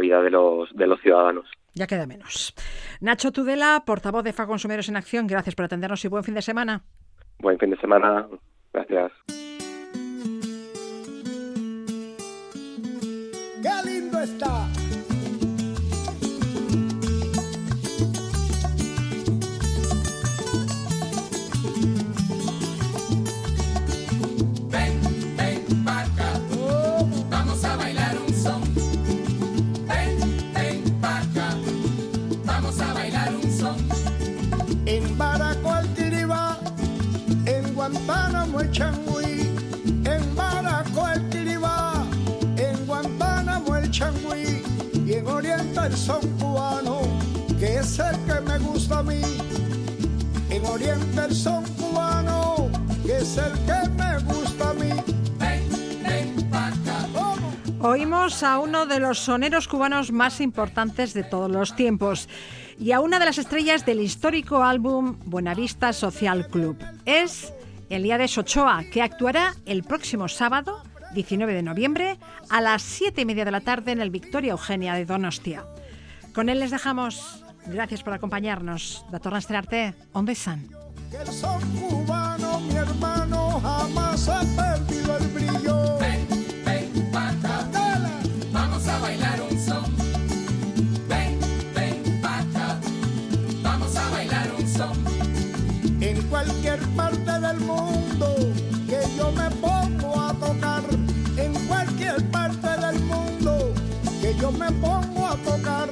vida 0.00 0.20
de 0.22 0.30
los, 0.30 0.74
de 0.74 0.86
los 0.86 1.00
ciudadanos. 1.00 1.46
Ya 1.74 1.86
queda 1.86 2.06
menos. 2.06 2.54
Nacho 3.00 3.30
Tudela, 3.30 3.82
portavoz 3.86 4.24
de 4.24 4.32
FAConsumidores 4.32 4.88
en 4.88 4.96
Acción, 4.96 5.26
gracias 5.26 5.54
por 5.54 5.66
atendernos 5.66 6.04
y 6.04 6.08
buen 6.08 6.24
fin 6.24 6.34
de 6.34 6.42
semana. 6.42 6.82
Buen 7.38 7.58
fin 7.58 7.70
de 7.70 7.76
semana. 7.76 8.26
Gracias. 8.72 9.12
Guantánamo 38.04 38.60
el 38.60 38.70
changüí, 38.72 39.54
en 40.04 40.34
Baraco 40.34 41.08
el 41.08 41.30
tiribá, 41.30 42.04
en 42.56 42.84
Guantánamo 42.84 43.76
el 43.76 43.88
changüí 43.92 44.64
y 45.06 45.12
en 45.12 45.26
Oriente 45.28 45.80
el 45.86 45.96
son 45.96 46.20
cubano, 46.38 47.02
que 47.60 47.76
es 47.76 48.00
el 48.00 48.16
que 48.26 48.40
me 48.40 48.58
gusta 48.58 48.98
a 48.98 49.02
mí. 49.04 49.22
En 50.50 50.66
Oriente 50.66 51.24
el 51.28 51.32
son 51.32 51.64
cubano, 51.74 52.68
que 53.06 53.18
es 53.18 53.38
el 53.38 53.52
que 53.66 53.88
me 53.90 54.18
gusta 54.24 54.70
a 54.70 54.74
mí. 54.74 54.90
Oímos 57.80 58.42
a 58.42 58.58
uno 58.58 58.86
de 58.86 58.98
los 58.98 59.20
soneros 59.20 59.68
cubanos 59.68 60.10
más 60.10 60.40
importantes 60.40 61.14
de 61.14 61.22
todos 61.22 61.50
los 61.50 61.76
tiempos 61.76 62.28
y 62.80 62.90
a 62.90 63.00
una 63.00 63.20
de 63.20 63.26
las 63.26 63.38
estrellas 63.38 63.86
del 63.86 64.00
histórico 64.00 64.64
álbum 64.64 65.18
Buenavista 65.24 65.92
Social 65.92 66.48
Club. 66.48 66.76
Es 67.04 67.52
Elías 67.92 68.38
Ochoa, 68.38 68.84
que 68.90 69.02
actuará 69.02 69.54
el 69.66 69.82
próximo 69.82 70.26
sábado, 70.26 70.82
19 71.12 71.52
de 71.52 71.62
noviembre, 71.62 72.18
a 72.48 72.62
las 72.62 72.80
7 72.80 73.20
y 73.20 73.24
media 73.26 73.44
de 73.44 73.50
la 73.50 73.60
tarde 73.60 73.92
en 73.92 74.00
el 74.00 74.08
Victoria 74.08 74.52
Eugenia 74.52 74.94
de 74.94 75.04
Donostia. 75.04 75.66
Con 76.34 76.48
él 76.48 76.60
les 76.60 76.70
dejamos. 76.70 77.44
Gracias 77.66 78.02
por 78.02 78.14
acompañarnos. 78.14 79.04
Da 79.10 79.18
torna 79.18 79.40
estrenarte. 79.40 79.94
¿Dónde 80.14 80.32
están? 80.32 80.70
El 85.12 85.31
cualquier 96.32 96.80
parte 96.96 97.30
del 97.40 97.60
mundo 97.60 98.26
que 98.88 99.00
yo 99.18 99.30
me 99.32 99.50
pongo 99.60 100.18
a 100.18 100.32
tocar 100.32 100.82
en 101.36 101.52
cualquier 101.66 102.24
parte 102.30 102.68
del 102.68 102.98
mundo 103.00 103.74
que 104.22 104.34
yo 104.40 104.50
me 104.50 104.72
pongo 104.72 105.26
a 105.26 105.36
tocar. 105.36 105.90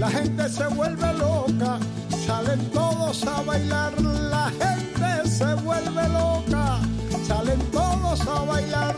La 0.00 0.08
gente 0.08 0.48
se 0.48 0.66
vuelve 0.68 1.12
loca 1.12 1.78
salen 2.26 2.60
todos 2.70 3.26
a 3.26 3.42
bailar. 3.42 3.92
La 4.00 4.50
gente 4.62 5.28
se 5.28 5.54
vuelve 5.66 6.08
loca 6.08 6.80
salen 7.28 7.60
todos 7.72 8.26
a 8.26 8.40
bailar 8.40 8.96